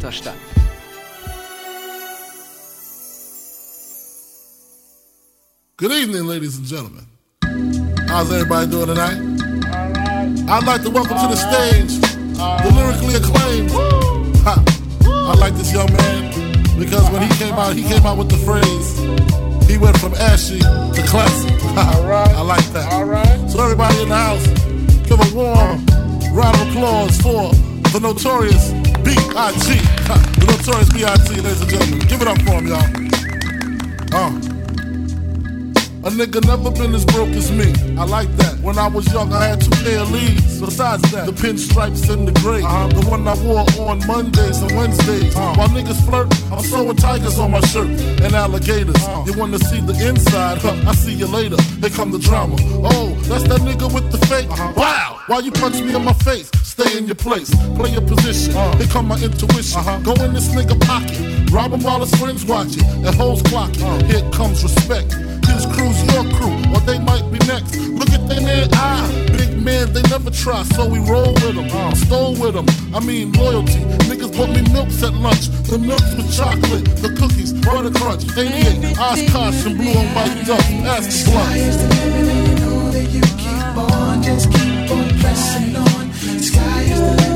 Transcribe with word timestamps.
Mutterstadt. 0.00 0.36
Good 5.76 5.92
evening, 5.92 6.24
ladies 6.24 6.56
and 6.56 6.66
gentlemen. 6.66 7.06
How's 8.08 8.32
everybody 8.32 8.70
doing 8.70 8.86
tonight? 8.86 9.18
I'd 10.48 10.64
like 10.64 10.82
to 10.82 10.90
welcome 10.90 11.18
to 11.18 11.28
the 11.28 11.36
stage 11.36 12.00
the 12.00 12.72
lyrically 12.74 13.14
acclaimed. 13.16 13.70
I 15.06 15.34
like 15.34 15.54
this 15.54 15.70
young 15.70 15.92
man 15.92 16.32
because 16.78 17.10
when 17.10 17.22
he 17.22 17.28
came 17.36 17.54
out, 17.54 17.76
he 17.76 17.82
came 17.82 18.06
out 18.06 18.16
with 18.16 18.30
the 18.30 18.38
phrase, 18.38 18.98
he 19.68 19.76
went 19.76 19.98
from 19.98 20.14
ashy 20.14 20.60
to 20.60 21.04
classy. 21.08 21.50
I 21.76 22.40
like 22.40 22.64
that. 22.72 22.90
All 22.90 23.04
right. 23.04 23.50
So 23.50 23.62
everybody 23.62 24.00
in 24.02 24.08
the 24.08 24.16
house, 24.16 24.46
give 25.06 25.20
a 25.20 25.36
warm 25.36 25.84
round 26.34 26.56
of 26.56 26.68
applause 26.68 27.20
for 27.20 27.52
the 27.92 28.00
notorious 28.00 28.72
B.I.G. 29.04 29.80
The 30.40 30.46
notorious 30.46 30.92
B.I.G. 30.92 31.40
Ladies 31.40 31.60
and 31.60 31.70
gentlemen, 31.70 31.98
give 32.08 32.22
it 32.22 32.28
up 32.28 32.40
for 32.42 32.52
him, 32.52 32.66
y'all. 32.66 32.84
Uh. 34.12 34.50
A 36.02 36.08
nigga 36.08 36.42
never 36.46 36.70
been 36.70 36.94
as 36.94 37.04
broke 37.04 37.28
as 37.36 37.52
me. 37.52 37.74
I 37.98 38.04
like 38.04 38.34
that. 38.36 38.58
When 38.60 38.78
I 38.78 38.88
was 38.88 39.12
young, 39.12 39.34
I 39.34 39.48
had 39.48 39.60
two 39.60 39.70
pair 39.84 40.00
of 40.00 40.10
leads. 40.10 40.58
Besides 40.58 41.02
that, 41.12 41.26
the 41.26 41.32
pinstripes 41.32 42.08
and 42.08 42.26
the 42.26 42.32
gray. 42.40 42.62
Uh-huh. 42.62 42.88
The 42.88 43.06
one 43.06 43.28
I 43.28 43.34
wore 43.44 43.68
on 43.86 44.06
Mondays 44.06 44.62
and 44.62 44.74
Wednesdays. 44.74 45.36
Uh-huh. 45.36 45.54
While 45.58 45.68
niggas 45.68 46.02
flirt, 46.08 46.28
I'm 46.50 46.64
sewing 46.64 46.96
tigers 46.96 47.38
on 47.38 47.50
my 47.50 47.60
shirt 47.60 47.88
and 48.24 48.34
alligators. 48.34 48.96
Uh-huh. 48.96 49.24
You 49.26 49.38
wanna 49.38 49.58
see 49.58 49.80
the 49.82 49.92
inside? 50.08 50.58
Huh, 50.62 50.74
I 50.88 50.94
see 50.94 51.12
you 51.12 51.26
later. 51.26 51.60
Here 51.80 51.90
come 51.90 52.12
the 52.12 52.18
drama. 52.18 52.56
Oh, 52.82 53.14
that's 53.28 53.44
that 53.48 53.60
nigga 53.60 53.92
with 53.92 54.10
the 54.10 54.18
fake. 54.26 54.48
Wow! 54.76 55.20
Why 55.26 55.40
you 55.40 55.52
punch 55.52 55.82
me 55.82 55.94
in 55.94 56.02
my 56.02 56.14
face? 56.14 56.50
Stay 56.80 56.96
in 56.96 57.04
your 57.04 57.14
place. 57.14 57.50
Play 57.76 57.90
your 57.90 58.00
position. 58.00 58.56
Uh-huh. 58.56 58.78
Here 58.78 58.86
come 58.86 59.08
my 59.08 59.20
intuition. 59.20 59.80
Uh-huh. 59.80 59.98
Go 60.00 60.14
in 60.24 60.32
this 60.32 60.48
nigga 60.48 60.80
pocket. 60.80 61.52
Rob 61.52 61.72
him 61.72 61.82
while 61.82 62.00
his 62.00 62.14
friends 62.14 62.42
watching. 62.46 62.84
And 63.04 63.14
hoes 63.20 63.42
clocking. 63.42 63.84
Uh-huh. 63.84 64.02
Here 64.06 64.24
comes 64.30 64.62
respect. 64.62 65.12
His 65.44 65.66
crew's 65.76 66.00
your 66.08 66.24
crew, 66.40 66.56
or 66.72 66.80
they 66.88 66.98
might 66.98 67.28
be 67.28 67.36
next. 67.44 67.76
Look 67.76 68.08
at 68.16 68.26
their 68.30 68.40
man 68.40 68.70
eye. 68.72 69.04
Big 69.36 69.60
man, 69.60 69.92
they 69.92 70.00
never 70.08 70.30
try, 70.30 70.62
so 70.62 70.88
we 70.88 71.00
roll 71.00 71.34
with 71.44 71.56
them. 71.56 71.68
Stole 71.96 72.32
with 72.40 72.54
them. 72.54 72.64
I 72.94 73.00
mean, 73.04 73.32
loyalty. 73.32 73.84
Niggas 74.08 74.34
bought 74.34 74.48
me 74.48 74.62
milks 74.72 75.02
at 75.02 75.12
lunch. 75.12 75.48
The 75.68 75.76
milks 75.76 76.14
with 76.14 76.34
chocolate, 76.34 76.84
the 77.02 77.12
cookies, 77.12 77.52
butter 77.52 77.90
crunch. 77.90 78.24
88, 78.38 78.96
Oshkosh, 78.96 79.66
and 79.66 79.76
blue 79.76 79.92
on 79.92 80.14
Mike 80.14 80.46
Duff. 80.46 80.64
Ask 80.88 81.04
the 81.04 81.12
Sky 81.28 81.56
is 81.56 81.76
the 81.76 81.88
limit, 81.88 82.28
and 82.30 82.48
you 82.48 82.54
know 82.64 82.90
that 82.90 83.10
you 83.10 83.20
keep 83.36 83.76
on, 83.76 84.22
just 84.22 84.50
keep 84.50 84.90
on. 84.92 85.09
Sky 87.00 87.29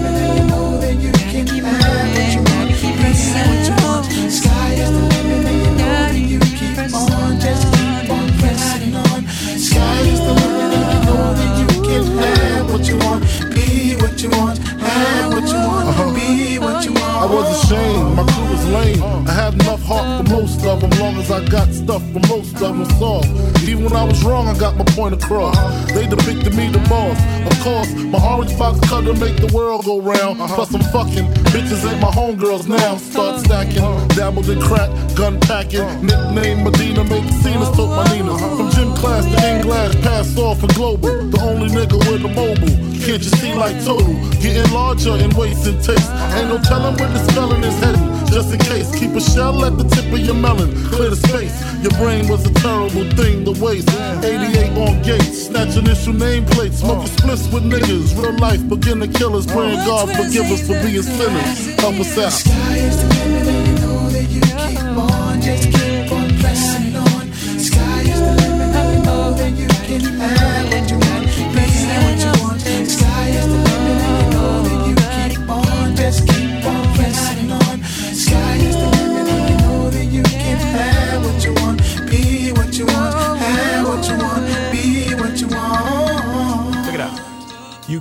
stuff 21.85 22.03
for 22.13 22.21
most 22.29 22.55
of 22.55 22.77
them 22.79 22.85
soft. 22.99 23.29
Even 23.69 23.85
when 23.85 23.93
I 23.93 24.05
was 24.05 24.23
wrong, 24.25 24.49
I 24.49 24.57
got 24.59 24.77
my 24.77 24.85
point 24.97 25.15
across. 25.15 25.57
They 25.93 26.07
depicted 26.07 26.55
me 26.57 26.69
the 26.69 26.79
boss. 26.89 27.19
Of 27.51 27.61
course, 27.61 27.93
my 27.95 28.21
orange 28.27 28.57
box 28.59 28.81
cutter 28.89 29.13
make 29.15 29.37
the 29.37 29.51
world 29.55 29.85
go 29.85 30.01
round. 30.01 30.41
Uh-huh. 30.41 30.55
Plus, 30.55 30.75
I'm 30.75 30.83
fucking 30.93 31.27
bitches 31.53 31.85
ain't 31.91 32.01
my 32.01 32.11
homegirls 32.11 32.67
now. 32.67 32.77
Uh-huh. 32.77 32.97
Start 32.99 33.41
stacking, 33.45 33.83
uh-huh. 33.83 34.07
dabbled 34.09 34.49
in 34.49 34.61
crack, 34.61 34.91
gun 35.15 35.39
packing. 35.41 35.85
Nickname 36.05 36.65
Medina, 36.65 37.05
make 37.05 37.29
scenes, 37.43 37.69
took 37.77 37.91
my 37.91 38.05
Nina. 38.13 38.39
From 38.39 38.71
gym 38.71 38.95
class 38.95 39.25
to 39.25 39.49
in 39.49 39.63
glass, 39.63 39.95
pass 39.97 40.39
off 40.39 40.61
for 40.61 40.69
global. 40.69 41.13
The 41.29 41.41
only 41.43 41.69
nigga 41.69 41.99
with 42.11 42.25
a 42.25 42.29
mobile. 42.29 42.94
Can't 43.05 43.23
you 43.23 43.31
see 43.37 43.53
like 43.53 43.77
total? 43.85 44.15
Getting 44.41 44.73
larger 44.73 45.15
in 45.17 45.29
weights 45.37 45.67
and 45.67 45.77
taste. 45.85 46.11
Ain't 46.33 46.49
no 46.49 46.57
telling 46.57 46.97
where 46.97 47.13
the 47.13 47.21
spelling 47.29 47.63
is 47.63 47.79
heading. 47.79 48.01
Just 48.33 48.51
in 48.51 48.59
case, 48.59 48.91
keep 48.99 49.11
a 49.11 49.21
shell 49.21 49.63
at 49.67 49.77
the 49.77 49.85
tip 49.85 50.11
of 50.11 50.21
your 50.21 50.35
melon. 50.35 50.73
Clear 50.89 51.11
the 51.11 51.17
space. 51.17 51.53
Your 51.83 51.93
brain 52.01 52.27
was 52.29 52.47
a 52.47 52.55
terrible 52.55 53.05
thing 53.13 53.45
to 53.45 53.53
waste. 53.63 53.91
88 54.25 54.73
on 54.79 55.03
gates, 55.03 55.49
snatch 55.49 55.77
initial 55.77 56.15
nameplates. 56.15 56.81
Smoking 56.81 57.09
splits 57.09 57.47
with 57.53 57.65
niggas. 57.65 58.17
Real 58.17 58.39
life 58.39 58.67
beginner 58.71 59.09
killers. 59.09 59.47
Praying 59.47 59.85
God 59.85 60.09
forgive 60.09 60.51
us 60.51 60.67
for 60.67 60.81
being 60.81 61.03
sinners. 61.03 61.77
Help 61.77 62.01
us 62.01 62.17
out. 62.17 62.33
Sky 62.33 62.77
is 62.89 62.97
the 62.97 63.09
limit, 63.21 63.47
and 63.49 63.67
you 63.69 63.75
know 63.85 64.09
that 64.17 64.29
you 64.33 64.41
keep 64.41 64.81
on, 64.97 65.43
just 65.43 65.65
keep 65.77 66.11
on 66.11 66.29
pressing 66.41 66.97
on. 66.97 67.33
Sky 67.61 68.01
is 68.01 68.21
the 68.27 68.33
limit, 68.49 68.75
and 68.75 68.97
you 68.97 69.05
know 69.05 69.33
that 69.35 69.53
you 69.53 69.69
can 69.69 70.01
have 70.21 70.94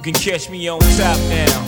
can 0.03 0.14
catch 0.14 0.50
me 0.50 0.68
on 0.68 0.81
top 0.97 1.18
now. 1.30 1.64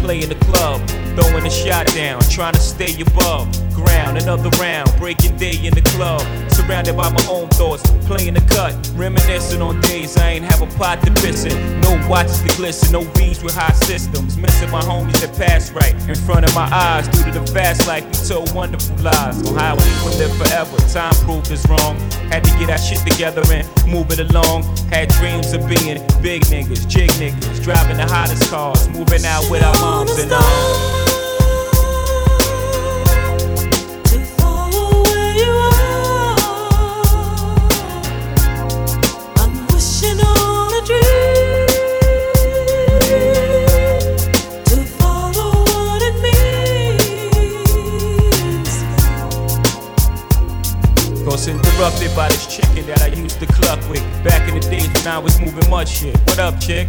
Play 0.00 0.22
in 0.22 0.28
the 0.28 0.34
club, 0.46 0.80
throwing 1.14 1.46
a 1.46 1.50
shot 1.50 1.86
down, 1.94 2.20
trying 2.22 2.54
to 2.54 2.60
stay 2.60 3.00
above 3.00 3.46
ground. 3.72 4.18
Another 4.18 4.50
round, 4.58 4.90
breaking 4.98 5.36
day 5.36 5.54
in 5.64 5.72
the 5.72 5.82
club, 5.82 6.20
surrounded 6.68 6.96
by 6.96 7.08
my 7.08 7.26
own 7.30 7.48
thoughts, 7.48 7.82
playing 8.06 8.34
the 8.34 8.40
cut, 8.42 8.74
reminiscing 8.94 9.62
on 9.62 9.80
days 9.80 10.18
I 10.18 10.32
ain't 10.32 10.44
have 10.44 10.60
a 10.60 10.66
pot 10.76 11.00
to 11.02 11.10
piss 11.22 11.46
in. 11.46 11.80
No 11.80 11.96
watches 12.08 12.42
to 12.42 12.48
glisten, 12.56 12.92
no 12.92 13.00
V's 13.16 13.42
with 13.42 13.54
high 13.54 13.72
systems, 13.72 14.36
missing 14.36 14.70
my 14.70 14.82
homies 14.82 15.18
that 15.20 15.34
pass 15.36 15.70
right 15.72 15.94
in 16.06 16.14
front 16.14 16.44
of 16.44 16.54
my 16.54 16.68
eyes. 16.70 17.08
Due 17.08 17.32
to 17.32 17.40
the 17.40 17.46
fast 17.52 17.88
life, 17.88 18.04
we 18.04 18.12
told 18.12 18.54
wonderful 18.54 18.96
lies 18.98 19.48
on 19.48 19.56
how 19.56 19.76
we 19.76 19.88
would 20.04 20.16
live 20.18 20.36
forever. 20.36 20.76
Time 20.92 21.14
proved 21.24 21.50
us 21.50 21.66
wrong. 21.68 21.96
Had 22.28 22.44
to 22.44 22.50
get 22.58 22.68
our 22.68 22.78
shit 22.78 23.00
together 23.00 23.42
and 23.50 23.66
move 23.86 24.10
it 24.10 24.20
along. 24.20 24.64
Had 24.90 25.08
dreams 25.08 25.54
of 25.54 25.66
being 25.66 25.96
big 26.20 26.42
niggas, 26.52 26.86
jig 26.86 27.10
niggas, 27.12 27.62
driving 27.62 27.96
the 27.96 28.06
hottest 28.06 28.50
cars, 28.50 28.88
moving 28.90 29.24
out 29.24 29.48
with 29.50 29.62
our 29.62 29.74
moms 29.80 30.18
and 30.18 30.32
all. 30.32 31.17
Chick? 56.68 56.88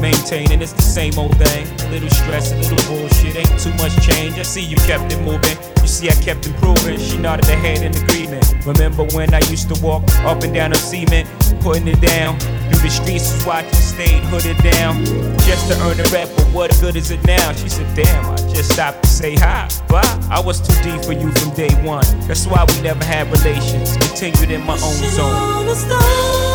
Maintaining, 0.00 0.62
it's 0.62 0.72
the 0.72 0.80
same 0.80 1.18
old 1.18 1.36
thing. 1.36 1.68
Little 1.90 2.08
stress, 2.08 2.52
a 2.52 2.56
little 2.56 2.80
bullshit 2.88 3.36
Ain't 3.36 3.60
too 3.60 3.74
much 3.74 3.94
change, 4.00 4.38
I 4.38 4.42
see 4.42 4.64
you 4.64 4.76
kept 4.88 5.12
it 5.12 5.20
moving. 5.20 5.56
You 5.82 5.88
see 5.88 6.08
I 6.08 6.14
kept 6.14 6.46
improving. 6.46 6.98
She 6.98 7.18
nodded 7.18 7.44
her 7.44 7.56
head 7.56 7.82
in 7.82 7.92
agreement. 8.02 8.46
Remember 8.64 9.04
when 9.16 9.34
I 9.34 9.40
used 9.52 9.68
to 9.72 9.76
walk 9.84 10.08
up 10.24 10.42
and 10.42 10.54
down 10.54 10.70
the 10.70 10.76
cement 10.76 11.28
Putting 11.60 11.88
it 11.88 12.00
down? 12.00 12.40
Through 12.40 12.80
the 12.80 12.88
streets 12.88 13.32
was 13.34 13.44
watching, 13.44 13.74
stayed 13.74 14.22
hooded 14.32 14.56
down. 14.72 15.04
Just 15.44 15.68
to 15.68 15.76
earn 15.84 16.00
a 16.00 16.08
rep, 16.08 16.28
but 16.36 16.46
what 16.56 16.70
good 16.80 16.96
is 16.96 17.10
it 17.10 17.22
now? 17.26 17.52
She 17.52 17.68
said, 17.68 17.94
damn, 17.94 18.24
I 18.24 18.36
just 18.54 18.72
stopped 18.72 19.02
to 19.02 19.08
say 19.08 19.34
hi, 19.36 19.68
bye 19.88 20.00
I 20.30 20.40
was 20.40 20.60
too 20.60 20.76
deep 20.82 21.04
for 21.04 21.12
you 21.12 21.30
from 21.32 21.52
day 21.54 21.74
one. 21.84 22.06
That's 22.26 22.46
why 22.46 22.64
we 22.68 22.80
never 22.80 23.04
had 23.04 23.26
relations. 23.30 23.98
Continued 23.98 24.50
in 24.50 24.62
my 24.64 24.78
own 24.80 25.00
zone 25.12 26.49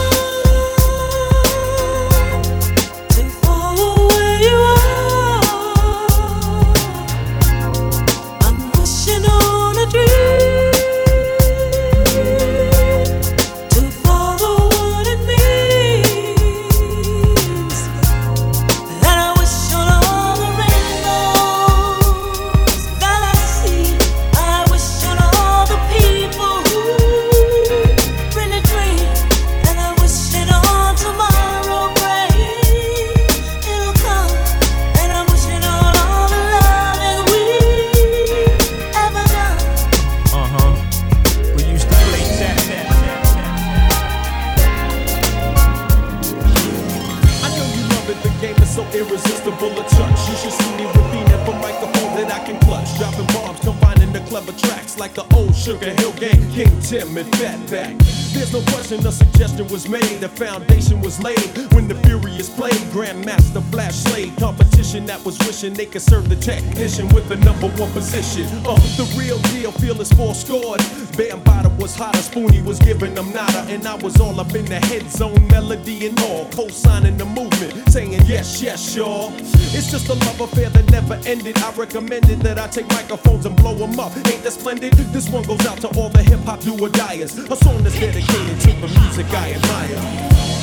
Grandmaster 62.95 63.61
Flash 63.71 63.95
Slade, 63.95 64.33
competition 64.37 65.05
that 65.05 65.21
was 65.25 65.37
wishing 65.39 65.73
they 65.73 65.85
could 65.85 66.01
serve 66.01 66.29
the 66.29 66.35
technician 66.37 67.09
with 67.09 67.27
the 67.27 67.35
number 67.35 67.67
one 67.75 67.91
position. 67.91 68.45
Uh, 68.65 68.79
the 68.95 69.03
real 69.19 69.37
deal, 69.51 69.73
fearless 69.73 70.09
four 70.13 70.33
scored. 70.33 70.79
Bambaataa 71.19 71.77
was 71.77 71.93
hotter, 71.93 72.19
Spoonie 72.19 72.63
was 72.63 72.79
giving 72.79 73.13
them 73.13 73.33
nada, 73.33 73.65
and 73.67 73.85
I 73.85 73.95
was 73.95 74.17
all 74.21 74.39
up 74.39 74.55
in 74.55 74.63
the 74.63 74.79
head 74.79 75.11
zone, 75.11 75.45
melody 75.49 76.07
and 76.07 76.17
all, 76.21 76.45
co-signing 76.51 77.17
the 77.17 77.25
movement, 77.25 77.73
saying 77.91 78.13
yes, 78.27 78.61
yes, 78.61 78.95
y'all. 78.95 79.33
It's 79.75 79.91
just 79.91 80.07
a 80.07 80.13
love 80.13 80.39
affair 80.39 80.69
that 80.69 80.89
never 80.89 81.19
ended. 81.25 81.57
I 81.57 81.73
recommended 81.73 82.39
that 82.43 82.57
I 82.57 82.67
take 82.67 82.87
microphones 82.87 83.45
and 83.45 83.57
blow 83.57 83.75
them 83.75 83.99
up. 83.99 84.15
Ain't 84.15 84.41
that 84.43 84.53
splendid? 84.53 84.93
This 85.11 85.27
one 85.27 85.43
goes 85.43 85.65
out 85.65 85.79
to 85.81 85.89
all 85.99 86.07
the 86.07 86.23
hip 86.23 86.39
hop 86.45 86.61
do 86.61 86.71
or 86.79 86.87
diers. 86.87 87.37
A 87.37 87.55
song 87.57 87.83
that's 87.83 87.99
dedicated 87.99 88.57
to 88.61 88.71
the 88.79 88.87
music 88.87 89.25
I 89.33 89.51
admire. 89.51 90.54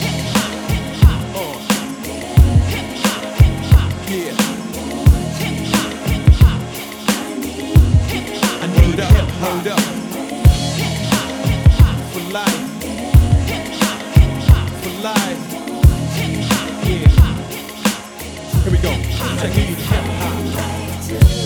Yeah. 4.13 4.37
I 8.61 8.67
need 8.67 9.01
up, 9.01 9.29
hold 9.41 9.69
up. 9.69 9.81
For 12.13 12.25
life. 12.31 12.63
For 14.83 14.93
life. 15.01 15.41
Yeah. 16.85 17.09
Here 18.61 18.73
we 18.73 18.79
go. 18.85 18.93
Check. 19.41 19.53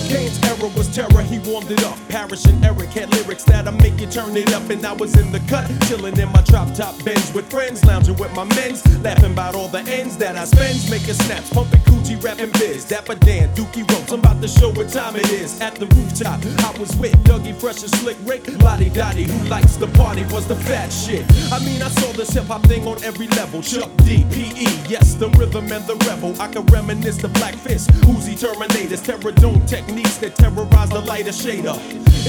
Kane's 0.09 0.39
era 0.43 0.69
was 0.77 0.86
terror, 0.97 1.23
he 1.23 1.39
warmed 1.41 1.71
it 1.71 1.85
up. 1.85 1.99
Parrish 2.09 2.47
and 2.47 2.65
Eric 2.65 2.89
had 2.89 3.13
lyrics 3.13 3.45
that'll 3.45 3.73
make 3.73 4.01
you 4.01 4.07
turn 4.07 4.35
it 4.35 4.51
up. 4.55 4.69
And 4.71 4.85
I 4.85 4.95
was 4.95 5.15
in 5.19 5.31
the 5.31 5.41
cut, 5.41 5.71
chilling 5.87 6.19
in 6.19 6.33
my 6.33 6.41
drop 6.43 6.73
top 6.75 6.97
Benz 7.05 7.33
with 7.35 7.51
friends, 7.51 7.85
lounging 7.85 8.17
with 8.17 8.35
my 8.35 8.45
men's, 8.45 8.81
laughing 9.03 9.33
about 9.33 9.55
all 9.55 9.69
the 9.69 9.81
ends 9.81 10.17
that 10.17 10.37
I 10.37 10.47
spends, 10.47 10.91
making 10.91 11.15
snaps, 11.15 11.51
pumping 11.51 11.81
coochie, 11.81 12.23
rapping 12.25 12.51
biz. 12.53 12.87
Dapper 12.89 13.17
Dan, 13.17 13.55
Dookie 13.55 13.89
Ropes, 13.91 14.11
I'm 14.11 14.21
about 14.21 14.41
to 14.41 14.49
show 14.49 14.71
what 14.73 14.89
time 14.89 15.17
it 15.17 15.31
is. 15.31 15.61
At 15.61 15.75
the 15.75 15.87
rooftop, 15.87 16.41
I 16.65 16.79
was 16.81 16.97
with 16.97 17.13
Dougie 17.25 17.55
Fresh 17.55 17.83
and 17.83 17.93
Slick 17.97 18.17
Rick. 18.25 18.49
Lottie 18.63 18.89
Dottie, 18.89 19.25
who 19.25 19.49
likes 19.49 19.77
the 19.77 19.89
party, 19.89 20.25
was 20.33 20.49
the 20.49 20.57
fat 20.57 20.89
shit. 20.89 21.25
I 21.53 21.59
mean, 21.59 21.83
I 21.83 21.89
saw 21.89 22.11
this 22.13 22.31
hip 22.31 22.45
hop 22.45 22.63
thing 22.63 22.87
on 22.87 23.05
every 23.05 23.29
level. 23.29 23.61
Chuck 23.61 23.91
D, 23.99 24.25
P.E., 24.33 24.69
yes, 24.89 25.15
the 25.15 25.29
rhythm 25.31 25.71
and 25.71 25.85
the 25.87 25.97
rebel. 26.09 26.35
I 26.41 26.49
can 26.49 26.65
reminisce 26.67 27.19
the 27.19 27.29
Black 27.29 27.55
Fist, 27.55 27.91
Uzi 28.09 28.33
Terminators, 28.33 29.05
Terror 29.05 29.33
Dome 29.33 29.65
techniques 29.67 30.17
that 30.19 30.35
terrorize 30.37 30.86
the 30.91 31.01
lighter 31.01 31.31
shader. 31.31 31.77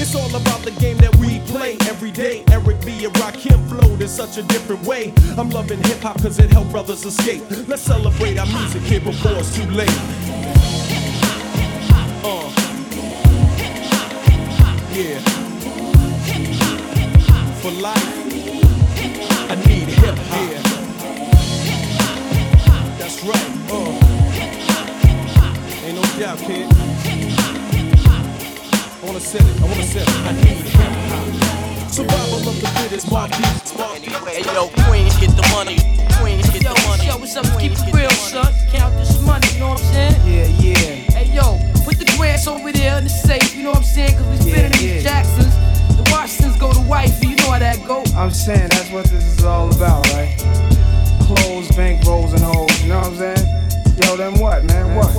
It's 0.00 0.14
all 0.14 0.34
about 0.34 0.60
the 0.62 0.70
game 0.72 0.96
that 0.98 1.14
we 1.16 1.40
play 1.40 1.76
every 1.88 2.10
day. 2.10 2.44
Eric 2.50 2.80
B. 2.84 3.04
and 3.04 3.14
Rakim 3.14 3.68
flowed 3.68 4.00
in 4.00 4.08
such 4.08 4.38
a 4.38 4.42
different 4.44 4.84
way. 4.84 5.12
I'm 5.36 5.50
loving 5.50 5.82
hip 5.82 6.00
hop 6.00 6.22
cause 6.22 6.38
it 6.38 6.50
helped 6.50 6.70
brothers 6.70 7.04
escape. 7.04 7.42
Let's 7.66 7.82
celebrate 7.82 8.38
our 8.38 8.46
music 8.46 8.82
here 8.82 9.00
before 9.00 9.32
it's 9.32 9.54
too 9.54 9.68
late. 9.70 9.90
Uh. 12.24 12.52
Yeah. 14.92 15.20
For 17.60 17.70
life, 17.72 18.14
I 19.50 19.54
need 19.66 19.88
hip 19.88 20.16
hop. 20.16 20.48
Hip 20.48 20.64
hop. 21.98 22.18
Hip 22.32 22.58
hop, 22.60 22.98
that's 22.98 23.22
right. 23.24 23.50
Uh. 23.70 24.08
Ain't 25.86 25.96
no 25.96 26.02
doubt, 26.18 26.38
kid. 26.38 26.87
I 29.00 29.06
wanna 29.06 29.20
set 29.20 29.42
it, 29.42 29.60
I 29.60 29.64
wanna 29.64 29.82
set 29.84 30.02
it. 30.08 30.14
I 30.26 30.32
need 30.32 30.58
hip 30.66 30.74
hop. 30.74 31.90
Survival 31.90 32.38
of 32.48 32.60
the 32.60 32.68
fittest, 32.78 33.10
my 33.10 33.26
beats, 33.28 33.74
my. 33.76 33.86
Hey 34.28 34.42
yo, 34.54 34.68
Queens 34.86 35.16
get 35.18 35.30
the 35.36 35.46
money. 35.54 35.78
Queens 36.20 36.48
get 36.50 36.62
Yo, 36.62 36.74
the 36.74 36.82
money. 36.88 37.06
yo, 37.06 37.16
what's 37.18 37.36
up? 37.36 37.44
Keep 37.60 37.72
it 37.72 37.78
real, 37.94 38.08
the 38.08 38.14
money. 38.14 38.52
son. 38.52 38.52
Count 38.72 38.94
this 38.96 39.20
money, 39.22 39.46
you 39.54 39.60
know 39.60 39.68
what 39.70 39.80
I'm 39.80 39.92
saying? 39.92 40.16
Yeah, 40.26 40.46
yeah. 40.62 41.14
Hey, 41.16 41.26
yo, 41.32 41.58
put 41.84 41.98
the 41.98 42.04
grants 42.16 42.46
over 42.46 42.72
there 42.72 42.98
in 42.98 43.04
the 43.04 43.10
safe, 43.10 43.54
you 43.56 43.62
know 43.62 43.70
what 43.70 43.78
I'm 43.78 43.84
saying? 43.84 44.16
Cause 44.18 44.26
we 44.44 44.50
Yeah, 44.50 44.56
spinning 44.68 44.78
these. 44.78 45.02
Jacksons. 45.04 45.54
The 45.96 46.04
Washingtons 46.12 46.58
go 46.58 46.72
to 46.72 46.80
wifey, 46.80 47.28
you 47.28 47.36
know 47.36 47.50
how 47.52 47.58
that 47.58 47.78
go. 47.86 48.02
I'm 48.16 48.30
saying 48.30 48.68
that's 48.70 48.90
what 48.90 49.06
this 49.06 49.24
is 49.38 49.44
all 49.44 49.70
about, 49.74 50.06
right? 50.12 50.34
Clothes, 51.22 51.68
bank 51.76 52.04
rolls, 52.04 52.32
and 52.32 52.42
hoes. 52.42 52.82
You 52.82 52.88
know 52.90 52.98
what 52.98 53.08
I'm 53.08 53.16
saying? 53.16 53.67
Yo, 53.98 54.16
then 54.16 54.38
what, 54.38 54.62
man? 54.64 54.94
What? 54.94 55.10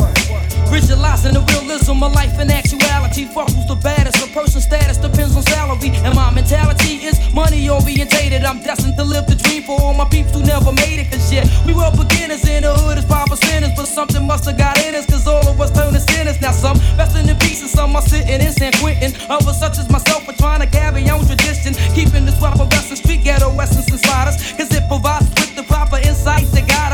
Visualizing 0.71 1.33
the 1.33 1.43
realism 1.51 2.01
of 2.01 2.13
life 2.13 2.39
in 2.39 2.49
actuality. 2.49 3.25
Fuck 3.25 3.49
who's 3.51 3.67
the 3.67 3.75
baddest. 3.75 4.23
A 4.23 4.27
person's 4.31 4.63
status 4.63 4.95
depends 4.95 5.35
on 5.35 5.43
salary. 5.43 5.91
And 6.05 6.15
my 6.15 6.31
mentality 6.31 7.03
is 7.03 7.19
money 7.33 7.67
orientated. 7.67 8.45
I'm 8.45 8.63
destined 8.63 8.95
to 8.95 9.03
live 9.03 9.27
the 9.27 9.35
dream 9.35 9.63
for 9.63 9.75
all 9.81 9.93
my 9.93 10.07
peeps 10.07 10.31
who 10.31 10.43
never 10.43 10.71
made 10.71 10.95
it. 10.95 11.11
Cause 11.11 11.27
shit, 11.27 11.43
we 11.65 11.73
were 11.73 11.91
beginners 11.91 12.47
in 12.47 12.63
the 12.63 12.71
hood 12.71 12.97
as 12.97 13.05
five 13.05 13.27
percenters. 13.27 13.75
But 13.75 13.87
something 13.87 14.25
must 14.25 14.45
have 14.45 14.57
got 14.57 14.79
in 14.85 14.95
us. 14.95 15.05
Cause 15.07 15.27
all 15.27 15.43
of 15.43 15.59
us 15.59 15.71
turned 15.75 15.95
to 15.97 15.99
sinners. 15.99 16.39
Now 16.39 16.51
some 16.51 16.77
resting 16.95 17.27
in 17.27 17.35
peace 17.35 17.59
and 17.59 17.69
some 17.69 17.95
are 17.97 18.05
sitting 18.05 18.39
in 18.39 18.53
San 18.53 18.71
Quentin. 18.79 19.11
Others 19.27 19.59
such 19.59 19.77
as 19.79 19.89
myself 19.89 20.29
are 20.29 20.37
trying 20.37 20.61
to 20.61 20.67
carry 20.67 21.03
on 21.09 21.25
tradition. 21.25 21.73
Keeping 21.97 22.23
this 22.23 22.39
rapper 22.39 22.63
western 22.71 22.95
street 22.95 23.25
ghetto 23.25 23.51
essence 23.59 23.91
inside 23.91 24.29
us. 24.29 24.39
Cause 24.55 24.71
it 24.71 24.87
provides 24.87 25.27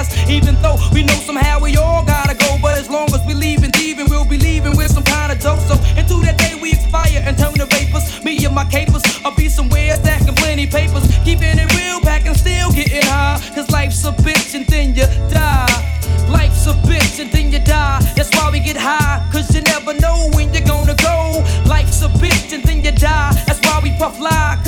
us. 0.05 0.29
Even 0.29 0.55
though 0.61 0.77
we 0.93 1.03
know 1.03 1.15
somehow 1.15 1.59
we 1.59 1.75
all 1.77 2.03
gotta 2.03 2.35
go. 2.35 2.57
But 2.61 2.77
as 2.77 2.89
long 2.89 3.13
as 3.13 3.25
we 3.25 3.33
leaving, 3.33 3.71
thieving, 3.71 4.07
we'll 4.09 4.25
be 4.25 4.37
leaving 4.37 4.75
with 4.77 4.91
some 4.91 5.03
kind 5.03 5.31
of 5.31 5.39
dope. 5.39 5.59
So 5.59 5.75
into 5.97 6.15
that 6.25 6.37
day 6.37 6.55
we 6.61 6.71
expire 6.73 7.21
and 7.25 7.37
turn 7.37 7.53
to 7.53 7.65
vapors. 7.65 8.23
Me 8.23 8.43
and 8.45 8.55
my 8.55 8.65
capers, 8.65 9.03
I'll 9.23 9.35
be 9.35 9.49
somewhere 9.49 9.95
stacking 9.95 10.35
plenty 10.35 10.67
papers. 10.67 11.05
Keeping 11.23 11.57
it 11.57 11.69
real, 11.75 11.99
packing 12.01 12.35
still 12.35 12.71
getting 12.71 13.01
high. 13.03 13.41
Cause 13.55 13.69
life's 13.71 14.03
a 14.05 14.11
bitch 14.11 14.55
and 14.55 14.65
then 14.67 14.95
you 14.95 15.07
die. 15.29 15.95
Life's 16.29 16.65
a 16.67 16.73
bitch 16.89 17.19
and 17.19 17.31
then 17.31 17.51
you 17.51 17.59
die. 17.59 17.99
That's 18.15 18.29
why 18.35 18.49
we 18.51 18.59
get 18.59 18.77
high. 18.77 19.27
Cause 19.31 19.53
you 19.53 19.61
never 19.61 19.93
know 19.93 20.29
when 20.33 20.53
you're 20.53 20.65
gonna 20.65 20.95
go. 20.95 21.43
Life's 21.65 22.01
a 22.01 22.09
bitch 22.09 22.53
and 22.53 22.63
then 22.63 22.83
you 22.83 22.91
die. 22.91 23.31
That's 23.45 23.59
why 23.65 23.79
we 23.83 23.91
puff 23.97 24.19
lie. 24.19 24.64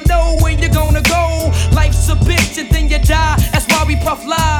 Never 0.00 0.08
know 0.08 0.36
when 0.40 0.58
you're 0.58 0.68
gonna 0.70 1.02
go. 1.02 1.52
Life's 1.72 2.08
a 2.08 2.14
bitch 2.14 2.58
and 2.58 2.68
then 2.70 2.88
you 2.88 2.98
die. 2.98 3.36
That's 3.52 3.66
why 3.66 3.84
we 3.86 3.96
puff 3.96 4.24
lie. 4.26 4.59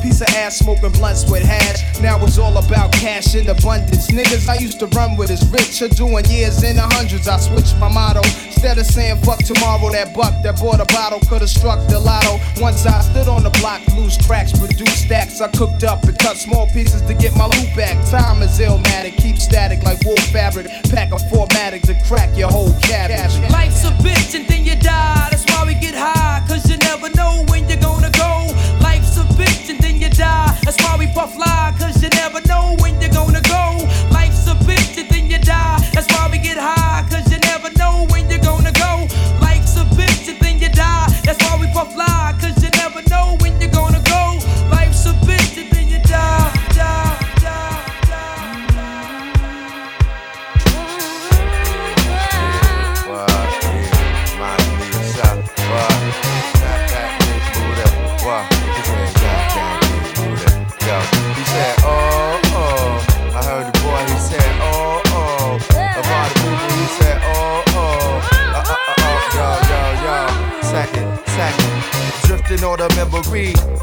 piece 0.00 0.20
of 0.20 0.28
ass 0.28 0.58
smoking 0.58 0.92
blunts 0.92 1.28
with 1.30 1.42
hash. 1.42 2.00
Now 2.00 2.22
it's 2.24 2.38
all 2.38 2.56
about 2.56 2.92
cash 2.92 3.34
in 3.34 3.48
abundance. 3.48 4.10
Niggas 4.10 4.48
I 4.48 4.56
used 4.56 4.78
to 4.80 4.86
run 4.88 5.16
with 5.16 5.30
is 5.30 5.46
rich, 5.50 5.82
are 5.82 5.88
doing 5.88 6.24
years 6.26 6.62
in 6.62 6.76
the 6.76 6.82
hundreds. 6.82 7.28
I 7.28 7.38
switched 7.38 7.76
my 7.78 7.88
motto. 7.88 8.22
Instead 8.46 8.78
of 8.78 8.86
saying 8.86 9.16
fuck 9.22 9.38
tomorrow, 9.38 9.90
that 9.90 10.14
buck 10.14 10.34
that 10.42 10.60
bought 10.60 10.80
a 10.80 10.86
bottle 10.92 11.20
could 11.28 11.40
have 11.40 11.50
struck 11.50 11.80
the 11.88 11.98
lotto. 11.98 12.38
Once 12.60 12.84
I 12.86 13.00
stood 13.00 13.28
on 13.28 13.42
the 13.42 13.50
block, 13.60 13.80
loose 13.96 14.18
cracks, 14.26 14.52
produced 14.52 15.04
stacks. 15.06 15.40
I 15.40 15.48
cooked 15.48 15.82
up 15.84 16.02
and 16.04 16.18
cut 16.18 16.36
small 16.36 16.66
pieces 16.66 17.02
to 17.02 17.14
get 17.14 17.34
my 17.36 17.46
loot 17.46 17.74
back. 17.74 17.96
Time 18.10 18.42
is 18.42 18.58
illmatic, 18.58 19.16
keep 19.16 19.38
static 19.38 19.82
like 19.82 20.04
wool 20.04 20.16
fabric. 20.32 20.66
Pack 20.90 21.12
a 21.12 21.18
formatic 21.30 21.82
to 21.82 21.94
crack 22.06 22.36
your 22.36 22.48
whole 22.48 22.72
cabbage. 22.80 23.32
Life's 23.50 23.84
a 23.84 23.92
bitch 24.04 24.34
and 24.34 24.46
then 24.46 24.64
you 24.64 24.76
die. 24.76 25.28
That's 25.30 25.44
why 25.46 25.64
we 25.66 25.74
get 25.74 25.94
high. 25.94 26.44
Cause 26.46 26.68
you 26.68 26.76
never 26.78 27.08
know 27.16 27.44
when 27.48 27.68
you're 27.68 27.80
gonna 27.80 28.10
go. 28.10 28.52
Die. 30.20 30.58
That's 30.64 30.78
why 30.84 30.96
we 30.98 31.06
puff 31.08 31.36
lie. 31.36 31.74
Cause 31.78 32.02
you 32.02 32.10
never 32.10 32.40
know 32.46 32.76
when 32.80 33.00
you're 33.00 33.16
gonna 33.20 33.40
go. 33.40 34.09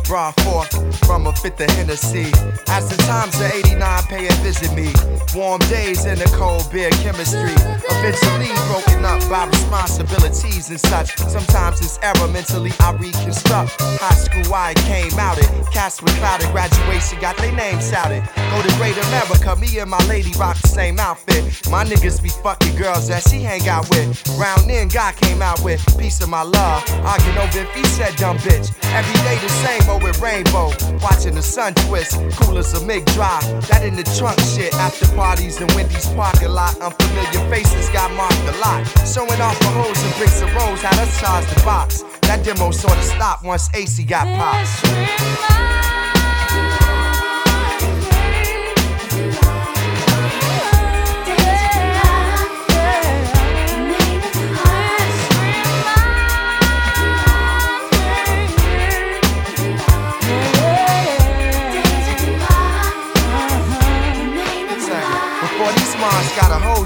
Brought 0.07 0.39
forth 0.39 0.71
from 1.05 1.27
a 1.27 1.33
fifth 1.33 1.59
of 1.59 1.69
Hennessy. 1.71 2.31
As 2.69 2.87
the 2.87 2.95
times 3.03 3.35
of 3.41 3.51
89 3.51 4.03
pay 4.03 4.27
and 4.27 4.39
visit 4.39 4.73
me. 4.73 4.93
Warm 5.35 5.59
days 5.67 6.05
in 6.05 6.17
the 6.17 6.31
cold 6.37 6.71
beer 6.71 6.89
chemistry. 7.03 7.51
Eventually 7.91 8.47
broken 8.71 9.03
up 9.03 9.19
by 9.29 9.45
responsibilities 9.47 10.69
and 10.69 10.79
such. 10.79 11.17
Sometimes 11.17 11.81
it's 11.81 11.99
error 12.01 12.27
mentally 12.31 12.71
I 12.79 12.93
reconstruct. 12.93 13.75
High 13.99 14.15
school 14.15 14.53
I 14.53 14.73
came 14.87 15.11
out 15.19 15.39
it. 15.39 15.49
Cast 15.73 16.01
with 16.01 16.15
clouded 16.19 16.51
graduation, 16.51 17.19
got 17.19 17.35
their 17.35 17.51
names 17.51 17.89
shouted. 17.89 18.23
Go 18.51 18.61
to 18.61 18.75
Great 18.77 18.95
America, 19.11 19.57
me 19.57 19.77
and 19.79 19.89
my 19.89 19.99
lady 20.07 20.31
rock 20.39 20.55
the 20.61 20.69
same 20.69 20.99
outfit. 20.99 21.43
My 21.69 21.83
niggas 21.83 22.23
be 22.23 22.29
fucking 22.29 22.77
girls 22.77 23.09
that 23.09 23.27
she 23.27 23.41
hang 23.41 23.67
out 23.67 23.89
with. 23.89 24.07
Round 24.39 24.71
in, 24.71 24.87
God 24.87 25.17
came 25.17 25.41
out 25.41 25.61
with 25.63 25.83
piece 25.99 26.21
of 26.21 26.29
my 26.29 26.43
love. 26.43 26.81
Arguing 27.03 27.37
over 27.39 27.59
if 27.59 27.75
he 27.75 27.83
said 27.87 28.15
dumb 28.15 28.37
bitch. 28.37 28.71
Every 28.95 29.19
day 29.27 29.35
the 29.41 29.49
same 29.49 29.97
with 30.00 30.20
rainbow. 30.20 30.72
Watching 31.01 31.36
the 31.36 31.42
sun 31.42 31.74
twist, 31.74 32.13
cool 32.38 32.58
as 32.58 32.74
a 32.74 32.86
MIG 32.86 33.06
drive. 33.08 33.44
That 33.68 33.84
in 33.84 33.96
the 33.96 34.04
trunk 34.18 34.39
shit. 34.39 34.74
After 34.75 35.08
parties 35.16 35.62
in 35.62 35.68
Wendy's 35.75 36.08
parking 36.16 36.50
lot. 36.50 36.80
Unfamiliar 36.80 37.50
faces 37.50 37.89
got 37.89 38.12
marked 38.13 38.38
a 38.48 38.56
lot. 38.60 38.86
Showing 39.08 39.42
off 39.42 39.58
the 39.60 39.68
hoes 39.68 40.01
and 40.04 40.13
bricks 40.16 40.42
and 40.42 40.54
rolls, 40.56 40.82
had 40.82 40.98
us 41.00 41.20
charge 41.20 41.46
the 41.48 41.62
box. 41.63 42.04
That 42.22 42.44
demo 42.44 42.72
sorta 42.72 43.01
stopped 43.04 43.44
once 43.44 43.70
AC 43.74 44.04
got 44.04 44.25
popped. 44.38 45.56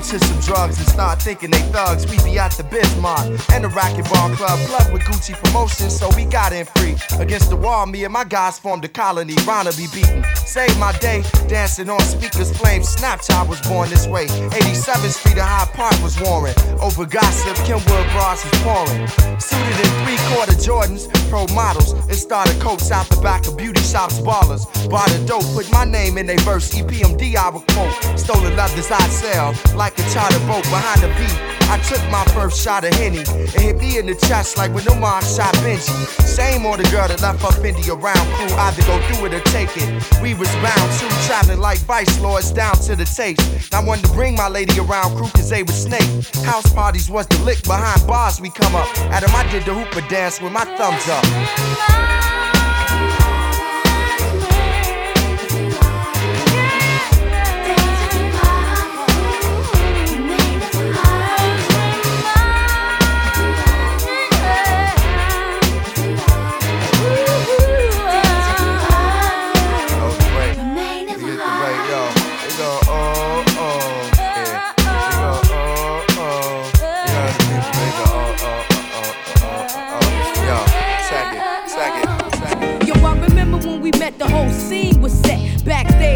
To 0.02 0.20
some 0.20 0.40
drugs 0.40 0.80
and 0.80 0.88
start 0.88 1.22
thinking 1.22 1.52
they 1.52 1.62
thugs, 1.72 2.10
we 2.10 2.18
be 2.24 2.40
at 2.40 2.52
the 2.54 2.64
Bismarck 2.64 3.26
and 3.54 3.64
the 3.64 3.70
racquetball 3.70 4.34
club, 4.36 4.58
plug 4.68 4.92
with 4.92 5.04
Gucci 5.04 5.34
promotions, 5.44 5.98
so 5.98 6.10
we 6.16 6.26
got 6.26 6.54
in 6.54 6.66
free. 6.66 6.96
Against 7.20 7.50
the 7.50 7.56
wall, 7.56 7.86
me 7.86 8.04
and 8.04 8.14
my 8.14 8.24
guys 8.24 8.58
formed 8.58 8.84
a 8.84 8.88
colony, 8.88 9.36
Rana 9.46 9.72
be 9.74 9.88
beaten. 9.94 10.26
Save 10.46 10.78
my 10.80 10.92
day, 11.00 11.24
dancing 11.48 11.90
on 11.90 12.00
speakers, 12.02 12.52
flames. 12.58 12.96
Snapchat 12.96 13.48
was 13.48 13.62
born 13.62 13.90
this 13.90 14.08
way. 14.08 14.26
87th 14.28 15.14
Street 15.20 15.38
of 15.38 15.46
High 15.46 15.70
Park 15.74 15.94
was 16.02 16.20
warring. 16.20 16.56
Over 16.82 17.06
gossip, 17.06 17.56
Kenwood 17.66 18.08
bras 18.12 18.44
was 18.44 18.62
pouring. 18.64 19.08
Suited 19.40 19.80
in 19.80 19.92
three 20.04 20.20
quarter 20.34 20.54
Jordans, 20.54 21.08
pro 21.30 21.48
models, 21.54 21.94
and 21.94 22.16
started 22.16 22.60
coats 22.60 22.92
out 22.92 23.08
the 23.10 23.22
back 23.22 23.48
of 23.48 23.56
beauty 23.58 23.82
shops, 23.82 24.20
ballers. 24.20 24.66
Bought 24.90 25.12
a 25.14 25.26
dope, 25.26 25.46
put 25.54 25.72
my 25.72 25.86
name 25.86 26.18
in 26.18 26.26
they 26.26 26.38
verse, 26.38 26.74
EPMD 26.74 27.36
I 27.36 27.50
would 27.50 27.66
quote. 27.68 28.20
Stolen 28.20 28.56
leathers 28.56 28.92
I 28.92 29.00
sell, 29.08 29.54
like 29.76 29.91
a 29.98 30.04
charter 30.14 30.40
boat 30.48 30.64
behind 30.64 31.02
the 31.02 31.08
beat. 31.20 31.62
I 31.72 31.78
took 31.88 32.04
my 32.12 32.26
first 32.36 32.62
shot 32.62 32.84
of 32.84 32.94
Henny. 32.96 33.20
It 33.20 33.62
hit 33.62 33.78
me 33.78 33.98
in 33.98 34.06
the 34.06 34.16
chest 34.16 34.58
like 34.58 34.74
when 34.74 34.88
Omar 34.90 35.22
shot 35.22 35.54
Benji. 35.64 35.96
Same 36.28 36.66
on 36.66 36.78
the 36.80 36.90
girl 36.92 37.08
that 37.08 37.22
left 37.22 37.42
her 37.42 37.56
Fendi 37.62 37.88
around 37.88 38.28
crew. 38.36 38.54
Either 38.58 38.82
go 38.84 39.00
through 39.08 39.28
it 39.28 39.34
or 39.34 39.40
take 39.52 39.70
it. 39.78 40.22
We 40.22 40.34
was 40.34 40.50
bound 40.56 40.92
to 41.00 41.08
traveling 41.28 41.60
like 41.60 41.80
vice 41.80 42.20
lords 42.20 42.52
down 42.52 42.76
to 42.88 42.96
the 42.98 43.06
taste. 43.06 43.74
I 43.74 43.82
wanted 43.82 44.06
to 44.06 44.12
bring 44.12 44.36
my 44.36 44.50
lady 44.50 44.78
around 44.80 45.16
crew 45.16 45.30
cause 45.30 45.50
they 45.50 45.64
was 45.64 45.82
snake. 45.82 46.10
House 46.44 46.72
parties 46.74 47.10
was 47.10 47.26
the 47.28 47.40
lick 47.46 47.64
behind 47.64 48.06
bars 48.06 48.42
we 48.42 48.50
come 48.50 48.76
up. 48.76 48.90
Adam, 49.10 49.32
I 49.34 49.50
did 49.50 49.64
the 49.64 49.74
hooper 49.74 50.06
dance 50.10 50.42
with 50.42 50.52
my 50.52 50.66
thumbs 50.76 51.08
up. 51.08 52.21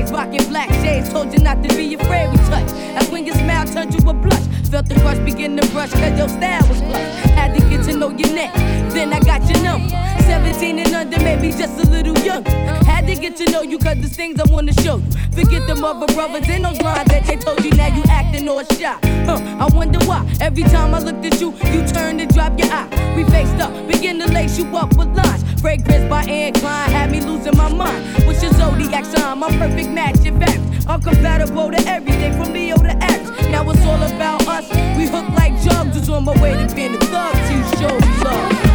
Backstage, 0.06 0.12
rocking 0.12 0.50
black 0.50 0.70
shades, 0.84 1.10
told 1.10 1.34
you 1.34 1.40
not 1.40 1.64
to 1.64 1.70
be 1.76 1.94
afraid 1.96 2.30
we 2.30 2.38
touch. 2.38 2.68
That's 2.94 3.10
when 3.10 3.26
your 3.26 3.36
smile 3.36 3.66
turned 3.66 3.92
to 3.94 4.10
a 4.10 4.14
blush. 4.14 4.46
Felt 4.70 4.88
the 4.88 4.96
crush 4.96 5.18
begin 5.20 5.58
to 5.58 5.68
brush, 5.72 5.92
cause 5.92 6.18
your 6.18 6.30
style 6.30 6.68
was 6.68 6.82
plush. 6.82 7.16
Had 7.34 7.54
to 7.56 7.70
get 7.70 7.84
to 7.86 7.98
know 7.98 8.10
your 8.10 8.34
neck, 8.34 8.54
then 8.94 9.14
I 9.14 9.20
got 9.20 9.48
your 9.50 9.62
number. 9.64 9.90
17 10.26 10.80
and 10.80 10.94
under, 10.94 11.20
maybe 11.20 11.50
just 11.52 11.80
a 11.80 11.90
little 11.90 12.18
younger. 12.20 12.50
Had 12.86 13.08
to 13.08 13.16
get 13.16 13.36
to 13.38 13.52
know 13.52 13.62
you, 13.62 13.78
cause 13.78 13.98
there's 13.98 14.16
things 14.16 14.40
I 14.40 14.52
wanna 14.52 14.74
show 14.74 14.98
you. 14.98 15.12
Forget 15.32 15.68
them 15.68 15.84
other 15.84 16.12
brothers 16.14 16.48
and 16.50 16.66
those 16.66 16.82
lines 16.82 17.10
that 17.10 17.26
they 17.26 17.36
told 17.38 17.64
you, 17.64 17.72
now 17.72 17.88
you 17.96 18.04
acting 18.10 18.48
all 18.48 18.64
shy. 18.64 18.98
Huh, 19.26 19.40
I 19.60 19.68
wonder 19.76 20.00
why. 20.06 20.26
Every 20.40 20.64
time 20.64 20.94
I 20.94 21.00
looked 21.00 21.26
at 21.26 21.40
you, 21.42 21.54
you 21.72 21.88
turned 21.88 22.22
and 22.22 22.34
dropped 22.34 22.60
your 22.60 22.72
eye. 22.72 22.88
We 23.16 23.24
faced 23.26 23.56
up, 23.56 23.72
begin 23.88 24.20
to 24.20 24.32
lace 24.32 24.58
you 24.58 24.66
up 24.78 24.96
with 24.98 25.16
lines. 25.16 25.45
Fragrance 25.62 26.10
by 26.10 26.24
Anne 26.24 26.54
Klein 26.54 26.90
had 26.92 27.12
me 27.12 27.22
losing 27.22 27.56
my 27.58 27.72
mind. 27.72 28.26
What's 28.26 28.42
your 28.44 28.54
zodiac 28.54 29.06
sign? 29.06 29.40
My 29.40 29.50
perfect 29.58 29.90
match, 29.90 30.26
in 30.26 30.40
fact. 30.40 30.60
Uncompatible 30.88 31.76
to 31.76 31.88
everything 31.88 32.34
from 32.34 32.54
Leo 32.54 32.78
to 32.78 32.96
X. 33.04 33.30
Now 33.50 33.70
it's 33.70 33.86
all 33.86 34.02
about 34.02 34.48
us. 34.48 34.70
We 34.98 35.08
hook 35.08 35.28
like 35.30 35.60
jugs. 35.62 35.96
On 36.06 36.24
my 36.24 36.40
way 36.40 36.54
to 36.54 36.76
being 36.76 36.94
a 36.94 37.00
thug 37.00 37.34
to 37.34 37.78
show 37.78 37.98
love. 38.24 38.75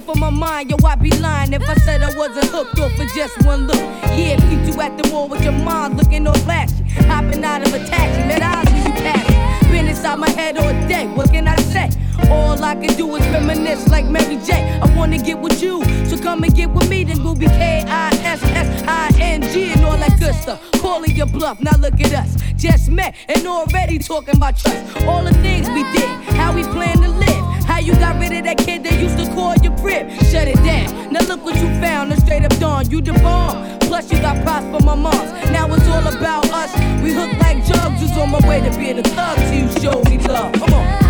Off 0.00 0.08
of 0.08 0.16
my 0.16 0.30
mind, 0.30 0.70
yo. 0.70 0.76
I'd 0.84 1.02
be 1.02 1.10
lying 1.18 1.52
if 1.52 1.68
I 1.68 1.74
said 1.74 2.02
I 2.02 2.16
wasn't 2.16 2.46
hooked 2.46 2.78
off 2.78 2.92
for 2.92 3.04
just 3.14 3.44
one 3.44 3.66
look. 3.66 3.76
Yeah, 4.16 4.36
peeped 4.48 4.66
you 4.68 4.80
at 4.80 4.96
the 4.96 5.08
mall 5.10 5.28
with 5.28 5.42
your 5.42 5.52
mind 5.52 5.98
looking 5.98 6.26
all 6.26 6.34
flashy. 6.46 6.82
Hopping 7.10 7.44
out 7.44 7.66
of 7.66 7.74
a 7.74 7.78
taxi, 7.86 8.22
met 8.26 8.42
eyes 8.42 8.66
when 8.72 8.86
you 8.86 9.02
pass. 9.02 9.66
Been 9.70 9.88
inside 9.88 10.18
my 10.18 10.30
head 10.30 10.56
all 10.56 10.72
day, 10.88 11.06
what 11.08 11.30
can 11.30 11.46
I 11.46 11.56
say? 11.56 11.90
All 12.30 12.62
I 12.62 12.74
can 12.74 12.96
do 12.96 13.14
is 13.16 13.26
reminisce 13.28 13.88
like 13.88 14.06
Mary 14.06 14.36
J. 14.44 14.80
I 14.80 14.94
wanna 14.96 15.18
get 15.18 15.38
with 15.38 15.62
you, 15.62 15.84
so 16.06 16.16
come 16.18 16.44
and 16.44 16.54
get 16.54 16.70
with 16.70 16.88
me. 16.88 17.04
Then 17.04 17.22
we'll 17.22 17.34
be 17.34 17.46
K 17.46 17.84
I 17.86 18.10
S 18.24 18.42
S 18.42 18.82
I 18.86 19.10
N 19.20 19.42
G 19.52 19.72
and 19.72 19.84
all 19.84 19.96
that 19.98 20.18
good 20.18 20.34
stuff. 20.34 20.60
Calling 20.80 21.14
your 21.14 21.26
bluff, 21.26 21.60
now 21.60 21.76
look 21.78 22.00
at 22.00 22.12
us. 22.14 22.36
Just 22.56 22.90
met 22.90 23.14
and 23.28 23.46
already 23.46 23.98
talking 23.98 24.36
about 24.36 24.56
trust. 24.56 24.96
All 25.06 25.22
the 25.24 25.34
things 25.34 25.68
we 25.70 25.82
did, 25.92 26.08
how 26.36 26.54
we 26.54 26.62
plan 26.62 26.96
to 27.02 27.08
live. 27.08 27.49
You 27.82 27.94
got 27.94 28.20
rid 28.20 28.32
of 28.32 28.44
that 28.44 28.58
kid 28.58 28.84
that 28.84 29.00
used 29.00 29.16
to 29.16 29.26
call 29.34 29.56
your 29.56 29.76
crib? 29.78 30.10
Shut 30.30 30.48
it 30.48 30.56
down. 30.56 31.12
Now 31.12 31.20
look 31.20 31.44
what 31.44 31.56
you 31.56 31.68
found. 31.80 32.12
A 32.12 32.20
straight 32.20 32.44
up 32.44 32.56
dawn. 32.58 32.90
You 32.90 33.00
the 33.00 33.12
bomb. 33.14 33.78
Plus 33.80 34.12
you 34.12 34.18
got 34.20 34.42
props 34.44 34.66
for 34.66 34.84
my 34.84 34.94
moms. 34.94 35.30
Now 35.50 35.72
it's 35.74 35.88
all 35.88 36.06
about 36.06 36.50
us. 36.50 36.72
We 37.02 37.12
hook 37.12 37.32
like 37.40 37.64
jugs. 37.64 38.02
Was 38.02 38.16
on 38.18 38.30
my 38.30 38.46
way 38.46 38.60
to 38.60 38.70
being 38.76 38.98
a 38.98 39.02
thug 39.02 39.36
till 39.38 39.54
you 39.54 39.68
showed 39.80 40.08
me 40.10 40.18
love. 40.18 40.52
Come 40.52 40.74
on. 40.74 41.09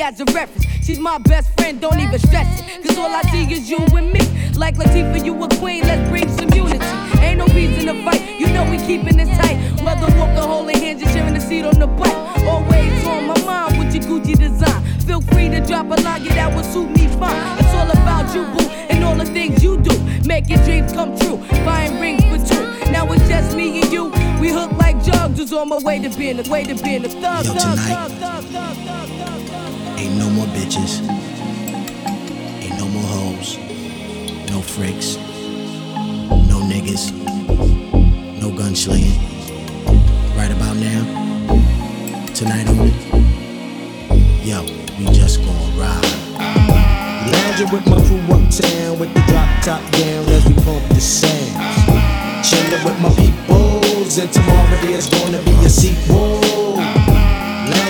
Me 0.00 0.06
as 0.06 0.20
a 0.20 0.24
reference. 0.32 0.66
She's 0.84 0.98
my 0.98 1.18
best 1.18 1.48
friend, 1.56 1.80
don't 1.80 2.00
even 2.00 2.18
stress 2.18 2.60
it. 2.60 2.86
Cause 2.86 2.98
all 2.98 3.12
I 3.12 3.22
see 3.30 3.44
is 3.52 3.70
you 3.70 3.78
and 3.78 4.12
me. 4.12 4.20
Like 4.54 4.76
Latifah, 4.76 5.24
you 5.24 5.34
a 5.42 5.48
queen, 5.60 5.82
let's 5.84 6.08
bring 6.10 6.28
some 6.28 6.50
unity. 6.50 6.84
Ain't 7.20 7.38
no 7.38 7.46
reason 7.46 7.86
to 7.86 8.04
fight, 8.04 8.22
you 8.38 8.48
know 8.48 8.64
we 8.70 8.78
keeping 8.78 9.18
it 9.18 9.28
tight. 9.40 9.56
Whether 9.84 10.08
walking 10.18 10.48
holding 10.52 10.78
hands 10.78 11.02
and 11.02 11.10
sharing 11.12 11.34
the 11.34 11.40
seat 11.40 11.64
on 11.64 11.78
the 11.78 11.86
bike. 11.86 12.20
Always 12.46 13.06
on 13.06 13.26
my 13.26 13.38
mind 13.44 13.78
with 13.78 13.94
your 13.94 14.04
Gucci 14.04 14.38
design. 14.38 14.82
Feel 15.06 15.20
free 15.20 15.48
to 15.48 15.60
drop 15.60 15.86
a 15.86 16.00
line, 16.02 16.24
yeah, 16.24 16.34
that 16.34 16.54
would 16.54 16.64
suit 16.64 16.90
me 16.90 17.08
fine. 17.18 17.58
It's 17.58 17.74
all 17.74 17.90
about 17.90 18.34
you, 18.34 18.44
boo, 18.54 18.68
and 18.90 19.04
all 19.04 19.16
the 19.16 19.26
things 19.26 19.62
you 19.62 19.76
do. 19.78 19.96
Making 20.24 20.62
dreams 20.64 20.92
come 20.92 21.16
true, 21.18 21.36
buying 21.64 22.00
rings 22.00 22.24
for 22.24 22.38
two. 22.54 22.90
Now 22.90 23.10
it's 23.12 23.28
just 23.28 23.56
me 23.56 23.82
and 23.82 23.92
you. 23.92 24.04
We 24.40 24.50
hook 24.50 24.72
like 24.72 25.02
jugs, 25.04 25.38
was 25.38 25.52
on 25.52 25.68
my 25.68 25.78
way 25.78 25.98
to 26.00 26.08
being 26.16 26.38
the 26.38 26.50
way 26.50 26.64
to 26.64 26.74
being 26.82 27.02
the 27.02 27.10
thug, 27.10 27.44
Yo, 27.44 27.52
tonight. 27.52 27.76
thug, 27.76 27.76
thug, 27.76 27.78
thug, 27.78 27.88
thug, 27.88 28.10
thug, 28.10 28.18
thug. 28.18 28.19
Ain't 30.00 30.16
no 30.16 30.30
more 30.30 30.46
bitches. 30.46 31.06
Ain't 32.62 32.78
no 32.78 32.88
more 32.88 33.02
hoes. 33.02 33.58
No 34.48 34.62
freaks. 34.62 35.16
No 36.48 36.58
niggas. 36.72 37.12
No 38.40 38.50
gun 38.50 38.74
slaying. 38.74 39.20
Right 40.34 40.50
about 40.50 40.76
now. 40.76 41.04
Tonight 42.32 42.66
only. 42.70 42.94
Yo, 44.42 44.62
we 44.98 45.04
just 45.12 45.44
gon' 45.44 45.78
ride. 45.78 46.02
Lounging 47.30 47.70
with 47.70 47.86
my 47.86 48.00
crew 48.06 48.20
uptown 48.34 48.98
with 48.98 49.12
the 49.12 49.20
drop 49.28 49.50
top 49.62 49.82
down 49.92 50.24
as 50.30 50.46
we 50.46 50.54
bump 50.64 50.88
the 50.88 51.00
sound. 51.00 52.42
Chilling 52.42 52.84
with 52.86 52.98
my 53.02 53.10
peoples, 53.20 54.16
and 54.16 54.32
tomorrow 54.32 54.80
there's 54.80 55.10
gonna 55.10 55.42
be 55.42 55.52
a 55.62 55.68
sequel. 55.68 56.59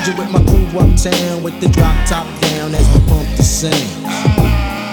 Lounging 0.01 0.17
with 0.17 0.31
my 0.33 0.43
crew 0.45 0.81
uptown 0.81 1.43
with 1.43 1.61
the 1.61 1.69
drop 1.69 1.95
top 2.09 2.27
down 2.41 2.75
as 2.75 2.89
we 2.89 3.07
bump 3.07 3.29
the 3.37 3.43
sound. 3.43 3.75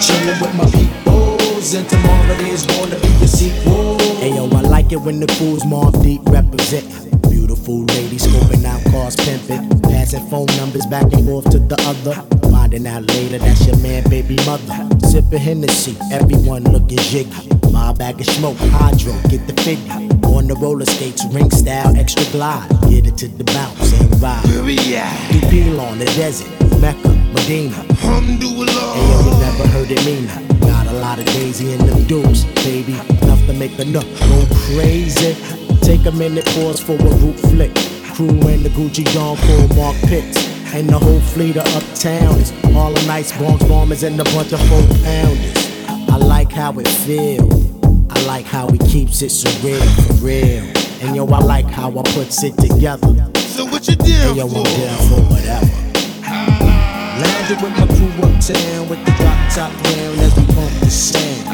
Chilling 0.03 0.35
with 0.41 0.53
my 0.53 0.65
peoples, 0.65 1.73
and 1.75 1.87
tomorrow 1.87 2.35
there's 2.35 2.67
gonna 2.67 2.99
be 2.99 3.07
a 3.23 3.27
sequel. 3.27 3.97
Hey 4.17 4.35
yo, 4.35 4.49
I 4.49 4.61
like 4.67 4.91
it 4.91 4.97
when 4.97 5.21
the 5.21 5.27
crew's 5.37 5.63
Mobb 5.63 6.03
Deep 6.03 6.19
represent. 6.25 6.83
Beautiful 7.29 7.85
ladies 7.85 8.27
scoping 8.27 8.65
out 8.65 8.83
cars, 8.91 9.15
pimping, 9.15 9.79
passing 9.79 10.27
phone 10.27 10.47
numbers 10.57 10.85
back 10.87 11.03
and 11.13 11.25
forth 11.25 11.49
to 11.51 11.59
the 11.59 11.79
other. 11.87 12.15
Finding 12.51 12.85
out 12.85 13.07
later 13.07 13.37
that's 13.37 13.65
your 13.65 13.77
man, 13.77 14.03
baby 14.09 14.35
mother. 14.45 14.89
Sipping 15.07 15.39
Hennessy, 15.39 15.95
everyone 16.11 16.65
looking 16.65 16.97
jiggy. 16.97 17.31
My 17.71 17.93
bag 17.93 18.19
of 18.19 18.27
smoke, 18.27 18.57
hydro, 18.57 19.13
get 19.29 19.47
the 19.47 19.53
figure. 19.61 19.93
On 20.27 20.47
the 20.47 20.55
roller 20.55 20.85
skates, 20.85 21.23
ring 21.31 21.49
style, 21.49 21.95
extra 21.95 22.25
glide. 22.33 22.76
To 23.17 23.27
the 23.27 23.43
bounce 23.45 23.99
and 23.99 24.21
ride. 24.21 24.43
Do 24.43 24.61
peel 25.49 25.81
on 25.81 25.97
the 25.97 26.05
desert, 26.05 26.47
Mecca, 26.79 27.09
Medina. 27.33 27.73
Hey 27.73 29.09
yo, 29.09 29.19
you 29.25 29.31
never 29.39 29.67
heard 29.69 29.89
it 29.89 30.05
mean 30.05 30.27
Got 30.59 30.85
a 30.85 30.93
lot 30.93 31.17
of 31.17 31.25
daisy 31.25 31.73
in 31.73 31.83
them 31.87 32.03
dupes, 32.03 32.43
baby. 32.63 32.93
Enough 33.23 33.43
to 33.47 33.53
make 33.53 33.79
a 33.79 33.85
nut 33.85 34.05
go 34.19 34.45
crazy. 34.69 35.33
Take 35.81 36.05
a 36.05 36.11
minute, 36.11 36.45
pause 36.45 36.79
for 36.79 36.93
a 36.93 37.17
group 37.17 37.37
flick. 37.37 37.73
Crew 38.13 38.29
and 38.49 38.63
the 38.63 38.69
Gucci 38.69 39.03
Don 39.15 39.35
pull 39.35 39.67
mark 39.75 39.95
Pitts. 40.05 40.37
And 40.75 40.87
the 40.87 40.99
whole 40.99 41.19
fleet 41.19 41.57
of 41.57 41.65
uptown 41.75 42.35
is 42.37 42.53
all 42.75 42.93
the 42.93 43.03
nice 43.07 43.35
Bronx 43.35 43.63
bombers 43.63 44.03
and 44.03 44.19
a 44.19 44.25
bunch 44.25 44.53
of 44.53 44.61
four 44.69 44.85
pounders. 45.03 45.71
I 46.07 46.17
like 46.17 46.51
how 46.51 46.77
it 46.77 46.87
feels. 46.87 47.65
I 48.11 48.21
like 48.27 48.45
how 48.45 48.69
he 48.69 48.77
keeps 48.77 49.23
it 49.23 49.31
surreal 49.31 49.81
for 50.05 50.23
real. 50.23 50.86
And 50.99 51.15
yo, 51.15 51.27
I 51.27 51.39
like 51.39 51.65
how 51.65 51.89
I 51.91 52.03
puts 52.13 52.43
it 52.43 52.57
together. 52.57 53.13
So 53.37 53.65
what 53.65 53.87
you 53.87 53.95
down 53.95 54.09
Hey 54.09 54.33
yo, 54.33 54.47
I'm 54.47 54.49
for? 54.49 54.63
down 54.63 54.97
for 55.09 55.21
whatever. 55.29 55.71
Lounging 57.21 57.61
with 57.61 57.75
my 57.77 57.87
crew 57.87 58.13
uptown 58.25 58.89
with 58.89 59.05
the 59.05 59.11
drop 59.17 59.39
top 59.53 59.71
down 59.83 60.19
as 60.25 60.35
we 60.35 60.45
pump 60.53 60.73
the 60.81 60.89
sound. 60.89 61.45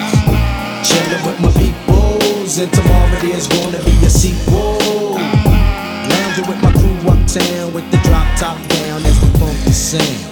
Chilling 0.87 1.23
with 1.27 1.39
my 1.41 1.51
peoples, 1.59 2.57
and 2.57 2.71
tomorrow 2.71 3.19
there's 3.21 3.47
gonna 3.47 3.83
be 3.83 3.95
a 4.05 4.09
sequel. 4.09 5.15
Lounging 5.19 6.47
with 6.47 6.61
my 6.63 6.71
crew 6.71 7.11
uptown 7.11 7.73
with 7.73 7.89
the 7.91 7.97
drop 8.03 8.27
top 8.39 8.57
down 8.69 9.05
as 9.05 9.19
we 9.23 9.29
pump 9.39 9.57
the 9.65 9.73
sound. 9.73 10.23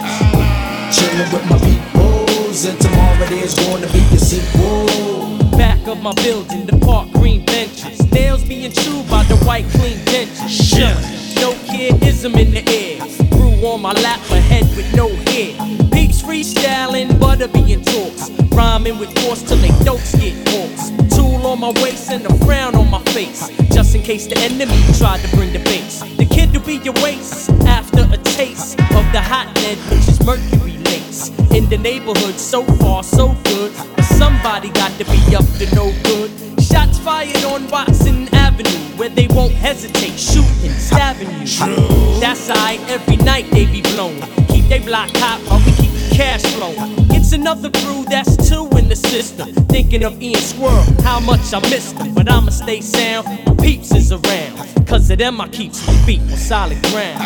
Chilling 0.96 1.32
with 1.32 1.46
my 1.50 1.60
peoples, 1.60 2.66
and 2.66 2.80
tomorrow 2.80 3.26
there's 3.28 3.56
gonna 3.56 3.88
be 3.92 4.04
a 4.16 4.20
sequel. 4.20 5.58
Back 5.58 5.86
of 5.88 6.02
my 6.02 6.14
building, 6.16 6.66
the 6.66 6.78
park 6.80 7.12
green 7.12 7.46
benches. 7.46 8.01
Nails 8.12 8.44
being 8.44 8.72
chewed 8.72 9.10
by 9.10 9.24
the 9.24 9.38
white 9.46 9.66
clean 9.70 9.98
dentures. 10.06 10.50
Sure. 10.50 11.42
No 11.42 11.54
kidism 11.66 12.38
in 12.38 12.52
the 12.52 12.64
air. 12.70 13.00
Brew 13.30 13.66
on 13.68 13.82
my 13.82 13.94
lap, 13.94 14.20
a 14.32 14.40
head 14.40 14.66
with 14.76 14.94
no 14.96 15.08
hair. 15.32 15.56
Peeps 15.92 16.22
freestyling, 16.22 17.20
butter 17.20 17.48
being 17.48 17.82
talks. 17.82 18.30
Rhyming 18.52 19.00
with 19.00 19.18
force 19.20 19.42
till 19.44 19.58
they 19.58 19.72
throats 19.84 20.14
get 20.16 20.36
hoarse. 20.50 20.92
Tool 21.16 21.46
on 21.48 21.60
my 21.60 21.72
waist 21.82 22.12
and 22.12 22.26
a 22.26 22.34
frown 22.46 22.76
on 22.76 22.90
my 22.90 23.02
face. 23.16 23.50
Just 23.74 23.96
in 23.96 24.02
case 24.02 24.28
the 24.28 24.38
enemy 24.40 24.78
tried 24.98 25.22
to 25.22 25.36
bring 25.36 25.54
the 25.54 25.60
base. 25.60 26.02
The 26.18 26.26
kid 26.26 26.52
will 26.52 26.66
be 26.66 26.76
your 26.78 26.96
waist 27.02 27.50
after 27.66 28.02
a 28.12 28.18
taste 28.18 28.80
of 28.80 29.06
the 29.14 29.22
hot 29.22 29.48
lead, 29.56 29.78
which 29.90 30.08
is 30.08 30.24
mercury 30.26 30.81
In 30.92 31.70
the 31.70 31.78
neighborhood, 31.78 32.36
so 32.36 32.66
far, 32.66 33.02
so 33.02 33.34
good. 33.46 33.72
Somebody 34.04 34.70
got 34.72 34.92
to 34.98 35.06
be 35.06 35.36
up 35.36 35.46
to 35.58 35.74
no 35.74 35.94
good. 36.04 36.30
Shots 36.62 37.00
fired 37.00 37.46
on 37.46 37.70
Watson 37.70 38.28
Avenue, 38.36 38.98
where 38.98 39.08
they 39.08 39.28
won't 39.28 39.54
hesitate, 39.54 40.20
shooting, 40.20 40.72
stabbing 40.72 41.30
you. 41.30 42.20
That's 42.20 42.50
alright, 42.50 42.82
every 42.90 43.16
night 43.16 43.50
they 43.52 43.68
be 43.68 43.82
blown. 43.82 44.20
Keep 44.50 44.66
they 44.66 44.80
block 44.80 45.10
hot 45.14 45.40
while 45.48 45.60
we 45.66 45.72
keep 45.82 45.92
the 45.92 46.14
cash 46.14 46.42
flowing. 46.56 46.94
It's 47.12 47.32
another 47.32 47.70
crew 47.70 48.04
that's 48.10 48.36
two 48.50 48.68
in 48.78 48.90
the 48.90 48.98
system. 48.98 49.54
Thinking 49.68 50.04
of 50.04 50.22
Ian 50.22 50.42
Squirrel, 50.42 50.84
how 51.04 51.22
much 51.22 51.54
I 51.54 51.62
missed 51.70 51.96
him. 51.96 52.14
But 52.14 52.30
I'ma 52.30 52.50
stay 52.50 52.82
sound 52.82 53.28
when 53.46 53.56
peeps 53.56 53.96
is 53.96 54.12
around. 54.12 54.88
Cause 54.88 55.10
of 55.10 55.20
them, 55.20 55.40
I 55.40 55.48
keep 55.48 55.72
my 55.88 55.94
feet 56.06 56.20
on 56.20 56.38
solid 56.38 56.82
ground. 56.92 57.20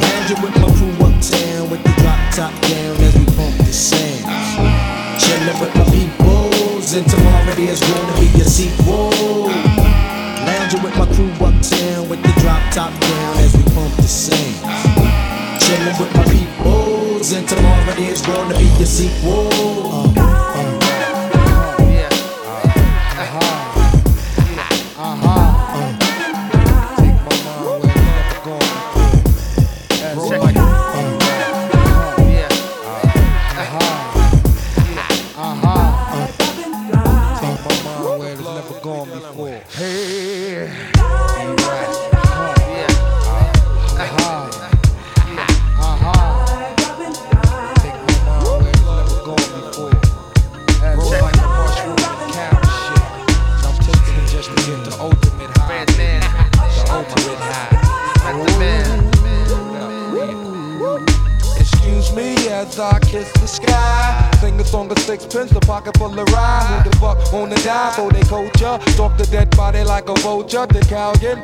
Lounging 0.00 0.40
with 0.40 0.56
my 0.56 0.68
crew 0.78 1.06
uptown 1.20 1.70
with 1.70 1.82
the 1.84 1.92
top 2.32 2.52
down 2.62 2.96
as 3.02 3.14
we 3.18 3.24
pump 3.36 3.56
the 3.58 3.72
sound. 3.72 4.24
Chilling 5.20 5.58
with 5.58 5.74
my 5.74 5.84
peoples, 5.90 6.92
and 6.94 7.06
tomorrow 7.08 7.54
there's 7.54 7.80
gonna 7.80 8.20
be 8.20 8.28
a 8.40 8.44
sequel. 8.44 9.50
Lounging 10.46 10.82
with 10.82 10.96
my 10.96 11.06
crew 11.14 11.32
uptown 11.44 12.08
with 12.08 12.22
the 12.22 12.32
drop 12.40 12.62
top 12.72 12.92
down 13.00 13.38
as 13.38 13.56
we 13.56 13.62
pump 13.74 13.94
the 13.96 14.02
sound. 14.02 14.56
Chilling 15.60 15.96
with 15.98 16.14
my 16.14 16.24
peoples, 16.24 17.32
and 17.32 17.48
tomorrow 17.48 17.94
there's 17.94 18.22
gonna 18.22 18.56
be 18.56 18.68
a 18.80 18.86
sequel. 18.86 19.59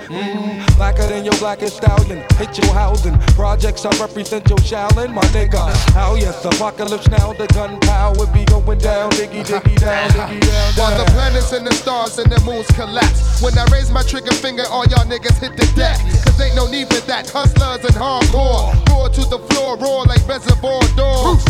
Mmm, 0.09 0.76
blacker 0.76 1.06
than 1.06 1.24
your 1.24 1.37
blackest 1.38 1.76
stallion. 1.78 2.22
Hit 2.38 2.59
your 2.59 2.72
housing. 2.72 3.14
Projects 3.46 3.87
I 3.87 3.96
represent 4.02 4.48
your 4.48 4.59
shallin', 4.59 5.14
my 5.14 5.22
nigga. 5.30 5.70
How 5.94 6.16
yes, 6.16 6.44
apocalypse 6.44 7.06
now, 7.09 7.32
the 7.32 7.46
gunpowder 7.54 8.26
be 8.35 8.44
going 8.44 8.80
down. 8.80 9.12
Diggy, 9.12 9.46
diggy 9.46 9.78
down, 9.78 10.11
diggy 10.11 10.40
down. 10.40 10.72
While 10.74 10.98
the 10.98 11.09
planets 11.12 11.52
and 11.52 11.64
the 11.64 11.72
stars 11.72 12.18
and 12.18 12.26
the 12.30 12.40
moons 12.40 12.66
collapse. 12.74 13.40
When 13.40 13.56
I 13.56 13.64
raise 13.70 13.88
my 13.88 14.02
trigger 14.02 14.35
finger, 14.35 14.64
all 14.68 14.85
y'all 14.87 15.06
niggas 15.06 15.38
hit 15.38 15.56
the 15.56 15.64
deck. 15.78 15.96
Cause 16.24 16.40
ain't 16.40 16.56
no 16.56 16.66
need 16.66 16.88
for 16.88 16.98
that. 17.06 17.30
Hustlers 17.30 17.85
and 17.85 17.94
hardcore. 17.94 18.74
Roar 18.90 19.11
to 19.11 19.22
the 19.30 19.38
floor, 19.38 19.78
roar 19.78 20.04
like 20.06 20.26
reservoir 20.26 20.82
dogs. 20.96 21.44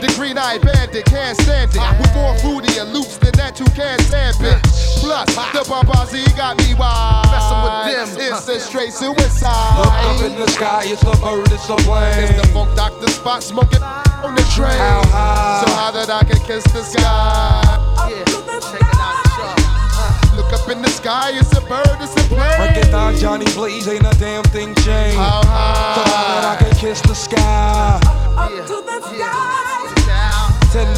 The 0.00 0.10
green 0.16 0.38
eyed 0.38 0.62
bandit 0.62 1.04
can't 1.04 1.36
stand 1.36 1.76
it. 1.76 1.84
With 2.00 2.14
more 2.14 2.34
fruity 2.38 2.78
and 2.78 2.90
loops 2.94 3.18
than 3.18 3.32
that, 3.36 3.60
you 3.60 3.66
can't 3.76 4.00
stand 4.00 4.40
it. 4.40 4.62
Plus, 5.04 5.28
the 5.52 5.60
Babazi 5.68 6.24
got 6.38 6.56
me 6.56 6.72
wild. 6.72 7.28
Messing 7.28 7.60
with 7.60 8.16
them. 8.16 8.32
It's 8.32 8.48
a 8.48 8.58
straight 8.58 8.94
suicide. 8.94 9.76
Look 9.76 9.92
up 9.92 10.24
in 10.24 10.40
the 10.40 10.48
sky, 10.48 10.84
it's 10.86 11.02
a 11.02 11.33
bird, 11.36 11.52
it's 11.52 11.68
a 11.68 11.76
plane. 11.76 12.24
It's 12.24 12.40
the 12.40 12.48
Funk 12.52 12.74
Doctor 12.76 13.06
Spock 13.06 13.42
smoking 13.42 13.82
on 13.82 14.34
the 14.34 14.42
train. 14.54 14.78
How 14.78 15.02
high? 15.06 15.64
So 15.64 15.72
high 15.72 15.90
that 15.92 16.10
I 16.10 16.24
can 16.24 16.38
kiss 16.46 16.64
the 16.72 16.82
sky. 16.82 17.62
Yeah, 18.10 18.24
check 18.24 18.80
it 18.80 18.98
out, 18.98 19.16
sharp. 19.34 19.58
Uh, 19.96 20.36
look 20.36 20.52
up 20.52 20.68
in 20.68 20.82
the 20.82 20.88
sky, 20.88 21.32
it's 21.34 21.52
a 21.56 21.60
bird, 21.62 21.96
it's 22.00 22.14
a 22.14 22.24
plane. 22.28 22.58
Recognize 22.58 23.20
Johnny 23.20 23.46
Blaze, 23.54 23.88
ain't 23.88 24.06
a 24.06 24.16
damn 24.18 24.44
thing 24.44 24.74
changed. 24.76 25.16
How 25.16 25.42
high? 25.44 25.94
So 25.94 26.02
high 26.10 26.40
that 26.40 26.44
I 26.44 26.64
can 26.64 26.76
kiss 26.76 27.00
the 27.02 27.14
sky. 27.14 28.00
Yeah, 28.36 28.66
to 28.66 28.82
the 28.82 29.00
sky. 29.00 29.64
10, 29.94 30.03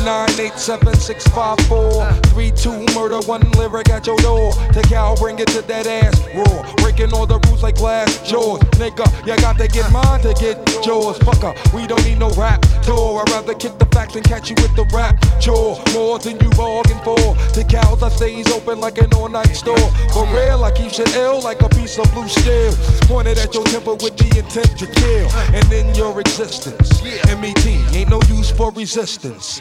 9, 0.07 0.39
8, 0.39 0.53
7, 0.57 0.95
6, 0.95 1.27
5, 1.27 1.61
4, 1.67 2.13
3, 2.13 2.53
2, 2.53 2.71
murder, 2.95 3.19
one 3.27 3.41
lyric 3.59 3.91
at 3.91 4.07
your 4.07 4.17
door. 4.19 4.53
Take 4.71 4.93
out, 4.93 5.19
bring 5.19 5.41
it 5.41 5.49
to 5.49 5.63
that 5.63 5.89
ass 5.89 6.25
raw. 6.33 6.75
Breaking 6.77 7.13
all 7.13 7.27
the 7.27 7.41
rules 7.49 7.65
like 7.65 7.75
glass 7.75 8.23
jaws. 8.23 8.61
Nigga, 8.79 9.05
you 9.27 9.37
got 9.43 9.59
to 9.59 9.67
get 9.67 9.91
mine 9.91 10.21
to 10.21 10.33
get 10.35 10.57
yours. 10.87 11.19
Fucker, 11.19 11.53
we 11.75 11.89
don't 11.89 12.05
need 12.05 12.21
no 12.21 12.31
rap 12.39 12.63
tour. 12.83 13.21
I'd 13.21 13.31
rather 13.33 13.55
kick 13.55 13.81
the 13.81 13.87
facts 13.87 14.15
and 14.15 14.25
catch 14.25 14.49
you 14.49 14.55
with 14.63 14.77
the 14.77 14.85
rap 14.95 15.19
chore. 15.41 15.77
More 15.93 16.21
than 16.21 16.39
you 16.39 16.51
bargained 16.51 17.03
for. 17.03 17.19
The 17.59 17.67
cows, 17.69 18.01
I 18.01 18.09
stays 18.11 18.47
open 18.53 18.79
like 18.79 18.99
an 18.99 19.13
all 19.15 19.29
night 19.29 19.57
store. 19.57 19.91
For 20.15 20.25
real, 20.27 20.63
I 20.63 20.71
keep 20.71 20.93
shit 20.93 21.17
ill 21.17 21.43
like 21.43 21.63
a 21.63 21.69
piece 21.69 21.99
of 21.99 22.07
blue 22.15 22.29
steel. 22.29 22.73
Pointed 23.11 23.39
at 23.39 23.53
your 23.55 23.65
temple 23.65 23.99
with 24.01 24.17
the 24.17 24.39
intent 24.39 24.79
to 24.79 24.87
kill. 24.87 25.27
And 25.51 25.67
in 25.73 25.93
your 25.97 26.21
existence, 26.21 27.03
MET 27.03 27.67
ain't 27.67 28.09
no 28.09 28.23
use 28.29 28.53
for 28.53 28.71
resistance. 28.71 29.61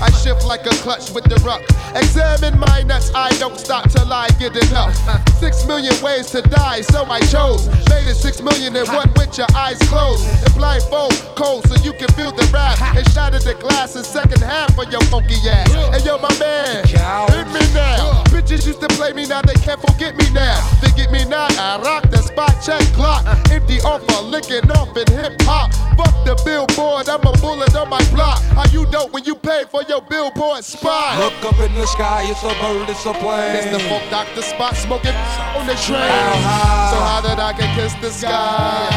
I 0.00 0.10
shift 0.10 0.44
like 0.44 0.66
a 0.66 0.74
clutch 0.82 1.10
with 1.12 1.24
the 1.24 1.36
ruck. 1.46 1.62
Examine 1.94 2.58
my 2.58 2.82
nuts, 2.82 3.12
I 3.14 3.30
don't 3.38 3.58
stop 3.58 3.88
till 3.90 4.12
I 4.12 4.28
get 4.38 4.56
enough. 4.68 4.96
Six 5.38 5.66
million 5.66 5.94
ways 6.02 6.30
to 6.30 6.42
die, 6.42 6.80
so 6.80 7.04
I 7.04 7.20
chose. 7.20 7.68
Made 7.88 8.08
it 8.08 8.16
six 8.16 8.42
million 8.42 8.74
and 8.74 8.88
one 8.88 9.10
with 9.14 9.38
your 9.38 9.46
eyes 9.54 9.78
closed. 9.86 10.26
And 10.44 10.54
blindfold, 10.54 11.14
cold, 11.36 11.66
so 11.68 11.76
you 11.84 11.92
can 11.92 12.08
feel 12.18 12.32
the 12.32 12.48
wrath. 12.52 12.80
And 12.96 13.06
shatter 13.12 13.38
the 13.38 13.54
glass 13.54 13.94
in 13.96 14.02
second 14.02 14.42
half 14.42 14.76
of 14.78 14.90
your 14.90 15.02
funky 15.02 15.38
ass. 15.48 15.70
And 15.94 16.04
yo, 16.04 16.18
my 16.18 16.32
man, 16.38 16.82
hit 17.30 17.46
me 17.54 17.62
now. 17.74 18.24
Bitches 18.34 18.66
used 18.66 18.80
to 18.80 18.88
play 18.88 19.12
me, 19.12 19.26
now 19.26 19.42
they 19.42 19.54
can't 19.54 19.80
forget 19.80 20.16
me 20.16 20.28
now. 20.32 20.58
They 20.80 20.90
get 20.96 21.12
me 21.12 21.24
now, 21.24 21.46
I 21.58 21.80
rock 21.82 22.10
the 22.10 22.18
spot 22.22 22.56
check 22.64 22.82
clock. 22.94 23.26
Empty 23.50 23.80
offer, 23.82 24.22
licking 24.22 24.70
off 24.72 24.96
in 24.96 25.06
hip 25.14 25.40
hop. 25.42 25.72
Fuck 25.96 26.24
the 26.24 26.34
billboard, 26.44 27.08
I'm 27.08 27.20
a 27.20 27.32
bullet 27.38 27.74
on 27.76 27.88
my 27.88 28.02
block. 28.10 28.42
How 28.56 28.66
you 28.72 28.86
dope 28.86 29.11
when 29.12 29.24
you 29.24 29.34
pay 29.34 29.64
for 29.70 29.82
your 29.84 30.00
billboard 30.00 30.64
spot? 30.64 31.18
Look 31.18 31.44
up 31.52 31.60
in 31.60 31.74
the 31.74 31.86
sky, 31.86 32.24
it's 32.26 32.42
a 32.42 32.54
bird, 32.60 32.88
it's 32.88 33.04
a 33.04 33.12
plane. 33.12 33.56
It's 33.56 33.70
the 33.70 33.78
Funk 33.88 34.10
Doctor 34.10 34.40
Spock 34.40 34.74
smoking 34.74 35.14
on 35.54 35.66
the 35.66 35.74
train. 35.74 36.00
How 36.00 36.32
high? 36.40 36.90
So 36.90 36.98
high 36.98 37.20
that 37.28 37.38
I 37.38 37.52
can 37.52 37.68
kiss 37.76 37.94
the 38.00 38.10
sky. 38.10 38.88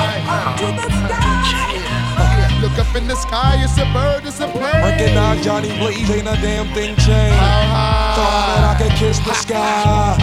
Look 2.62 2.80
up 2.80 2.96
in 2.96 3.08
the 3.08 3.16
sky, 3.16 3.60
it's 3.62 3.78
a 3.78 3.86
bird, 3.94 4.26
it's 4.26 4.40
a 4.40 4.48
plane. 4.48 4.84
Recognize 4.84 5.44
Johnny 5.44 5.78
Blaze, 5.78 6.10
ain't 6.10 6.28
a 6.28 6.36
damn 6.42 6.74
thing 6.74 6.96
changed. 6.96 7.36
So 7.36 8.24
high 8.24 8.56
that 8.56 8.76
I 8.76 8.80
can 8.80 8.98
kiss 8.98 9.20
the 9.20 9.34
sky. 9.34 10.16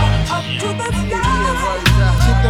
To 0.61 0.69
the 0.69 1.32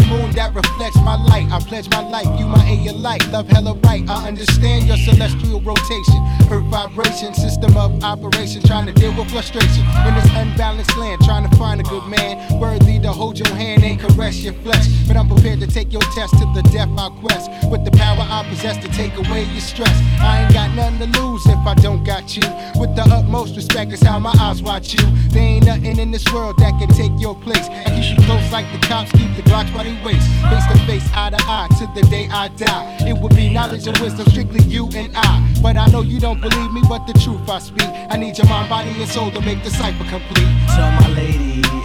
moon 0.08 0.30
that 0.32 0.54
reflects 0.54 0.96
my 0.96 1.16
light. 1.16 1.50
I 1.50 1.60
pledge 1.60 1.88
my 1.90 2.00
life, 2.00 2.26
you 2.38 2.46
my 2.46 2.64
A 2.64 2.92
light. 2.92 3.26
Love 3.28 3.48
hella 3.48 3.74
right. 3.84 4.08
I 4.08 4.28
understand 4.28 4.86
your 4.86 4.96
celestial 4.96 5.60
rotation. 5.60 6.18
Earth 6.50 6.64
vibration, 6.66 7.34
system 7.34 7.76
of 7.76 8.02
operation. 8.02 8.62
Trying 8.62 8.86
to 8.86 8.92
deal 8.92 9.14
with 9.16 9.30
frustration 9.30 9.84
in 10.06 10.14
this 10.14 10.28
unbalanced 10.34 10.96
land. 10.96 11.22
Trying 11.24 11.48
to 11.48 11.56
find 11.56 11.80
a 11.80 11.84
good 11.84 12.06
man 12.06 12.58
worthy 12.58 12.98
to 13.00 13.12
hold 13.12 13.38
your 13.38 13.54
hand 13.54 13.84
and 13.84 14.00
caress 14.00 14.42
your 14.42 14.54
flesh. 14.64 14.86
But 15.06 15.16
I'm 15.16 15.28
prepared 15.28 15.60
to 15.60 15.66
take 15.66 15.92
your 15.92 16.02
test 16.14 16.32
to 16.38 16.46
the 16.54 16.62
death 16.72 16.88
I 16.96 17.08
quest. 17.20 17.50
With 17.70 17.84
the 17.84 17.90
power 17.92 18.20
I 18.20 18.46
possess 18.48 18.78
to 18.78 18.88
take 18.88 19.16
away 19.16 19.44
your 19.44 19.60
stress. 19.60 19.96
I 20.20 20.42
ain't 20.42 20.54
got 20.54 20.74
nothing 20.74 20.98
to 21.00 21.20
lose 21.20 21.44
if 21.46 21.58
I 21.66 21.74
don't 21.74 22.04
got 22.04 22.36
you. 22.36 22.42
With 22.80 22.94
the 22.96 23.02
utmost 23.02 23.56
respect, 23.56 23.92
is 23.92 24.02
how 24.02 24.18
my 24.18 24.34
eyes 24.40 24.62
watch 24.62 24.94
you. 24.94 25.04
There 25.30 25.42
ain't 25.42 25.66
nothing 25.66 25.98
in 25.98 26.10
this 26.10 26.24
world 26.32 26.56
that 26.58 26.78
can 26.78 26.88
take 26.88 27.12
your 27.20 27.34
place. 27.34 27.68
I 27.68 27.90
keep 27.90 28.18
you 28.18 28.24
close 28.24 28.50
like 28.52 28.70
the 28.72 28.78
cops 28.86 29.12
keep 29.12 29.34
the 29.36 29.42
Glocks 29.42 29.72
waist. 30.04 30.28
Face 30.50 30.66
to 30.70 30.78
face, 30.86 31.08
eye 31.14 31.30
to 31.30 31.36
eye, 31.40 31.68
to 31.78 32.00
the 32.00 32.06
day 32.08 32.28
I 32.30 32.48
die. 32.48 32.96
It 33.08 33.18
would 33.18 33.34
be 33.34 33.48
knowledge 33.48 33.86
and 33.86 33.98
wisdom, 33.98 34.26
strictly 34.26 34.62
you 34.62 34.88
and 34.94 35.12
I. 35.16 35.54
But 35.62 35.76
I 35.76 35.86
know 35.86 36.02
you 36.02 36.20
don't 36.20 36.40
believe 36.40 36.72
me, 36.72 36.82
but 36.88 37.06
the 37.06 37.14
truth 37.14 37.48
I 37.48 37.58
speak. 37.58 37.88
I 37.88 38.16
need 38.16 38.38
your 38.38 38.46
mind, 38.46 38.68
body, 38.68 38.90
and 38.90 39.08
soul 39.08 39.30
to 39.30 39.40
make 39.40 39.62
the 39.64 39.70
cipher 39.70 40.04
complete. 40.04 40.48
Tell 40.68 40.90
my 40.92 41.08
lady 41.14 41.81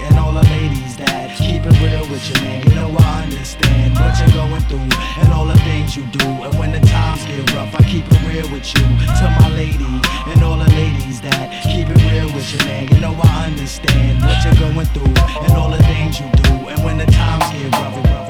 keep 1.38 1.62
it 1.66 1.78
real 1.82 2.06
with 2.10 2.24
you, 2.30 2.36
man. 2.44 2.64
You 2.68 2.76
know 2.76 2.96
I 2.98 3.24
understand 3.24 3.94
what 3.96 4.18
you're 4.20 4.34
going 4.34 4.62
through 4.66 4.90
and 5.22 5.34
all 5.34 5.46
the 5.46 5.58
things 5.70 5.96
you 5.96 6.04
do. 6.08 6.26
And 6.26 6.54
when 6.58 6.72
the 6.72 6.80
times 6.80 7.26
get 7.26 7.54
rough, 7.54 7.74
I 7.76 7.84
keep 7.84 8.06
it 8.10 8.22
real 8.28 8.50
with 8.52 8.66
you. 8.74 8.86
Tell 9.20 9.32
my 9.42 9.50
lady 9.54 9.94
and 10.32 10.44
all 10.44 10.58
the 10.58 10.70
ladies 10.74 11.22
that 11.22 11.64
keep 11.64 11.88
it 11.90 12.02
real 12.12 12.28
with 12.34 12.48
you, 12.54 12.60
man. 12.66 12.88
You 12.90 13.00
know 13.00 13.16
I 13.24 13.46
understand 13.46 14.22
what 14.22 14.44
you're 14.44 14.60
going 14.60 14.88
through 14.94 15.14
and 15.46 15.54
all 15.54 15.70
the 15.70 15.82
things 15.84 16.20
you 16.20 16.28
do. 16.44 16.54
And 16.70 16.84
when 16.84 16.98
the 16.98 17.06
times 17.06 17.46
get 17.54 17.72
rough, 17.74 17.96
rough, 18.06 18.27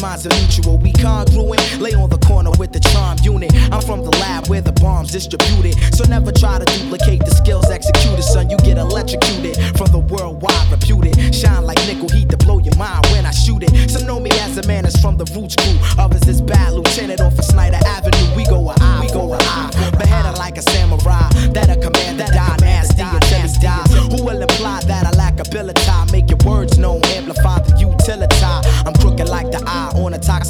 thugs, 0.00 0.24
mine's 0.24 0.26
a 0.26 0.40
mutual. 0.40 0.78
We 0.78 0.92
congruent. 0.92 1.80
Lay 1.80 1.94
on 1.94 2.10
the 2.10 2.18
corner 2.18 2.50
with 2.58 2.72
the 2.72 2.80
charm 2.80 3.18
unit. 3.22 3.52
I'm 3.72 3.80
from 3.82 4.02
the 4.04 4.10
lab 4.18 4.48
where 4.48 4.60
the 4.60 4.72
bombs 4.72 5.12
distributed. 5.12 5.74
So 5.94 6.04
never 6.04 6.32
try 6.32 6.58
to 6.58 6.64
duplicate 6.64 6.79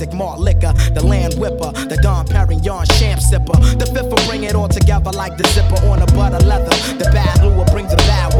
toxic 0.01 0.17
malt 0.17 0.41
liquor. 0.41 0.73
The 0.95 1.05
land 1.05 1.35
whipper, 1.35 1.73
the 1.89 1.99
Dom 2.03 2.27
Perignon 2.27 2.87
champ 2.99 3.21
sipper. 3.21 3.59
The 3.79 3.87
fifth 3.87 4.11
will 4.11 4.27
bring 4.29 4.45
it 4.45 4.55
all 4.55 4.69
together 4.69 5.11
like 5.13 5.37
the 5.37 5.47
zipper 5.49 5.77
on 5.89 6.01
a 6.03 6.07
butter 6.07 6.45
leather. 6.47 6.75
The 6.97 7.11
bad 7.13 7.43
lure 7.43 7.65
brings 7.67 7.91
the 7.91 7.97
bad 8.09 8.35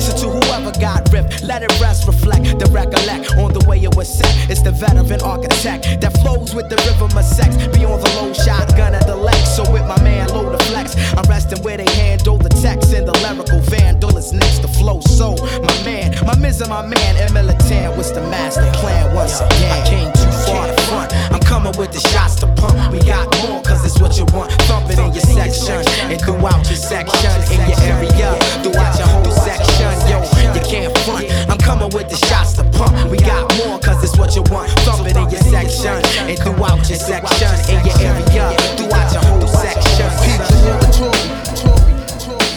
So 0.00 0.12
to 0.16 0.26
whoever 0.30 0.72
got 0.78 1.12
ripped, 1.12 1.42
let 1.42 1.62
it 1.62 1.72
rest, 1.80 2.06
reflect, 2.06 2.58
the 2.58 2.66
recollect 2.70 3.36
on 3.36 3.52
the 3.52 3.64
way 3.68 3.78
it 3.82 3.94
was 3.96 4.08
set. 4.08 4.50
It's 4.50 4.62
the 4.62 4.72
veteran 4.72 5.20
architect 5.22 6.00
that 6.00 6.12
flows 6.20 6.54
with 6.54 6.68
the 6.68 6.76
rhythm 6.86 7.16
of 7.16 7.24
sex. 7.24 7.56
Beyond 7.76 8.02
the 8.02 8.10
low 8.16 8.32
shotgun 8.32 8.94
at 8.94 9.06
the 9.06 9.16
legs. 9.16 9.54
So 9.56 9.62
with 9.70 9.86
my 9.86 10.00
man, 10.02 10.28
load 10.28 10.52
the 10.52 10.62
flex. 10.64 10.96
I'm 11.16 11.24
resting 11.28 11.62
where 11.62 11.76
they 11.76 11.90
handle 11.94 12.38
the 12.38 12.48
text 12.48 12.92
and 12.92 13.06
the 13.06 13.16
lyrical 13.24 13.60
vandal 13.60 14.16
is 14.16 14.32
next 14.32 14.60
to 14.60 14.68
flow. 14.68 15.00
So 15.00 15.34
my 15.62 15.76
man, 15.84 16.14
my 16.26 16.36
miz 16.36 16.60
and 16.60 16.70
my 16.70 16.84
man, 16.86 17.16
and 17.16 17.32
militant 17.32 17.96
was 17.96 18.12
the 18.12 18.22
master 18.22 18.70
plan 18.80 19.14
once 19.14 19.40
again. 19.40 19.72
I 19.72 19.88
came 19.88 20.12
too 20.12 20.32
far 20.46 20.66
to 20.66 20.76
front. 20.82 21.12
I'm 21.32 21.40
coming 21.40 21.74
with 21.78 21.92
the 21.92 22.00
shots 22.08 22.36
to 22.40 22.46
pump. 22.54 22.92
We 22.92 23.00
got 23.00 23.26
more, 23.42 23.62
cause 23.62 23.84
it's 23.84 24.00
what 24.00 24.16
you 24.18 24.26
want. 24.36 24.52
Thump 24.68 24.90
it 24.90 24.98
in 24.98 25.12
your 25.12 25.22
section 25.22 25.82
and 26.10 26.20
throughout 26.20 26.66
your 26.66 26.76
section, 26.76 27.32
in 27.52 27.60
your 27.68 27.80
area, 27.80 28.36
throughout 28.62 28.98
your 28.98 29.08
whole 29.08 29.30
section 29.30 29.65
section. 29.66 30.08
Yo, 30.08 30.22
you 30.54 30.62
can't 30.62 30.92
front. 31.04 31.26
I'm 31.50 31.58
coming 31.58 31.90
with 31.90 32.08
the 32.08 32.16
shots 32.26 32.54
to 32.54 32.64
pump. 32.76 33.10
We 33.10 33.18
got 33.18 33.46
more, 33.58 33.78
cause 33.78 34.02
it's 34.02 34.16
what 34.18 34.34
you 34.36 34.42
want. 34.50 34.70
Thump 34.86 35.06
it 35.06 35.16
in 35.16 35.28
your 35.30 35.40
section. 35.40 35.98
And 36.28 36.38
throughout 36.38 36.86
your 36.88 36.98
section, 36.98 37.50
in 37.70 37.84
your 37.86 37.96
area, 38.00 38.54
throughout 38.76 39.12
your 39.12 39.22
whole 39.24 39.46
section. 39.48 40.06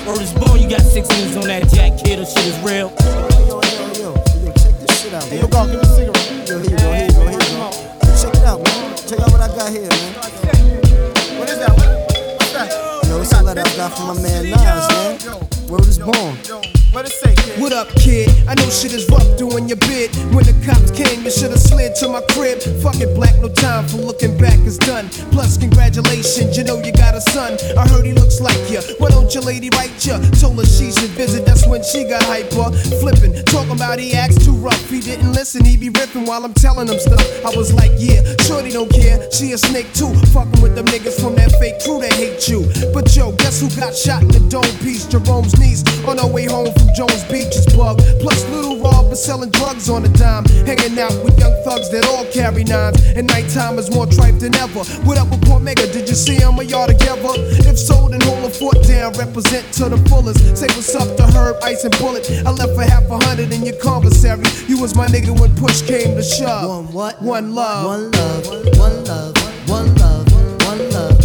Word 0.05 0.21
is 0.21 0.33
born, 0.33 0.59
you 0.59 0.69
got 0.69 0.81
six 0.81 1.07
niggas 1.09 1.37
on 1.41 1.47
that 1.47 1.69
jack, 1.69 1.97
kid. 2.01 2.17
That 2.19 2.27
shit 2.27 2.47
is 2.47 2.57
real. 2.65 2.89
Yo, 3.45 3.61
yo, 3.61 3.61
yo, 3.93 4.09
yo, 4.41 4.51
check 4.57 4.73
this 4.81 5.01
shit 5.01 5.13
out. 5.13 5.23
Hey, 5.23 5.39
yo, 5.39 5.47
go, 5.47 5.65
give 5.65 5.75
me 5.75 5.81
a 5.81 5.85
cigarette. 5.85 6.49
Yo, 6.49 6.57
here 6.57 6.71
you 6.71 6.77
go, 6.77 6.93
here 6.93 7.05
you 7.05 7.13
go, 7.13 7.27
here 7.29 7.37
you 7.37 7.57
go. 7.57 7.69
Check 8.17 8.33
it 8.33 8.45
out, 8.45 8.57
man. 8.63 8.97
Check 9.05 9.19
out 9.19 9.31
what 9.31 9.41
I 9.41 9.47
got 9.53 9.69
here, 9.69 9.85
man. 9.85 10.13
What 11.37 11.49
is 11.49 11.59
that? 11.59 11.71
What's 11.77 12.53
that? 12.53 12.69
Yo, 13.07 13.21
it's 13.21 13.33
a 13.33 13.43
letter 13.43 13.61
I 13.61 13.75
got 13.77 13.93
from 13.95 14.07
my 14.07 14.21
man 14.21 14.49
Nas, 14.49 14.87
man. 14.89 15.69
Word 15.69 15.85
is 15.85 15.99
born. 15.99 16.78
What 17.59 17.73
up, 17.73 17.93
kid? 17.99 18.29
I 18.47 18.55
know 18.55 18.69
shit 18.71 18.93
is 18.93 19.05
rough 19.11 19.37
doing 19.37 19.67
your 19.67 19.77
bid. 19.85 20.09
When 20.33 20.47
the 20.47 20.55
cops 20.65 20.89
came, 20.89 21.21
you 21.21 21.29
should've 21.29 21.59
slid 21.59 21.93
to 21.99 22.07
my 22.07 22.21
crib. 22.31 22.57
Fuck 22.81 22.97
it, 22.97 23.13
black, 23.13 23.35
no 23.41 23.49
time 23.49 23.85
for 23.87 23.97
looking 23.97 24.37
back 24.39 24.57
is 24.65 24.77
done. 24.77 25.09
Plus, 25.29 25.57
congratulations, 25.57 26.57
you 26.57 26.63
know 26.63 26.81
you 26.81 26.91
got 26.93 27.15
a 27.15 27.21
son. 27.21 27.59
I 27.77 27.87
heard 27.87 28.05
he 28.05 28.13
looks 28.13 28.39
like 28.41 28.57
you. 28.71 28.79
Why 28.97 29.09
don't 29.09 29.29
your 29.35 29.43
lady 29.43 29.69
write 29.75 29.93
ya? 30.01 30.17
Told 30.39 30.57
her 30.57 30.65
she 30.65 30.89
should 30.89 31.13
visit, 31.13 31.45
that's 31.45 31.67
when 31.67 31.83
she 31.83 32.07
got 32.07 32.23
hyper. 32.23 32.71
Flipping, 33.03 33.35
talking 33.45 33.75
about 33.75 33.99
he 33.99 34.13
acts 34.13 34.43
too 34.43 34.55
rough. 34.55 34.89
He 34.89 35.01
didn't 35.01 35.33
listen, 35.33 35.65
he 35.65 35.77
be 35.77 35.89
ripping 35.89 36.25
while 36.25 36.43
I'm 36.43 36.53
telling 36.53 36.87
him 36.87 36.97
stuff. 36.97 37.21
I 37.45 37.53
was 37.55 37.73
like, 37.73 37.91
yeah, 37.97 38.23
shorty 38.47 38.71
don't 38.71 38.89
care. 38.89 39.29
She 39.31 39.51
a 39.51 39.57
snake 39.57 39.91
too. 39.93 40.15
Fucking 40.31 40.61
with 40.61 40.75
them 40.75 40.85
niggas 40.87 41.21
from 41.21 41.35
that 41.35 41.51
fake 41.59 41.83
crew 41.83 41.99
that 42.01 42.13
hate 42.13 42.47
you. 42.47 42.65
But 42.93 43.13
yo, 43.15 43.33
guess 43.33 43.59
who 43.61 43.69
got 43.79 43.93
shot 43.93 44.23
in 44.23 44.29
the 44.29 44.41
dome 44.49 44.63
piece? 44.79 45.05
Jerome's 45.05 45.53
niece 45.59 45.83
on 46.07 46.17
her 46.17 46.27
way 46.27 46.45
home 46.47 46.73
from 46.79 46.93
Jones 46.95 47.23
Beach 47.25 47.51
is 47.55 47.67
bugged. 47.75 48.01
Plus, 48.19 48.47
little 48.49 48.79
Rob 48.79 49.11
is 49.11 49.23
selling 49.23 49.51
drugs 49.51 49.89
on 49.89 50.03
the 50.03 50.09
dime. 50.09 50.45
Hanging 50.65 50.97
out 50.99 51.13
with 51.23 51.37
young 51.39 51.53
thugs 51.63 51.89
that 51.91 52.07
all 52.07 52.25
carry 52.31 52.63
nines. 52.63 52.97
And 53.15 53.27
nighttime 53.27 53.77
is 53.77 53.91
more 53.91 54.07
tripe 54.07 54.39
than 54.39 54.55
ever. 54.55 54.83
What 55.03 55.17
up 55.17 55.29
with 55.29 55.41
Cormega? 55.41 55.91
Did 55.91 56.07
you 56.07 56.15
see 56.15 56.35
him 56.35 56.59
or 56.59 56.63
y'all 56.63 56.87
together? 56.87 57.35
If 57.67 57.77
so, 57.77 58.07
then 58.07 58.21
hold 58.21 58.45
a 58.45 58.49
fort 58.49 58.81
down. 58.83 59.13
Represent 59.13 59.65
to 59.79 59.89
the 59.89 59.97
fullest. 60.09 60.39
Say 60.57 60.67
what's 60.73 60.95
up 60.95 61.15
to 61.17 61.23
Herb, 61.35 61.57
Ice, 61.63 61.83
and 61.83 61.95
Bullet. 61.99 62.29
I 62.45 62.51
left 62.51 62.73
for 62.75 62.83
half 62.83 63.09
a 63.09 63.17
hundred 63.25 63.51
in 63.51 63.65
your 63.65 63.77
commissary. 63.77 64.43
You 64.67 64.79
was 64.79 64.95
my 64.95 65.07
nigga 65.07 65.37
when 65.39 65.53
push 65.55 65.81
came 65.81 66.15
to 66.15 66.23
shove. 66.23 66.69
One 66.69 66.93
what? 66.93 67.21
One 67.21 67.55
love. 67.55 67.85
One 67.85 68.11
love. 68.11 68.47
One 68.47 69.03
love. 69.05 69.35
One 69.67 69.95
love. 69.95 70.31
One 70.67 70.89
love. 70.89 71.09
One 71.09 71.18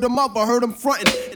something. 0.00 0.10
Him 0.10 0.18
up, 0.18 0.36
I 0.36 0.46
heard 0.46 0.62
him 0.62 0.72
frontin'. 0.72 1.29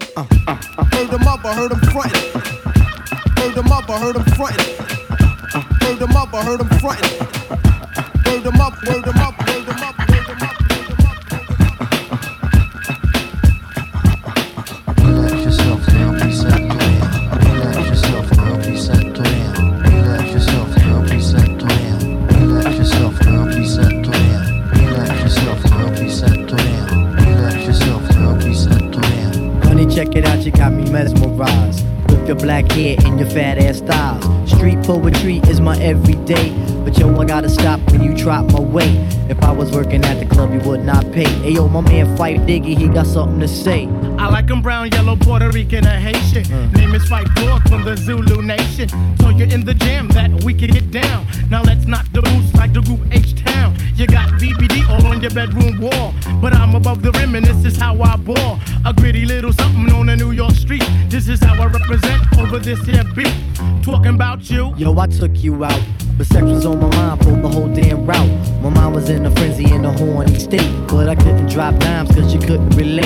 My 41.75 41.81
man 41.81 42.17
Phife 42.17 42.39
Diggy, 42.47 42.79
he 42.79 42.87
got 42.87 43.05
something 43.05 43.41
to 43.41 43.49
say. 43.49 43.89
I 44.17 44.29
like 44.29 44.49
'em 44.49 44.63
brown, 44.63 44.91
yellow, 44.93 45.17
Puerto 45.17 45.51
Rican, 45.51 45.85
or 45.85 45.99
Haitian. 45.99 46.45
Mm. 46.45 46.77
Name 46.77 46.95
is 46.95 47.03
Phife 47.07 47.35
Dawg 47.35 47.69
from 47.69 47.83
the 47.83 47.97
Zulu 47.97 48.43
Nation. 48.43 48.89
So 49.21 49.31
you're 49.31 49.49
in 49.49 49.65
the 49.65 49.75
jam 49.75 50.07
that 50.11 50.45
we 50.45 50.55
can 50.55 50.71
get 50.71 50.93
down. 50.93 51.27
Now 51.51 51.63
let's 51.63 51.85
knock 51.85 52.07
the 52.13 52.23
boots 52.23 52.55
like 52.55 52.73
the 52.73 52.81
group 52.81 53.01
H 53.11 53.35
Town. 53.45 53.75
You 53.97 54.07
got 54.07 54.29
BBD 54.39 54.89
all 54.89 55.05
on 55.09 55.21
your 55.21 55.33
bedroom 55.33 55.81
wall. 55.81 56.15
But 56.41 56.55
I'm 56.55 56.77
above 56.77 57.03
the 57.03 57.11
rim 57.11 57.35
and 57.35 57.45
this 57.45 57.65
is 57.65 57.77
how 57.77 58.01
I 58.01 58.15
ball. 58.19 58.61
A 58.87 58.93
gritty 58.93 59.25
little 59.25 59.53
something 59.53 59.93
on 59.93 60.09
a 60.11 60.17
New 60.17 60.31
York 60.31 60.55
street. 60.55 60.89
This 61.09 61.27
is 61.27 61.43
how 61.43 61.61
I 61.61 61.67
represent 61.67 62.39
over 62.39 62.61
this 62.61 62.79
here 62.87 63.03
beat. 63.17 63.35
Talking 63.83 64.15
about 64.15 64.49
you. 64.49 64.73
Yo, 64.77 64.97
I 64.97 65.09
took 65.09 65.43
you 65.43 65.65
out. 65.65 65.83
But 66.17 66.29
sex 66.29 66.45
was 66.45 66.67
on 66.67 66.79
my 66.79 66.89
mind 66.95 67.25
for 67.25 67.33
the 67.33 67.49
whole 67.49 67.67
damn 67.75 68.07
route. 68.07 68.54
My 68.65 68.71
mind 68.71 68.95
was 68.95 69.11
in 69.11 69.27
a 69.27 69.31
frenzy 69.33 69.71
in 69.71 69.85
a 69.85 69.93
horny 69.93 70.39
state. 70.39 70.73
But 70.89 71.11
I 71.11 71.15
couldn't 71.15 71.51
drop 71.51 71.79
dimes 71.81 72.15
cause 72.15 72.33
you 72.33 72.41
couldn't 72.41 72.71
relate. 72.71 73.05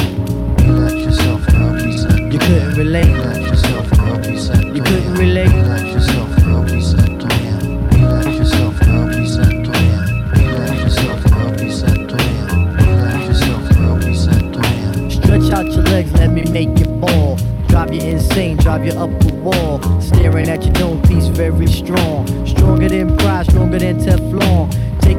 Relax 0.60 0.94
yourself 0.94 1.44
please 1.46 2.02
settle 2.02 2.32
You 2.32 2.38
couldn't 2.38 2.74
relate. 2.74 3.06
Relax 3.06 3.38
yourself 3.38 3.90
please 4.22 4.46
settle 4.46 4.76
You 4.76 4.82
couldn't 4.84 5.14
relate. 5.14 5.48
Relax 5.48 5.82
yourself 5.82 6.46
now, 6.46 6.64
please 6.64 6.90
settle 6.90 7.18
down. 7.18 7.88
Relax 7.90 8.26
yourself 8.38 8.80
now, 8.86 9.06
please 9.10 9.34
settle 9.34 9.62
down. 9.64 10.30
Relax 10.30 10.80
yourself 10.80 11.24
now, 11.26 11.56
please 11.56 11.80
settle 11.80 12.06
down. 12.06 12.76
Relax 12.76 13.26
yourself 13.26 13.78
now, 13.80 14.00
please 14.00 14.24
settle 14.24 14.62
down. 14.62 15.10
Stretch 15.10 15.50
out 15.50 15.66
your 15.66 15.84
legs, 15.86 16.12
let 16.12 16.30
me 16.30 16.44
make 16.52 16.78
you 16.78 16.86
fall. 17.00 17.36
Drive 17.66 17.92
you 17.92 18.00
insane, 18.00 18.58
drive 18.58 18.86
you 18.86 18.92
up 18.92 19.10
the 19.20 19.34
wall. 19.34 19.80
Staring 20.00 20.48
at 20.48 20.62
your 20.62 20.72
dome 20.74 21.02
piece, 21.02 21.26
very 21.26 21.66
strong. 21.66 22.46
Stronger 22.46 22.88
than 22.88 23.16
pride, 23.16 23.46
stronger 23.46 23.80
than 23.80 23.98
Teflon. 23.98 24.77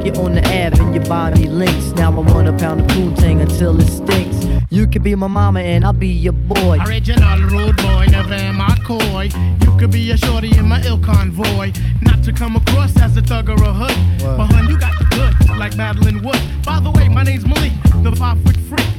Take 0.09 0.17
you 0.17 0.23
on 0.23 0.33
the 0.33 0.41
Ave 0.41 0.81
and 0.81 0.95
your 0.95 1.05
body 1.05 1.47
links. 1.47 1.91
Now 1.91 2.11
I 2.11 2.19
wanna 2.19 2.57
pound 2.57 2.79
the 2.79 2.93
poontang 2.95 3.41
until 3.41 3.79
it 3.79 3.85
stinks. 3.85 4.47
You 4.71 4.87
could 4.87 5.03
be 5.03 5.13
my 5.13 5.27
mama 5.27 5.59
and 5.59 5.85
I'll 5.85 5.93
be 5.93 6.07
your 6.07 6.33
boy. 6.33 6.79
Original 6.87 7.37
rude 7.41 7.77
boy, 7.77 8.07
never 8.09 8.33
am 8.33 8.59
I 8.59 8.75
coy. 8.83 9.29
You 9.61 9.77
could 9.77 9.91
be 9.91 10.09
a 10.09 10.17
shorty 10.17 10.57
in 10.57 10.67
my 10.67 10.81
ill 10.83 10.97
convoy. 10.97 11.73
Not 12.01 12.23
to 12.23 12.33
come 12.33 12.55
across 12.55 12.99
as 12.99 13.17
a 13.17 13.21
thug 13.21 13.49
or 13.49 13.63
a 13.63 13.71
hood. 13.71 13.95
But 14.19 14.47
hun, 14.47 14.67
you 14.67 14.79
got 14.79 14.97
the 14.97 15.05
goods, 15.15 15.59
like 15.59 15.77
Madeline 15.77 16.23
Wood. 16.23 16.41
By 16.65 16.79
the 16.79 16.89
way, 16.89 17.07
my 17.07 17.21
name's 17.21 17.45
Malik, 17.45 17.73
the 18.01 18.11
five 18.15 18.41
foot 18.41 18.57
freak. 18.67 18.98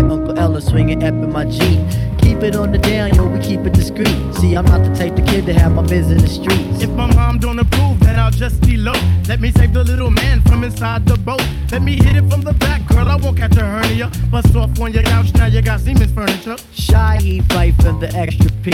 Uncle 0.11 0.37
Ella 0.37 0.59
swinging 0.59 1.03
up 1.03 1.13
in 1.13 1.31
my 1.31 1.45
Jeep. 1.45 1.79
Keep 2.19 2.43
it 2.43 2.55
on 2.55 2.73
the 2.73 2.77
down, 2.77 3.15
yo, 3.15 3.27
we 3.27 3.39
keep 3.39 3.61
it 3.61 3.73
discreet. 3.73 4.17
See, 4.35 4.55
I'm 4.55 4.65
not 4.65 4.83
the 4.83 4.93
type 4.93 5.17
of 5.17 5.25
kid 5.25 5.45
to 5.45 5.53
have 5.53 5.71
my 5.73 5.83
biz 5.83 6.11
in 6.11 6.17
the 6.17 6.27
streets. 6.27 6.83
If 6.83 6.89
my 6.89 7.07
mom 7.15 7.39
don't 7.39 7.57
approve, 7.57 7.99
then 8.01 8.19
I'll 8.19 8.29
just 8.29 8.61
elope. 8.67 9.01
Let 9.29 9.39
me 9.39 9.51
save 9.51 9.73
the 9.73 9.83
little 9.83 10.11
man 10.11 10.41
from 10.41 10.65
inside 10.65 11.05
the 11.05 11.17
boat. 11.17 11.41
Let 11.71 11.81
me 11.81 11.95
hit 11.95 12.17
it 12.17 12.29
from 12.29 12.41
the 12.41 12.53
back, 12.53 12.85
girl. 12.87 13.07
I 13.07 13.15
won't 13.15 13.37
catch 13.37 13.55
a 13.55 13.61
hernia. 13.61 14.11
Bust 14.29 14.53
off 14.55 14.77
on 14.81 14.91
your 14.91 15.03
couch, 15.03 15.33
now 15.33 15.45
you 15.45 15.61
got 15.61 15.79
Siemens 15.79 16.11
furniture. 16.11 16.57
Shy 16.73 17.19
E 17.21 17.41
fight 17.41 17.75
from 17.81 18.01
the 18.01 18.13
extra 18.13 18.51
P. 18.63 18.71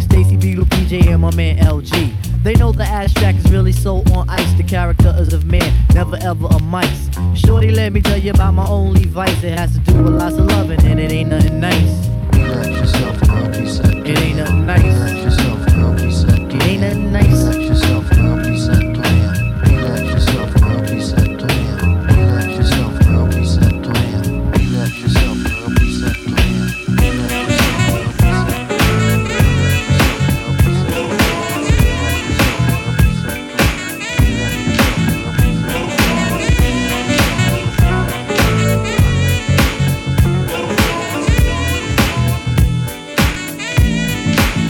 Stacy 0.00 0.36
Beetle, 0.36 0.64
PJ, 0.64 1.06
and 1.08 1.20
my 1.20 1.34
man 1.34 1.58
LG. 1.58 2.27
They 2.48 2.54
know 2.54 2.72
the 2.72 2.82
abstract 2.82 3.40
is 3.40 3.52
really 3.52 3.72
so 3.72 3.98
on 4.14 4.26
ice. 4.30 4.54
The 4.54 4.62
character 4.62 5.14
is 5.18 5.34
of 5.34 5.44
man, 5.44 5.70
never 5.92 6.16
ever 6.22 6.46
a 6.46 6.58
mice. 6.62 7.10
Shorty, 7.34 7.70
let 7.70 7.92
me 7.92 8.00
tell 8.00 8.16
you 8.16 8.30
about 8.30 8.54
my 8.54 8.66
only 8.66 9.04
vice. 9.04 9.44
It 9.44 9.58
has 9.58 9.74
to 9.74 9.80
do 9.80 10.02
with 10.02 10.14
lots 10.14 10.34
of 10.34 10.46
loving, 10.46 10.82
and 10.86 10.98
it 10.98 11.12
ain't 11.12 11.28
nothing 11.28 11.60
nice. 11.60 12.08
Yourself 12.32 13.20
please 13.52 13.76
settle 13.76 14.06
It 14.06 14.18
ain't 14.20 14.38
nothing 14.38 14.64
nice. 14.64 15.22
Yourself 15.22 15.66
please 15.98 16.20
settle 16.22 16.46
It 16.46 16.62
ain't 16.62 16.80
nothing 16.80 17.12
nice. 17.12 17.54
Yourself 17.54 17.87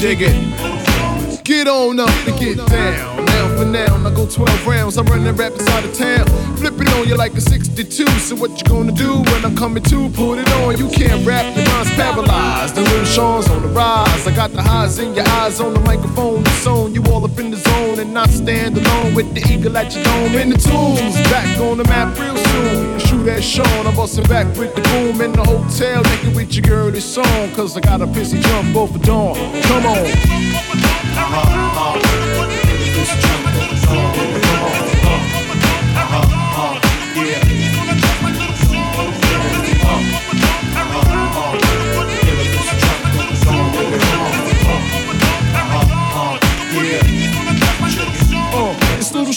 Dig 0.08 0.22
it. 0.22 0.77
Get 1.58 1.66
on 1.66 1.98
up 1.98 2.08
and 2.24 2.38
get 2.38 2.56
down. 2.68 3.24
Now 3.24 3.56
for 3.56 3.64
now, 3.64 4.06
I 4.06 4.14
go 4.14 4.28
12 4.28 4.64
rounds. 4.64 4.96
I'm 4.96 5.06
running 5.06 5.34
rappers 5.34 5.66
out 5.66 5.84
of 5.84 5.92
town. 5.92 6.24
Flipping 6.56 6.86
on 6.90 7.08
you 7.08 7.16
like 7.16 7.34
a 7.34 7.40
62. 7.40 8.06
So 8.20 8.36
what 8.36 8.52
you 8.52 8.62
gonna 8.62 8.92
do 8.92 9.14
when 9.14 9.44
I'm 9.44 9.56
coming 9.56 9.82
to? 9.82 10.08
Put 10.10 10.38
it 10.38 10.48
on. 10.52 10.78
You 10.78 10.88
can't 10.88 11.26
rap, 11.26 11.56
your 11.56 11.66
mind's 11.66 11.90
paralyzed. 11.96 12.76
The 12.76 12.82
little 12.82 13.04
Sean's 13.04 13.48
on 13.48 13.62
the 13.62 13.68
rise. 13.70 14.24
I 14.24 14.36
got 14.36 14.52
the 14.52 14.62
highs 14.62 15.00
in 15.00 15.16
your 15.16 15.26
eyes 15.30 15.60
on 15.60 15.74
the 15.74 15.80
microphone. 15.80 16.44
The 16.44 16.50
zone, 16.62 16.94
you 16.94 17.02
all 17.10 17.24
up 17.24 17.36
in 17.40 17.50
the 17.50 17.56
zone 17.56 17.98
and 17.98 18.14
not 18.14 18.30
stand 18.30 18.78
alone 18.78 19.16
with 19.16 19.34
the 19.34 19.40
eagle 19.52 19.76
at 19.76 19.92
your 19.92 20.04
dome. 20.04 20.36
In 20.36 20.50
the 20.50 20.58
tunes, 20.58 21.16
back 21.28 21.58
on 21.58 21.78
the 21.78 21.84
map 21.90 22.16
real 22.20 22.36
soon. 22.36 23.00
Shoot 23.00 23.26
at 23.26 23.42
Sean, 23.42 23.84
I'm 23.84 23.96
busting 23.96 24.28
back 24.28 24.46
with 24.56 24.76
the 24.76 24.82
boom 24.82 25.20
in 25.20 25.32
the 25.32 25.42
hotel. 25.42 26.04
Naked 26.04 26.36
with 26.36 26.54
your 26.54 26.62
girl 26.62 26.92
this 26.92 27.04
song. 27.04 27.50
Cause 27.56 27.76
I 27.76 27.80
got 27.80 28.00
a 28.00 28.06
pissy 28.06 28.40
jump 28.40 28.92
for 28.92 28.98
dawn. 29.00 29.34
Come 29.62 29.86
on. 29.86 30.77
Uh, 31.20 32.27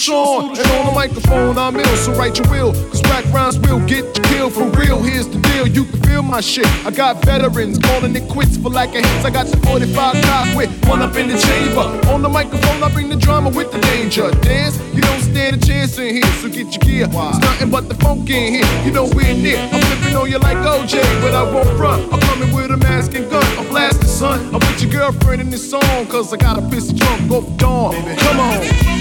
Sean, 0.02 0.50
and 0.58 0.72
on 0.72 0.86
the 0.88 0.92
microphone 0.94 1.60
I'm 1.60 1.76
ill, 1.76 1.96
so 1.96 2.12
write 2.14 2.36
your 2.40 2.50
will. 2.50 2.74
Cause 2.90 3.04
rap 3.04 3.24
rhymes 3.32 3.60
will 3.60 3.80
get 3.86 4.04
you 4.18 4.24
killed 4.24 4.54
for 4.54 4.66
real. 4.72 5.00
Here's 5.00 5.28
the 5.28 5.38
deal, 5.38 5.68
you 5.68 5.86
can 5.86 6.02
feel 6.02 6.24
my 6.24 6.42
shit. 6.42 6.66
I 6.84 6.90
got 6.90 7.24
veterans 7.24 7.78
calling 7.78 8.16
it 8.16 8.28
quits 8.28 8.58
for 8.58 8.70
lack 8.70 8.90
of 8.90 9.06
hits. 9.06 9.26
I 9.26 9.30
got 9.30 9.46
the 9.46 9.58
45 9.58 10.24
cock 10.24 10.58
with 10.58 10.72
one 10.88 11.04
up 11.04 11.16
in 11.18 11.28
the 11.28 11.38
chamber. 11.38 11.86
On 12.10 12.24
the 12.24 12.30
microphone, 12.30 12.82
I 12.82 12.92
bring 12.92 13.10
the 13.10 13.16
drama 13.16 13.52
with 13.52 13.72
the 13.72 13.80
danger. 13.80 14.32
Dance, 14.42 14.80
you 14.92 15.02
don't 15.02 15.22
stand 15.22 15.62
a 15.62 15.64
chance 15.64 16.00
in 16.00 16.16
here, 16.16 16.34
so 16.42 16.50
get 16.50 16.74
your 16.74 16.82
gear. 16.82 17.06
It's 17.06 17.40
nothing 17.40 17.70
but 17.70 17.88
the 17.88 17.94
funk 17.94 18.28
in 18.32 18.56
here, 18.56 18.84
you 18.84 18.92
know 18.92 19.06
we're 19.06 19.36
near. 19.36 19.60
I'm 19.72 19.82
flipping 19.82 20.16
on 20.16 20.32
you 20.32 20.40
like 20.40 20.58
OJ, 20.58 20.98
but 21.22 21.36
I 21.36 21.44
won't 21.44 21.78
run. 21.80 22.12
I'm 22.12 22.20
coming 22.22 22.52
with 22.56 22.72
a 22.72 22.78
mask 22.78 23.14
and 23.14 23.30
gun, 23.30 23.46
I'm 23.56 23.68
blasting, 23.68 24.08
son. 24.08 24.40
I'm 24.48 24.62
with 24.66 24.82
your 24.82 24.92
girlfriend 24.92 25.44
in 25.44 25.52
this 25.52 25.70
song, 25.70 26.08
cause 26.08 26.34
I 26.34 26.38
got 26.38 26.58
a 26.58 26.62
pissy 26.62 26.98
drunk, 26.98 27.30
go 27.30 27.42
for 27.44 27.58
dawn. 27.58 27.94
Come 28.18 28.40
on. 28.40 29.01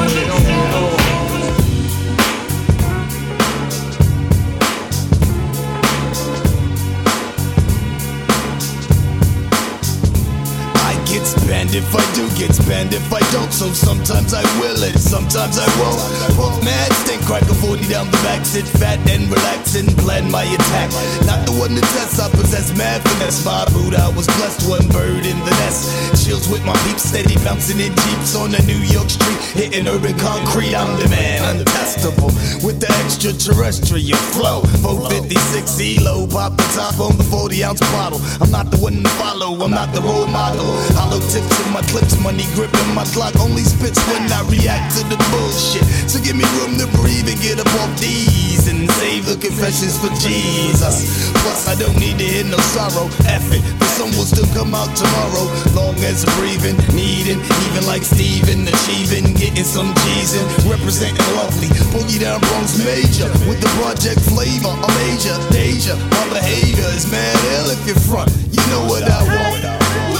spent 11.61 11.75
if 11.75 11.95
I 11.95 12.15
do 12.15 12.25
get 12.37 12.53
spent 12.53 12.93
if 12.93 13.13
I 13.13 13.19
don't. 13.31 13.51
So 13.51 13.71
sometimes 13.73 14.33
I 14.33 14.43
will 14.59 14.81
it, 14.83 14.97
sometimes 14.97 15.57
I 15.57 15.67
won't. 15.79 15.99
Puff 16.35 16.63
mad, 16.63 16.91
stink 17.03 17.23
crack 17.25 17.43
a 17.43 17.53
40 17.53 17.87
down 17.87 18.07
the 18.07 18.17
back, 18.23 18.45
sit 18.45 18.65
fat 18.65 18.99
and 19.09 19.29
relax 19.29 19.75
and 19.75 19.87
plan 19.97 20.29
my 20.31 20.43
attack. 20.43 20.89
Not 21.25 21.45
the 21.45 21.53
one 21.53 21.75
to 21.75 21.81
test, 21.81 22.19
I 22.19 22.29
possess 22.29 22.75
mad 22.77 23.01
finesse. 23.01 23.45
My 23.45 23.65
boot, 23.73 23.93
I 23.95 24.09
was 24.09 24.27
blessed, 24.37 24.69
one 24.69 24.87
bird 24.89 25.25
in 25.25 25.37
the 25.39 25.53
nest. 25.61 26.25
Chills 26.25 26.47
with 26.49 26.63
my 26.65 26.75
peeps, 26.87 27.03
steady 27.03 27.35
bouncing 27.45 27.79
in 27.79 27.93
jeeps 27.93 28.35
on 28.35 28.51
the 28.51 28.61
New 28.65 28.81
York 28.81 29.09
street, 29.09 29.39
hitting 29.53 29.87
urban 29.87 30.17
concrete. 30.17 30.75
I'm 30.75 30.97
the 30.99 31.09
man, 31.09 31.41
untestable 31.57 32.31
with 32.65 32.79
the 32.79 32.89
extraterrestrial 33.05 34.17
flow. 34.33 34.61
456 34.81 35.77
ELO, 35.79 36.27
pop 36.27 36.57
the 36.57 36.67
top 36.73 36.99
on 36.99 37.17
the 37.17 37.23
40 37.23 37.63
ounce 37.63 37.81
bottle. 37.93 38.19
I'm 38.41 38.49
not 38.49 38.71
the 38.71 38.77
one 38.77 39.03
to 39.03 39.09
follow, 39.21 39.53
I'm 39.61 39.71
not 39.71 39.93
the 39.93 40.01
role 40.01 40.27
model. 40.27 40.65
Hollow 40.97 41.19
tips 41.29 41.50
in 41.65 41.73
my 41.73 41.81
clips, 41.91 42.19
money 42.19 42.45
gripping 42.55 42.91
my 42.93 43.05
clock. 43.11 43.35
Only 43.39 43.63
spits 43.63 43.99
when 44.07 44.31
I 44.31 44.41
react 44.47 44.97
to 44.97 45.01
the 45.07 45.17
bullshit. 45.31 45.83
So 46.09 46.19
give 46.21 46.35
me 46.35 46.45
room 46.59 46.77
to 46.79 46.87
breathe 46.99 47.27
and 47.27 47.39
get 47.41 47.59
up 47.59 47.71
off 47.81 47.91
these 47.99 48.67
and 48.67 48.89
save 49.01 49.25
the 49.25 49.37
confessions 49.37 49.97
for 49.99 50.11
Jesus. 50.21 51.31
Plus, 51.41 51.67
I 51.67 51.75
don't 51.75 51.97
need 51.97 52.17
to 52.19 52.25
hear 52.25 52.45
no 52.45 52.57
sorrow. 52.71 53.07
F 53.27 53.47
it, 53.51 53.63
the 53.79 53.87
sun 53.97 54.09
will 54.15 54.27
still 54.27 54.47
come 54.53 54.75
out 54.75 54.91
tomorrow. 54.95 55.45
Long 55.73 55.97
as 56.05 56.23
breathing, 56.37 56.77
needing, 56.93 57.39
even 57.67 57.83
like 57.85 58.03
Steven, 58.03 58.67
achieving, 58.67 59.33
getting 59.35 59.67
some 59.67 59.93
G's 60.05 60.37
and 60.37 60.47
Representing 60.69 61.25
lovely, 61.35 61.67
boogie 61.91 62.21
down 62.21 62.39
Bronx 62.39 62.77
major 62.79 63.27
with 63.49 63.59
the 63.59 63.71
project 63.81 64.21
flavor. 64.29 64.71
A 64.71 64.87
major, 65.03 65.35
danger, 65.51 65.95
my 65.95 66.25
behavior 66.29 66.89
is 66.95 67.09
mad 67.11 67.35
ill 67.57 67.71
if 67.71 67.81
you're 67.87 67.99
front. 68.07 68.31
You 68.51 68.63
know 68.71 68.85
what 68.85 69.03
I 69.03 69.21
want. 69.25 70.10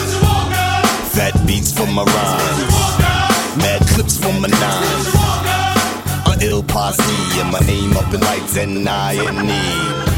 Fat 1.13 1.35
beats 1.45 1.73
for 1.73 1.85
my 1.87 2.03
rhymes. 2.03 3.57
Mad 3.57 3.81
clips 3.87 4.17
for 4.17 4.31
my 4.39 4.47
nines. 4.47 5.07
A 6.25 6.45
ill 6.45 6.63
posse 6.63 7.03
and 7.41 7.51
my 7.51 7.59
name 7.59 7.97
up 7.97 8.13
in 8.13 8.21
lights 8.21 8.55
and 8.55 8.87
I 8.87 9.13
in 9.13 9.45
need. 9.45 10.10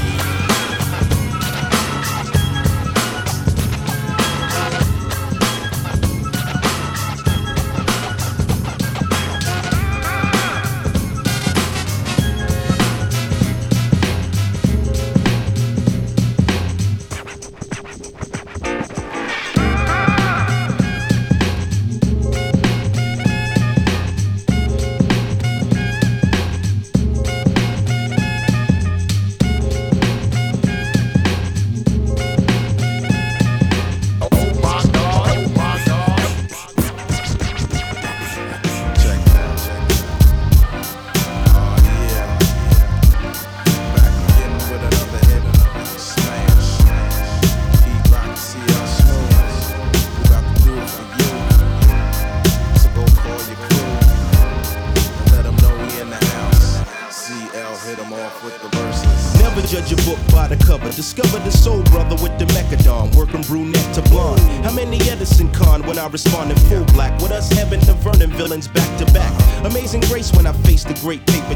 I 66.04 66.08
respond 66.08 66.52
in 66.52 66.58
full 66.68 66.84
black? 66.94 67.18
With 67.22 67.32
us 67.32 67.50
Heaven 67.50 67.80
to 67.82 67.94
Vernon 67.94 68.30
villains 68.32 68.68
back 68.68 69.00
to 69.00 69.06
back. 69.14 69.32
Amazing 69.64 70.02
grace 70.02 70.34
when 70.34 70.46
I 70.46 70.52
face 70.68 70.84
the 70.84 70.94
great 70.96 71.26
paper 71.26 71.56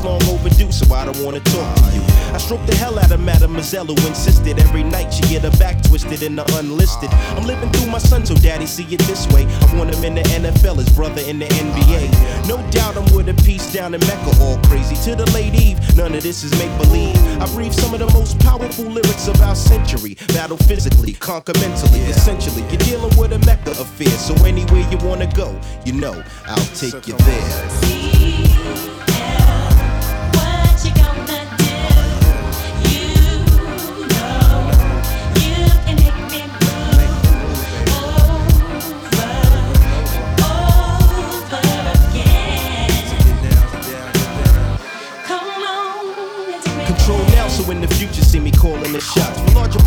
it's 0.00 0.04
long 0.04 0.22
overdue, 0.34 0.72
so 0.72 0.92
I 0.94 1.04
don't 1.04 1.22
wanna 1.24 1.40
talk 1.40 1.74
to 1.76 1.94
you. 1.94 2.02
I 2.32 2.38
stroke 2.38 2.64
the 2.66 2.74
hell 2.74 2.98
out 2.98 3.10
of 3.10 3.20
Mademoiselle 3.20 3.86
who 3.86 4.06
insisted 4.06 4.58
every 4.58 4.82
night 4.82 5.12
she 5.12 5.22
get 5.22 5.42
her 5.42 5.56
back 5.58 5.82
twisted 5.82 6.22
in 6.22 6.36
the 6.36 6.44
unlisted. 6.56 7.10
I'm 7.36 7.46
living 7.46 7.70
through 7.72 7.90
my 7.90 7.98
son, 7.98 8.24
so 8.24 8.34
daddy 8.34 8.66
see 8.66 8.84
it 8.84 9.00
this 9.02 9.26
way. 9.28 9.46
I 9.46 9.76
want 9.76 9.94
him 9.94 10.04
in 10.04 10.14
the 10.14 10.22
NFL, 10.22 10.76
his 10.76 10.88
brother 10.90 11.22
in 11.22 11.38
the 11.38 11.46
NBA. 11.46 12.48
No 12.48 12.56
doubt 12.70 12.96
I'm 12.96 13.04
with 13.14 13.28
a 13.28 13.34
piece 13.42 13.72
down 13.72 13.94
in 13.94 14.00
Mecca, 14.00 14.32
all 14.40 14.58
crazy. 14.68 14.96
To 15.10 15.16
the 15.16 15.30
late 15.32 15.54
Eve, 15.54 15.78
none 15.96 16.14
of 16.14 16.22
this 16.22 16.44
is 16.44 16.52
make 16.58 16.74
believe. 16.78 17.16
I 17.40 17.46
breathe 17.54 17.72
some 17.72 17.92
of 17.94 18.00
the 18.00 18.10
most 18.12 18.38
powerful 18.40 18.84
lyrics 18.84 19.28
of 19.28 19.40
our 19.42 19.56
century. 19.56 20.16
Battle 20.28 20.56
physically, 20.56 21.14
conquer 21.14 21.54
mentally. 21.58 22.00
Essentially, 22.00 22.62
you're 22.68 22.84
dealing 22.88 23.16
with 23.18 23.32
a 23.32 23.38
mecca 23.40 23.72
affair. 23.72 24.16
So 24.18 24.34
anywhere 24.44 24.86
you 24.90 24.98
wanna 24.98 25.30
go, 25.34 25.58
you 25.84 25.92
know 25.92 26.22
I'll 26.46 26.74
take 26.74 27.06
you 27.06 27.16
there. 27.18 28.99
Calling 48.60 48.92
the 48.92 49.00
shots. 49.00 49.39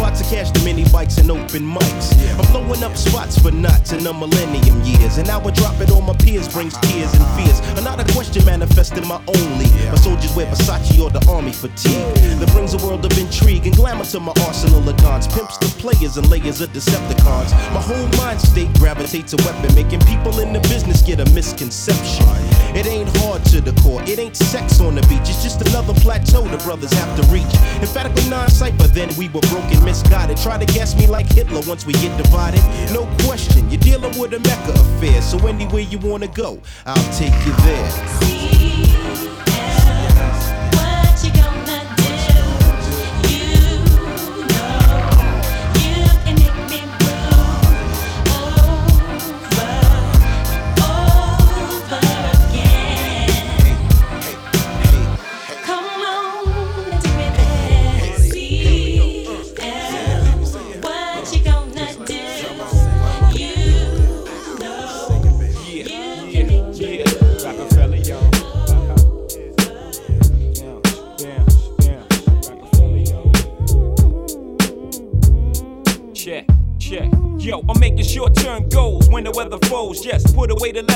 For 0.03 0.09
larger 0.09 0.19
pots 0.19 0.21
of 0.21 0.27
cash, 0.27 0.51
the 0.51 0.59
mini 0.65 0.83
bikes 0.91 1.17
and 1.17 1.31
open 1.31 1.63
mics. 1.63 2.11
I'm 2.37 2.45
blowing 2.51 2.83
up 2.83 2.97
spots 2.97 3.39
for 3.39 3.51
knots 3.51 3.93
in 3.93 4.03
the 4.03 4.11
millennium 4.11 4.81
years. 4.83 5.17
And 5.17 5.27
now 5.27 5.39
I 5.39 5.51
drop 5.51 5.79
it 5.79 5.91
on 5.91 6.05
my 6.05 6.13
peers 6.13 6.47
brings 6.47 6.75
tears 6.77 7.13
and 7.13 7.25
fears. 7.37 7.59
Another 7.79 8.03
question 8.11 8.43
manifesting 8.45 9.07
my 9.07 9.21
only. 9.27 9.69
My 9.87 9.95
soldiers 9.95 10.35
wear 10.35 10.47
Versace 10.47 10.99
or 10.99 11.09
the 11.09 11.23
army 11.31 11.51
fatigue. 11.53 12.15
That 12.39 12.51
brings 12.51 12.73
a 12.73 12.77
world 12.77 13.05
of 13.05 13.17
intrigue 13.17 13.65
and 13.65 13.75
glamour 13.75 14.05
to 14.05 14.19
my 14.19 14.33
arsenal 14.45 14.87
of 14.87 14.97
guns. 14.97 15.27
Pimps 15.27 15.57
the 15.57 15.67
players 15.79 16.17
and 16.17 16.29
layers 16.29 16.59
of 16.61 16.69
Decepticons. 16.73 17.51
My 17.73 17.81
whole 17.81 18.07
mind 18.19 18.41
state 18.41 18.73
gravitates 18.79 19.33
a 19.33 19.37
weapon, 19.37 19.73
making 19.75 20.01
people 20.01 20.39
in 20.39 20.51
the 20.51 20.59
business 20.67 21.01
get 21.01 21.19
a 21.19 21.25
misconception. 21.31 22.27
It 22.75 22.87
ain't 22.87 23.09
hard 23.19 23.45
to 23.53 23.61
the 23.61 23.71
core, 23.81 24.01
it 24.03 24.19
ain't 24.19 24.35
sex 24.35 24.81
on 24.81 24.95
the 24.95 25.01
beach. 25.07 25.29
It's 25.29 25.43
just 25.43 25.61
another 25.61 25.93
plateau 25.93 26.41
the 26.47 26.57
brothers 26.57 26.91
have 26.93 27.15
to 27.19 27.23
reach. 27.31 27.53
Emphatically 27.79 28.27
non-cipher, 28.29 28.87
then 28.87 29.09
we 29.15 29.29
were 29.29 29.45
broken, 29.53 29.83
misguided. 29.93 30.37
Try 30.37 30.57
to 30.57 30.65
guess 30.65 30.95
me 30.95 31.05
like 31.05 31.31
Hitler 31.31 31.61
once 31.67 31.85
we 31.85 31.93
get 31.93 32.17
divided. 32.17 32.61
No 32.91 33.05
question, 33.25 33.69
you're 33.69 33.79
dealing 33.79 34.17
with 34.19 34.33
a 34.33 34.39
Mecca 34.39 34.73
affair. 34.73 35.21
So 35.21 35.37
anywhere 35.47 35.83
you 35.83 35.99
wanna 35.99 36.27
go, 36.27 36.59
I'll 36.85 37.13
take 37.13 37.35
you 37.45 37.53
there. 37.67 39.52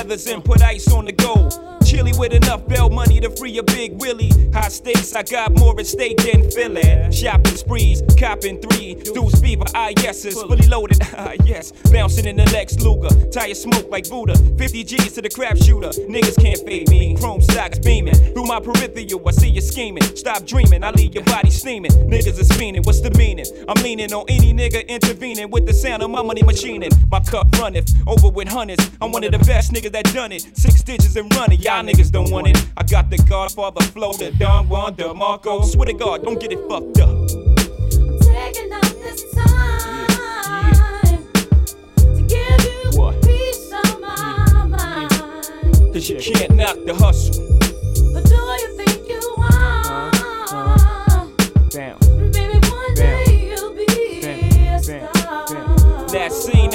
The 0.07 0.33
and 0.33 0.43
put 0.43 0.61
ice 0.61 0.91
on 0.91 1.05
the 1.05 1.11
gold. 1.11 1.66
Free 3.47 3.57
a 3.57 3.63
big 3.63 4.01
Willie. 4.01 4.31
High 4.53 4.67
stakes, 4.67 5.15
I 5.15 5.23
got 5.23 5.57
more 5.57 5.79
at 5.79 5.87
stake 5.87 6.17
than 6.17 6.49
Philly. 6.51 7.11
Shopping 7.11 7.55
sprees, 7.55 8.01
copping 8.19 8.61
three. 8.61 8.95
Deuce 8.95 9.39
fever, 9.39 9.63
ah 9.73 9.91
yeses, 10.01 10.33
fully 10.33 10.67
loaded, 10.67 10.99
ah 11.17 11.33
yes. 11.45 11.71
Bouncing 11.91 12.25
in 12.25 12.35
the 12.37 12.45
Lex 12.51 12.79
Luger, 12.79 13.09
tire 13.29 13.53
smoke 13.53 13.89
like 13.89 14.09
Buddha. 14.09 14.35
50 14.57 14.83
G's 14.83 15.13
to 15.13 15.21
the 15.21 15.29
crap 15.29 15.57
shooter. 15.57 15.89
Niggas 15.89 16.41
can't 16.41 16.59
fade 16.65 16.89
me. 16.89 17.15
Chrome 17.15 17.41
socks 17.41 17.79
beaming 17.79 18.15
through 18.15 18.45
my 18.45 18.59
peripheral. 18.59 19.27
I 19.27 19.31
see 19.31 19.49
you 19.49 19.61
scheming. 19.61 20.03
Stop 20.15 20.45
dreaming, 20.45 20.83
I 20.83 20.91
leave 20.91 21.13
your 21.13 21.23
body 21.23 21.51
steaming. 21.51 21.91
Niggas 21.91 22.39
is 22.39 22.49
fiending, 22.49 22.85
what's 22.85 23.01
the 23.01 23.11
meaning? 23.11 23.45
I'm 23.67 23.81
leaning 23.83 24.13
on 24.13 24.25
any 24.27 24.53
nigga 24.53 24.87
intervening 24.87 25.49
with 25.49 25.65
the 25.65 25.73
sound 25.73 26.03
of 26.03 26.09
my 26.09 26.21
money 26.21 26.43
machining. 26.43 26.91
My 27.09 27.19
cup 27.19 27.47
runneth 27.59 27.93
over 28.07 28.29
with 28.29 28.47
hundreds. 28.47 28.89
I'm 29.01 29.11
one 29.11 29.23
of 29.23 29.31
the 29.31 29.39
best 29.39 29.71
niggas 29.71 29.91
that 29.91 30.05
done 30.13 30.31
it. 30.31 30.41
Six 30.53 30.81
digits 30.83 31.15
and 31.15 31.33
running, 31.35 31.59
y'all 31.59 31.83
niggas 31.83 32.11
don't 32.11 32.31
want 32.31 32.47
it. 32.47 32.57
I 32.75 32.83
got 32.83 33.09
the 33.09 33.17
Godfather 33.37 33.85
flow, 33.91 34.13
the 34.13 34.31
Don 34.31 34.67
Juan, 34.67 34.95
the 34.95 35.13
Marco. 35.13 35.61
Swear 35.61 35.85
to 35.85 35.93
God, 35.93 36.23
don't 36.23 36.39
get 36.39 36.51
it 36.51 36.57
fucked 36.67 36.99
up. 36.99 37.27
Taking 38.19 38.73
up 38.73 38.81
this 38.81 39.31
time 39.31 40.07
to 42.15 42.21
give 42.27 42.61
you 42.65 43.13
peace 43.21 43.71
of 43.71 44.01
my. 44.01 45.07
Cause 45.93 46.09
you 46.09 46.17
can't 46.17 46.55
knock 46.55 46.77
the 46.87 46.95
hustle. 46.95 47.45
But 48.11 48.25
do 48.25 48.35
you 48.35 48.75
think 48.75 49.07
you 49.07 49.21
are? 49.37 50.09
Uh-huh. 50.09 51.27
Down. 51.69 51.99
Baby, 51.99 52.06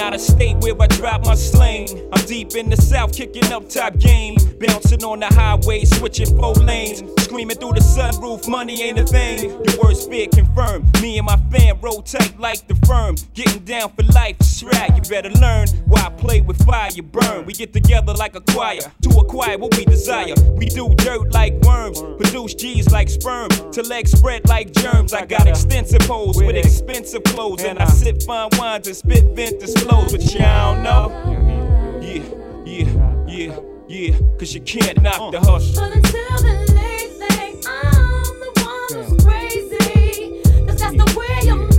out 0.02 0.14
of 0.14 0.20
state 0.20 0.56
where 0.58 0.74
I 0.80 0.86
drop 0.88 1.24
my 1.24 1.36
sling. 1.36 1.86
I'm 2.12 2.26
deep 2.26 2.56
in 2.56 2.68
the 2.68 2.76
south, 2.76 3.14
kicking 3.14 3.52
up 3.52 3.68
top 3.68 3.96
game. 3.98 4.34
Bouncing 4.58 5.04
on 5.04 5.20
the 5.20 5.26
highway, 5.26 5.84
switching 5.84 6.36
four 6.36 6.54
lanes. 6.54 7.02
Screaming 7.22 7.56
through 7.56 7.74
the 7.74 7.80
sunroof, 7.80 8.48
money 8.48 8.82
ain't 8.82 8.98
a 8.98 9.04
thing. 9.04 9.50
Your 9.50 9.82
worst 9.82 10.10
fear 10.10 10.26
confirmed. 10.26 10.84
Me 11.00 11.18
and 11.18 11.26
my 11.26 11.36
fam 11.52 11.80
roll 11.80 12.02
tight 12.02 12.38
like 12.38 12.66
the 12.66 12.74
firm. 12.86 13.14
Getting 13.34 13.64
down 13.64 13.92
for 13.92 14.02
life, 14.12 14.36
it's 14.40 14.62
right. 14.64 14.90
You 14.94 15.02
better 15.08 15.30
learn 15.30 15.68
why 15.86 16.02
I 16.06 16.10
play 16.10 16.40
with 16.40 16.64
fire, 16.64 16.90
you 16.92 17.04
burn. 17.04 17.46
We 17.46 17.52
get 17.52 17.72
together 17.72 18.12
like 18.12 18.34
a 18.34 18.40
choir 18.40 18.80
to 19.02 19.08
acquire 19.20 19.56
what 19.58 19.76
we 19.76 19.84
desire. 19.84 20.34
We 20.50 20.66
do 20.66 20.92
dirt 20.96 21.32
like 21.32 21.54
worms, 21.62 22.00
produce 22.00 22.54
G's 22.54 22.90
like 22.90 23.08
sperm. 23.08 23.50
To 23.72 23.82
legs 23.82 24.10
spread 24.12 24.48
like 24.48 24.72
germs. 24.72 25.12
I 25.12 25.26
got 25.26 25.46
extensive 25.46 26.02
hoes 26.02 26.36
with 26.42 26.56
expensive 26.56 27.22
clothes. 27.24 27.62
And 27.62 27.78
I 27.78 27.86
sip 27.86 28.22
fine 28.22 28.50
wines 28.58 28.88
and 28.88 28.96
spit 28.96 29.24
vent 29.36 29.52
vintage 29.60 29.82
flows. 29.92 30.12
But 30.12 30.34
y'all 30.34 30.74
don't 30.74 30.82
know. 30.82 32.00
Yeah, 32.02 32.22
yeah, 32.64 33.26
yeah, 33.26 33.60
yeah. 33.88 34.18
Cause 34.38 34.54
you 34.54 34.60
can't 34.60 35.00
knock 35.02 35.32
the 35.32 35.38
uh. 35.38 35.44
hustle. 35.44 35.82
But 35.82 35.96
until 35.96 36.36
the 36.38 36.72
late 36.74 37.12
thing, 37.20 37.62
I'm 37.66 38.40
the 38.40 38.50
one 38.64 39.04
who's 39.04 39.24
crazy. 39.24 40.42
'Cause 40.66 40.78
that's 40.80 40.96
the 40.96 41.18
way 41.18 41.46
you're 41.46 41.71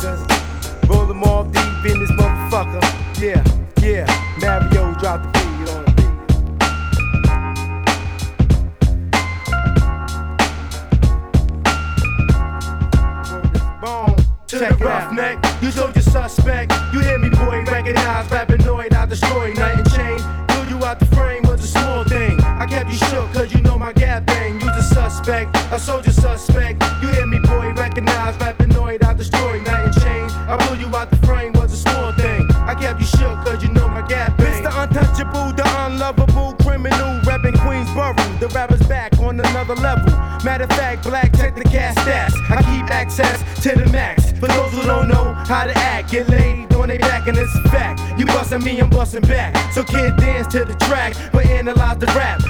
motherfuckers. 0.00 0.88
Roll 0.88 1.06
them 1.06 1.22
all 1.24 1.44
deep 1.44 1.84
in 1.86 2.00
this 2.00 2.10
motherfucker. 2.12 3.20
Yeah. 3.20 3.49
How 45.50 45.66
to 45.66 45.76
act, 45.76 46.12
get 46.12 46.28
laid 46.28 46.72
on 46.74 46.86
they 46.86 46.96
back 46.96 47.26
and 47.26 47.36
it's 47.36 47.52
a 47.56 47.68
fact. 47.70 48.00
You 48.16 48.24
bustin' 48.24 48.62
me, 48.62 48.80
I'm 48.80 48.88
bustin' 48.88 49.22
back. 49.22 49.72
So 49.72 49.82
kid 49.82 50.16
dance 50.16 50.46
to 50.52 50.64
the 50.64 50.74
track, 50.86 51.16
but 51.32 51.44
analyze 51.46 51.98
the 51.98 52.06
rap 52.06 52.40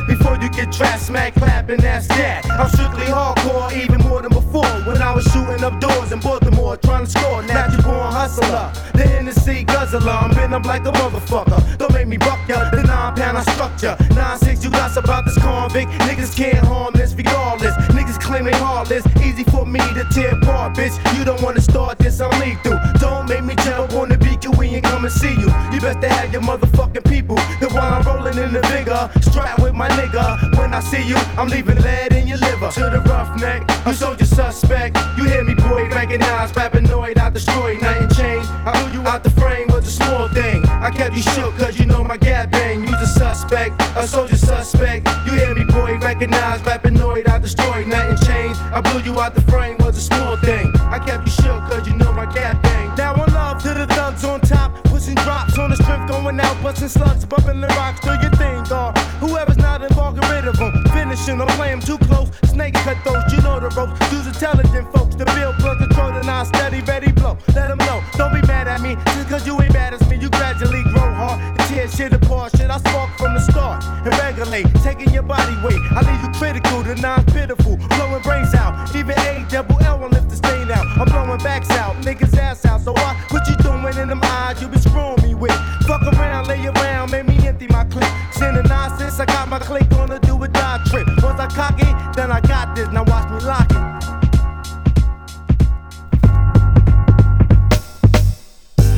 you 0.43 0.51
get 0.51 0.73
trapped, 0.73 1.03
smack, 1.03 1.35
clapping, 1.35 1.81
that's 1.81 2.07
that. 2.09 2.45
I'm 2.51 2.69
strictly 2.69 3.07
hardcore, 3.07 3.73
even 3.73 4.01
more 4.09 4.23
than 4.23 4.33
before. 4.33 4.69
When 4.87 5.01
I 5.01 5.15
was 5.15 5.25
shooting 5.33 5.65
up 5.65 5.81
doors 5.81 6.13
in 6.13 6.21
Baltimore, 6.21 6.77
trying 6.77 7.07
to 7.07 7.11
score. 7.11 7.43
Natural 7.43 7.83
born 7.83 8.13
hustler, 8.13 8.73
the 8.93 9.07
Hennessy 9.07 9.65
guzzler. 9.65 10.11
I'm 10.11 10.35
been 10.35 10.53
up 10.53 10.65
like 10.67 10.87
a 10.87 10.93
motherfucker. 10.93 11.79
Don't 11.79 11.93
make 11.93 12.09
me 12.09 12.17
buck 12.17 12.39
ya, 12.49 12.71
the 12.71 12.83
nine 12.83 13.15
pound 13.15 13.39
I 13.39 13.43
structure. 13.55 13.97
Nine 14.15 14.39
six, 14.39 14.63
you 14.65 14.71
lost 14.71 14.97
about 14.97 15.25
this 15.25 15.39
convict. 15.39 15.91
Niggas 16.09 16.37
can't 16.37 16.65
harm 16.67 16.93
this 16.95 17.15
regardless. 17.15 17.75
Niggas 17.97 18.21
claim 18.21 18.45
they 18.45 18.53
heartless. 18.53 19.05
Easy 19.25 19.45
for 19.45 19.65
me 19.67 19.81
to 19.81 20.05
tear 20.13 20.35
apart, 20.35 20.75
bitch. 20.77 20.95
You 21.17 21.25
don't 21.25 21.41
wanna 21.43 21.61
start 21.61 21.99
this, 21.99 22.21
I'm 22.21 22.31
lethal. 22.41 22.79
Don't 22.99 23.29
make 23.29 23.45
me 23.45 23.55
jump 23.65 23.93
on 23.95 24.09
the 24.09 24.19
beat, 24.19 24.47
we 24.59 24.69
ain't 24.69 24.85
come 24.85 25.05
and 25.05 25.13
see 25.13 25.35
you. 25.35 25.49
You 25.73 25.81
best 25.81 26.01
to 26.03 26.09
have 26.09 26.33
your 26.33 26.43
motherfucking 26.43 27.09
people. 27.09 27.37
The 27.61 27.69
one 27.69 27.93
I'm 27.95 28.03
rolling 28.03 28.39
in 28.39 28.53
the 28.53 28.61
bigger, 28.73 29.11
strapped 29.23 29.61
with 29.63 29.75
my 29.75 29.89
nigga. 29.89 30.20
When 30.59 30.75
I 30.75 30.81
see 30.81 31.03
you, 31.03 31.17
I'm 31.39 31.49
leaving 31.49 31.81
lead 31.81 32.13
in 32.13 32.29
your 32.29 32.39
liver. 32.39 32.71
To 32.71 32.91
the 32.91 33.01
roughneck, 33.07 33.69
you 33.87 33.93
soldier 33.93 34.25
suspect. 34.25 34.97
You 35.17 35.25
hear 35.25 35.45
me, 35.45 35.55
boy, 35.55 35.89
recognize, 35.89 36.53
paranoid, 36.53 37.19
I 37.19 37.31
destroy, 37.31 37.77
nothing 37.79 38.11
changed. 38.11 38.49
I 38.67 38.71
blew 38.77 39.01
you 39.01 39.07
out 39.09 39.25
the 39.25 39.31
frame 39.31 39.69
was 39.69 39.87
a 39.89 39.91
small 39.91 40.29
thing. 40.29 40.65
I 40.67 40.91
kept 40.91 41.17
you 41.17 41.23
shook, 41.23 41.57
cause 41.57 41.79
you 41.79 41.87
know 41.87 42.05
my 42.05 42.17
gap 42.17 42.51
bang. 42.51 42.81
You 42.81 42.91
the 42.91 43.07
suspect, 43.07 43.81
a 43.97 44.07
soldier 44.07 44.37
suspect. 44.37 45.09
You 45.27 45.33
hear 45.33 45.55
me, 45.55 45.65
boy, 45.65 45.99
recognize, 45.99 46.61
paranoid, 46.63 47.27
I 47.29 47.39
destroy, 47.39 47.85
nothing 47.85 48.19
changed. 48.29 48.61
I 48.61 48.81
blew 48.81 49.01
you 49.03 49.19
out 49.21 49.35
the 49.35 49.43
frame 49.43 49.77
was 49.81 49.97
a 49.97 50.01
small 50.01 50.37
thing. 50.37 50.73
I 50.77 50.99
kept 50.99 51.27
you 51.27 51.33
shook, 51.33 51.61
cause 51.71 51.87
you 51.87 51.97
know 51.97 52.13
my 52.13 52.27
gap 52.27 52.63
bang. 52.63 52.95
Now 52.97 53.17
one 53.17 53.33
love 53.33 53.63
to 53.63 53.75
the 53.75 53.87
thugs 53.87 54.25
on 54.25 54.41
top, 54.41 54.85
pushing 54.85 55.15
drops 55.15 55.59
on 55.59 55.71
the 55.71 55.77
strength 55.77 56.11
going 56.11 56.39
out, 56.41 56.63
busting 56.63 56.89
slugs, 56.89 57.25
bumping 57.25 57.61
the 57.61 57.69
rocks, 57.69 58.01
do 58.01 58.11
your 58.21 58.31
thing, 58.33 58.63
dawg. 58.65 59.00
Whoever's 59.21 59.59
not 59.59 59.83
involved, 59.83 60.21
get 60.21 60.31
rid 60.31 60.47
of 60.49 60.57
them. 60.57 60.73
Finishing 60.93 61.39
them, 61.39 61.49
play 61.49 61.71
'em 61.71 61.81
too 61.81 61.99
close. 61.99 62.31
Snake 62.45 62.75
cut 62.75 62.97
those, 63.05 63.23
you 63.33 63.41
know 63.43 63.61
the 63.61 63.69
ropes. 63.77 64.01
Use 64.13 64.27
intelligent 64.27 64.91
folks 64.93 65.15
to 65.17 65.25
build 65.37 65.57
blood 65.59 65.79
control, 65.79 66.09
and 66.09 66.29
I 66.31 66.45
steady, 66.45 66.81
ready 66.83 67.13
blow. 67.13 67.37
Let 67.55 67.69
them 67.69 67.79
know, 67.79 68.03
don't 68.17 68.33
be 68.33 68.41
mad 68.47 68.67
at 68.67 68.81
me, 68.81 68.97
just 69.15 69.29
cause 69.29 69.47
you 69.47 69.61
ain't 69.61 69.73
bad 69.73 69.93
as 69.95 70.03
me. 70.09 70.17
You 70.17 70.31
gradually 70.31 70.83
grow 70.93 71.13
hard 71.13 71.39
and 71.39 71.61
tear 71.69 71.87
shit 71.89 72.13
apart. 72.15 72.57
Shit, 72.57 72.71
I 72.71 72.79
spark 72.79 73.11
from 73.19 73.35
the 73.35 73.41
start 73.41 73.85
and 74.05 74.13
regulate, 74.19 74.67
taking 74.83 75.11
your 75.13 75.23
body 75.23 75.57
weight. 75.63 75.81
I 75.93 76.01
leave 76.09 76.23
you 76.25 76.31
critical 76.41 76.83
to 76.85 76.95
non 76.97 77.25
pitiful, 77.27 77.77
blowing 77.77 78.23
brains 78.23 78.55
out. 78.55 78.73
Even 78.97 79.19
A 79.19 79.45
double 79.51 79.79
L 79.85 79.99
won't 79.99 80.13
lift 80.13 80.31
the 80.31 80.37
stain 80.37 80.71
out. 80.71 80.87
I'm 80.99 81.07
blowing 81.07 81.43
backs 81.45 81.71
out, 81.71 81.95
niggas 82.03 82.37
ass 82.39 82.65
out. 82.65 82.81
So 82.81 82.93
what? 82.93 83.15
What 83.33 83.47
you 83.49 83.57
doing 83.57 83.97
in 83.99 84.09
them 84.09 84.21
eyes? 84.25 84.61
You 84.63 84.69
been 84.69 84.81
screwing 84.81 85.21
me 85.23 85.35
with. 85.35 85.59
Fuck 85.87 86.03
around, 86.03 86.49
lay 86.49 86.67
around, 86.67 87.11
make 87.11 87.27
me 87.27 87.30
empty 87.61 87.75
my 87.75 87.85
clip. 87.85 88.11
Sending 88.33 88.65
nonsense, 88.65 89.21
I 89.21 89.25
got 89.27 89.49
my 89.49 89.59
click 89.59 89.91
on 89.93 90.11
a 90.11 90.19
do 90.21 90.37
or 90.37 90.49
die 90.49 90.83
trip. 90.87 91.07
Once 91.23 91.41
I 91.41 91.47
cock 91.47 91.75
it, 91.79 92.17
then 92.17 92.31
I 92.31 92.41
got 92.41 92.75
this. 92.75 92.89
Now 92.89 93.05
watch 93.05 93.31
me 93.31 93.41
lock 93.47 93.71
it. 93.71 93.77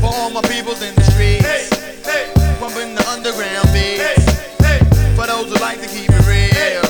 For 0.01 0.07
all 0.07 0.31
my 0.31 0.43
peoples 0.43 0.83
in 0.83 0.95
the 0.95 1.03
streets, 1.03 1.71
pumping 2.59 2.95
the 2.95 3.05
underground 3.09 3.69
beats. 3.73 4.31
For 5.17 5.27
those 5.27 5.49
who 5.49 5.57
like 5.61 5.81
to 5.81 5.87
keep 5.87 6.11
it 6.11 6.27
real, 6.27 6.83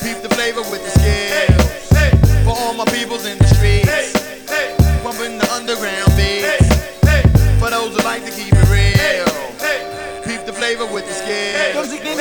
peep 0.00 0.22
the 0.22 0.28
flavor 0.34 0.62
with 0.70 0.82
the 0.84 0.90
skills. 0.98 2.44
For 2.44 2.54
all 2.56 2.74
my 2.74 2.84
peoples 2.86 3.26
in 3.26 3.41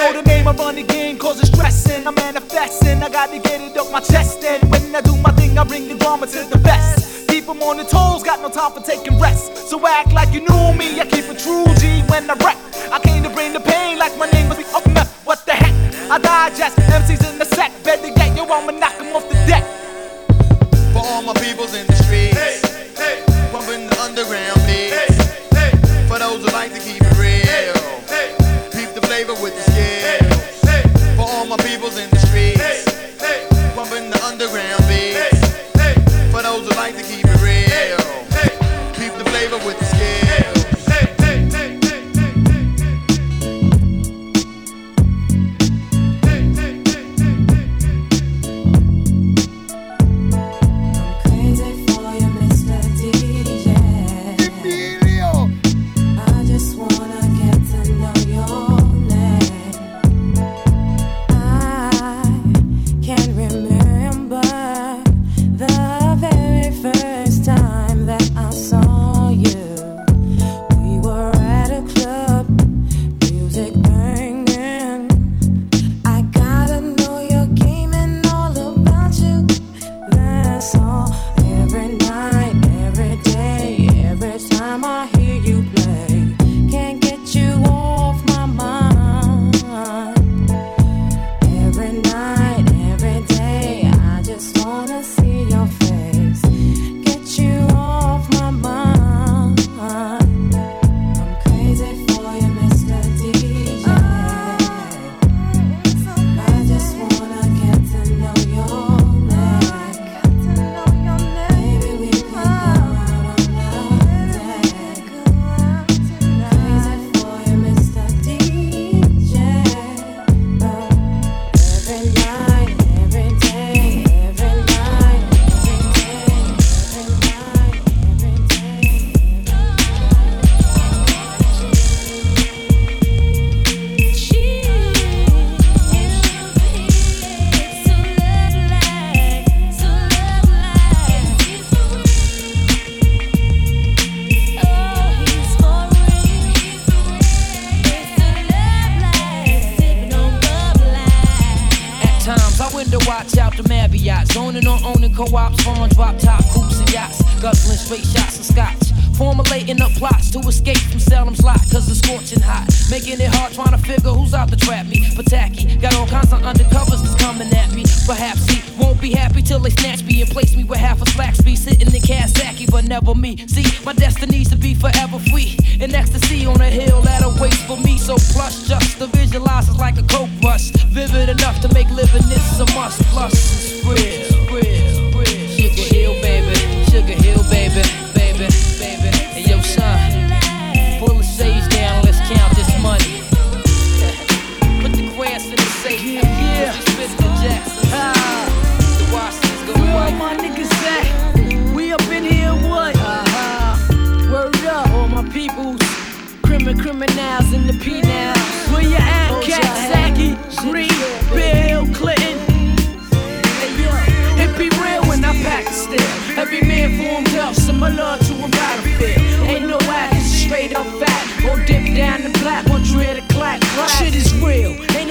know 0.02 0.14
the 0.22 0.28
name, 0.28 0.47
I 0.47 0.54
run 0.54 0.76
the 0.76 0.84
game, 0.84 1.18
causing 1.18 1.45
stressing. 1.45 2.08
I'm 2.08 2.16
manifesting, 2.16 3.04
I 3.04 3.10
gotta 3.10 3.39
get 3.39 3.62
it 3.62 3.78
off 3.78 3.91
my 3.91 3.99
chest. 3.99 4.43
And 4.43 4.70
when 4.72 4.95
I 4.95 5.02
do 5.02 5.16
my 5.18 5.32
thing, 5.32 5.58
I 5.58 5.64
bring 5.64 5.88
the 5.88 5.95
drama 5.95 6.26
to 6.28 6.43
the 6.49 6.58
best. 6.58 7.28
Keep 7.28 7.41
Keep 7.41 7.49
'em 7.49 7.64
on 7.64 7.78
the 7.78 7.84
toes, 7.84 8.24
got 8.24 8.39
no 8.41 8.49
time 8.49 8.72
for 8.72 8.82
taking 8.82 9.20
rest. 9.20 9.70
So 9.70 9.76
act 9.88 10.14
like 10.14 10.32
you 10.34 10.41
knew 10.41 10.74
me, 10.74 10.99
I 10.99 11.06
keep 11.06 11.26
it 11.26 11.39
true 11.39 11.66
G 11.82 12.02
when 12.12 12.30
I 12.30 12.36
rap. 12.45 12.58
I 12.91 12.99
came 12.99 13.24
to 13.24 13.30
bring 13.30 13.54
the 13.54 13.60
pain 13.60 13.97
like 13.97 14.16
my 14.18 14.30
name 14.30 14.47
was 14.49 14.58
be 14.58 14.66
up 14.78 14.86
meth. 14.95 15.12
What 15.26 15.45
the 15.45 15.54
heck? 15.54 15.74
I 16.10 16.18
digest 16.18 16.78
MCs 16.78 17.24
in 17.30 17.39
the 17.39 17.45
set, 17.45 17.72
better 17.84 18.12
get 18.14 18.36
yo, 18.38 18.43
I'ma 18.45 18.72
knock 18.72 18.95
'em 18.99 19.16
off 19.16 19.28
the 19.30 19.36
deck. 19.49 19.66
For 20.93 21.04
all 21.12 21.22
my 21.24 21.34
peoples 21.34 21.74
in 21.74 21.86
the 21.88 21.95
streets, 22.04 22.62
pumping 23.52 23.88
the 23.89 23.97
underground 24.02 24.61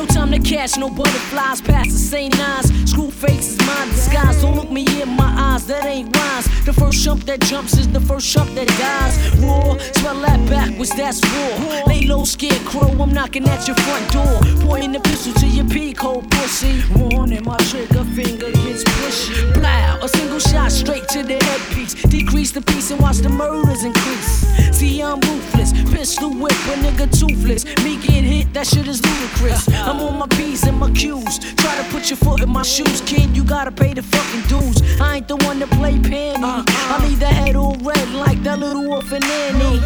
no 0.00 0.06
time 0.06 0.30
to 0.30 0.38
catch 0.38 0.78
no 0.78 0.88
butterflies 0.88 1.60
past 1.60 1.90
the 1.90 1.98
same 1.98 2.30
nines. 2.30 2.90
Screw 2.90 3.10
faces, 3.10 3.58
my 3.66 3.84
disguise. 3.86 4.40
Don't 4.40 4.54
look 4.54 4.70
me 4.70 4.84
in 5.02 5.08
my 5.10 5.30
eyes, 5.48 5.66
that 5.66 5.84
ain't 5.84 6.16
rhymes. 6.16 6.46
The 6.64 6.72
first 6.72 7.04
jump 7.04 7.24
that 7.24 7.40
jumps 7.40 7.74
is 7.76 7.88
the 7.88 8.00
first 8.00 8.26
jump 8.32 8.50
that 8.54 8.68
dies. 8.68 9.14
Raw, 9.40 9.76
spell 9.92 10.20
that 10.22 10.40
backwards, 10.48 10.90
that's 10.96 11.20
raw. 11.32 11.84
Lay 11.86 12.06
low, 12.06 12.24
scarecrow, 12.24 12.88
I'm 13.02 13.12
knocking 13.12 13.46
at 13.48 13.66
your 13.66 13.76
front 13.76 14.10
door. 14.12 14.40
Pointing 14.66 14.92
the 14.92 15.00
pistol 15.00 15.34
to 15.34 15.46
your 15.46 15.66
peak 15.66 15.98
hole, 15.98 16.22
pussy. 16.30 16.82
Warning, 16.94 17.44
my 17.44 17.58
trigger 17.68 18.04
finger 18.16 18.50
gets 18.52 18.84
pushy. 18.84 19.52
Blow, 19.54 19.98
a 20.02 20.08
single 20.08 20.40
shot 20.40 20.72
straight 20.72 21.06
to 21.08 21.22
the 21.22 21.42
headpiece. 21.44 21.94
Decrease 21.94 22.52
the 22.52 22.62
peace 22.62 22.90
and 22.90 23.00
watch 23.00 23.18
the 23.18 23.28
murders 23.28 23.84
increase. 23.84 24.46
See, 24.76 25.02
I'm 25.02 25.20
ruthless, 25.20 25.72
pistol 25.92 26.30
whip, 26.30 26.52
a 26.52 26.76
nigga 26.84 27.06
toothless. 27.18 27.64
Me 27.84 27.96
get 27.96 28.24
hit, 28.24 28.52
that 28.54 28.66
shit 28.66 28.88
is 28.88 29.04
ludicrous. 29.04 29.68
I'm 29.90 30.00
on 30.02 30.18
my 30.20 30.28
P's 30.28 30.62
and 30.68 30.78
my 30.78 30.88
Q's. 30.92 31.40
Try 31.56 31.74
to 31.82 31.84
put 31.90 32.10
your 32.10 32.16
foot 32.16 32.40
in 32.42 32.48
my 32.48 32.62
shoes, 32.62 33.00
kid, 33.00 33.36
you 33.36 33.42
gotta 33.42 33.72
pay 33.72 33.92
the 33.92 34.02
fucking 34.02 34.42
dues. 34.42 35.00
I 35.00 35.16
ain't 35.16 35.26
the 35.26 35.34
one 35.38 35.58
to 35.58 35.66
play 35.66 35.98
penny. 35.98 36.44
Uh-uh. 36.44 36.62
I 36.68 37.04
leave 37.04 37.18
the 37.18 37.26
head 37.26 37.56
all 37.56 37.74
red 37.82 38.08
like 38.10 38.40
that 38.44 38.60
little 38.60 38.88
orphan 38.88 39.24
Annie. 39.24 39.80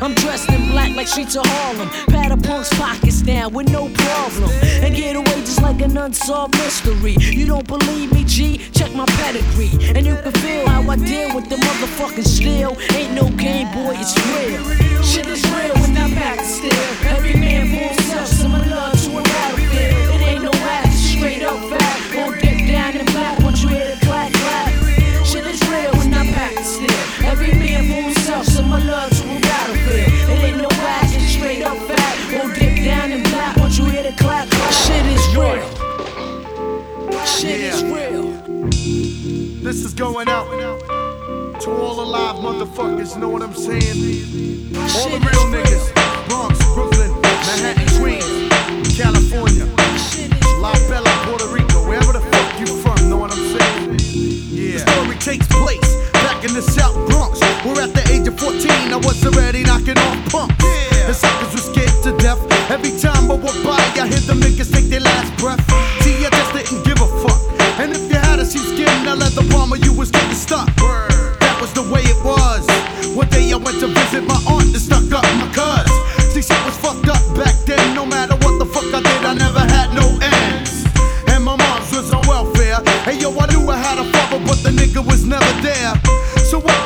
I'm 0.00 0.14
dressed 0.14 0.48
in 0.50 0.70
black 0.70 0.94
like 0.94 1.08
streets 1.08 1.34
of 1.34 1.44
Harlem. 1.44 1.88
Pat 2.06 2.30
a 2.30 2.36
punk's 2.36 2.72
pockets 2.78 3.20
down 3.20 3.52
with 3.52 3.68
no 3.68 3.88
problem. 3.88 4.50
And 4.84 4.94
get 4.94 5.16
away 5.16 5.40
just 5.40 5.60
like 5.60 5.80
an 5.80 5.96
unsolved 5.96 6.56
mystery. 6.58 7.16
You 7.18 7.46
don't 7.46 7.66
believe 7.66 8.12
me, 8.12 8.22
G? 8.22 8.58
Check 8.70 8.94
my 8.94 9.06
pedigree. 9.06 9.72
And 9.96 10.06
you 10.06 10.14
can 10.22 10.32
feel 10.34 10.68
how 10.68 10.88
I 10.88 10.94
deal 10.94 11.34
with 11.34 11.48
the 11.48 11.56
motherfucking 11.56 12.28
steel. 12.28 12.76
Ain't 12.94 13.12
no 13.12 13.28
game, 13.30 13.66
boy, 13.72 13.96
it's 13.98 14.14
real. 14.30 15.02
Shit 15.02 15.26
is 15.26 15.42
real 15.50 15.74
when 15.82 15.96
I'm 15.96 16.14
back 16.14 16.38
still. 16.44 17.08
Every 17.08 17.34
man 17.34 17.66
for 17.66 17.94
himself, 17.94 18.28
similar 18.28 18.92
to 18.92 18.97
real. 35.38 37.24
Shit 37.24 37.60
is 37.60 37.84
real. 37.84 38.32
This 39.62 39.84
is 39.84 39.94
going 39.94 40.28
out 40.28 40.48
to 41.60 41.70
all 41.70 41.94
the 41.96 42.04
live 42.04 42.36
motherfuckers, 42.36 43.16
know 43.16 43.28
what 43.28 43.42
I'm 43.42 43.54
saying? 43.54 44.74
All 44.96 45.10
the 45.10 45.20
real 45.20 45.46
niggas, 45.54 45.94
Bronx, 46.28 46.58
Brooklyn, 46.74 47.12
Manhattan, 47.22 47.88
Queens, 48.00 48.96
California, 48.96 49.66
La 50.58 50.72
Bella, 50.88 51.10
Puerto 51.26 51.46
Rico, 51.48 51.86
wherever 51.86 52.12
the 52.12 52.20
fuck 52.20 52.60
you 52.60 52.66
from, 52.82 53.08
know 53.08 53.16
what 53.16 53.30
I'm 53.30 53.58
saying? 53.58 53.98
Yeah. 54.50 54.72
The 54.72 54.90
story 54.90 55.16
takes 55.18 55.46
place 55.46 56.10
back 56.14 56.44
in 56.44 56.52
the 56.54 56.62
South 56.62 56.96
Bronx, 57.08 57.40
where 57.64 57.82
at 57.82 57.94
the 57.94 58.02
age 58.10 58.26
of 58.26 58.38
14 58.40 58.92
I 58.92 58.96
was 58.96 59.24
already 59.24 59.62
knocking 59.62 59.98
off 59.98 60.32
punks. 60.32 60.87
The 61.08 61.14
suckers 61.14 61.48
were 61.56 61.72
scared 61.72 61.96
to 62.04 62.12
death. 62.20 62.36
Every 62.68 62.92
time 63.00 63.32
I 63.32 63.40
walk 63.40 63.56
by, 63.64 63.80
I 63.96 64.04
hear 64.12 64.20
them 64.28 64.44
niggas 64.44 64.68
take 64.68 64.92
their 64.92 65.00
last 65.00 65.32
breath. 65.40 65.56
See, 66.04 66.20
I 66.20 66.28
just 66.28 66.52
didn't 66.52 66.84
give 66.84 67.00
a 67.00 67.08
fuck. 67.24 67.40
And 67.80 67.96
if 67.96 68.12
you 68.12 68.20
had 68.20 68.36
a 68.40 68.44
sheepskin, 68.44 69.08
a 69.08 69.16
leather 69.16 69.40
bomber, 69.48 69.80
you 69.80 69.96
was 69.96 70.10
getting 70.10 70.36
stuck. 70.36 70.68
That 71.40 71.56
was 71.64 71.72
the 71.72 71.80
way 71.88 72.04
it 72.04 72.20
was. 72.20 72.68
One 73.16 73.26
day 73.32 73.48
I 73.48 73.56
went 73.56 73.80
to 73.80 73.88
visit 73.88 74.28
my 74.28 74.36
aunt 74.52 74.68
and 74.68 74.76
stuck 74.76 75.08
up 75.16 75.24
my 75.40 75.48
cuz. 75.48 75.88
See, 76.28 76.44
shit 76.44 76.60
was 76.68 76.76
fucked 76.76 77.08
up 77.08 77.24
back 77.32 77.56
then. 77.64 77.80
No 77.96 78.04
matter 78.04 78.36
what 78.44 78.60
the 78.60 78.68
fuck 78.68 78.92
I 78.92 79.00
did, 79.00 79.24
I 79.24 79.32
never 79.32 79.64
had 79.64 79.88
no 79.96 80.12
ends. 80.20 80.84
And 81.32 81.40
my 81.40 81.56
mom's 81.56 81.88
was 81.88 82.12
on 82.12 82.20
welfare. 82.28 82.84
Hey 83.08 83.16
yo, 83.16 83.32
I 83.32 83.48
knew 83.48 83.64
I 83.64 83.80
had 83.80 83.96
a 83.96 84.04
father, 84.12 84.44
but 84.44 84.60
the 84.60 84.76
nigga 84.76 85.00
was 85.00 85.24
never 85.24 85.52
there. 85.64 85.96
So 86.44 86.60
what 86.60 86.76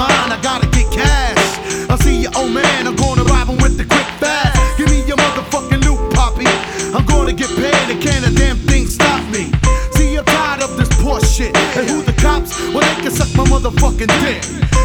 mine, 0.00 0.32
I 0.32 0.38
gotta 0.40 0.68
get 0.76 0.88
cash. 0.88 1.44
I 1.92 1.96
see 2.00 2.16
you, 2.24 2.30
old 2.38 2.52
man, 2.52 2.86
I'm 2.88 2.96
gonna 2.96 3.24
rob 3.24 3.48
with 3.62 3.76
the 3.76 3.84
quick 3.84 4.08
fast. 4.22 4.56
Give 4.78 4.88
me 4.88 5.04
your 5.04 5.18
motherfucking 5.24 5.82
loot, 5.84 6.00
poppy. 6.16 6.48
I'm 6.96 7.04
gonna 7.04 7.34
get 7.34 7.50
paid, 7.60 7.86
and 7.92 8.00
can't 8.00 8.24
a 8.24 8.32
damn 8.32 8.56
thing 8.70 8.86
stop 8.86 9.20
me. 9.34 9.52
See, 9.96 10.16
I'm 10.16 10.24
tired 10.24 10.62
of 10.62 10.72
this 10.78 10.90
poor 11.02 11.20
shit. 11.20 11.52
And 11.76 11.84
who 11.90 11.98
the 12.02 12.16
cops? 12.24 12.50
Well, 12.72 12.84
they 12.88 12.96
can 13.04 13.12
suck 13.12 13.30
my 13.36 13.44
motherfucking 13.52 14.12
dick. 14.24 14.40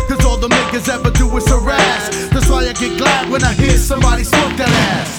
Cause 0.09 0.21
all 0.27 0.37
the 0.37 0.49
niggas 0.49 0.87
ever 0.95 1.11
do 1.11 1.25
is 1.37 1.47
harass. 1.47 2.03
That's 2.33 2.49
why 2.49 2.67
I 2.71 2.73
get 2.73 2.97
glad 2.97 3.29
when 3.31 3.43
I 3.43 3.53
hear 3.53 3.77
somebody 3.77 4.23
smoke 4.23 4.55
that 4.61 4.73
ass. 4.91 5.11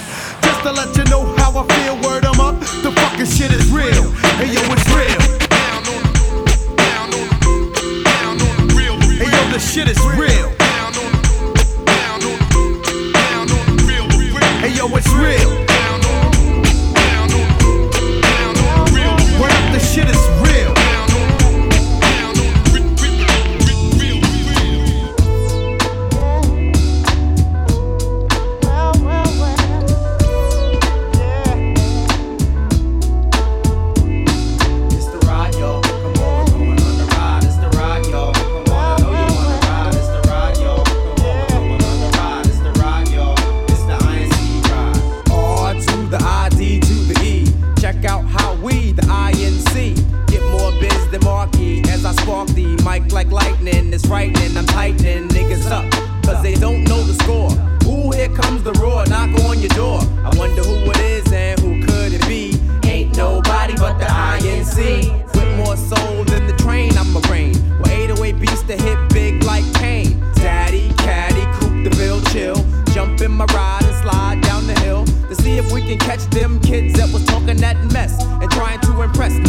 Just 0.45 0.61
to 0.63 0.71
let 0.71 0.96
can 75.87 75.97
catch 75.99 76.25
them 76.31 76.59
kids 76.59 76.93
that 76.95 77.09
was 77.13 77.23
talking 77.23 77.55
that 77.55 77.77
mess 77.93 78.21
and 78.21 78.51
trying 78.51 78.79
to 78.81 79.01
impress. 79.03 79.46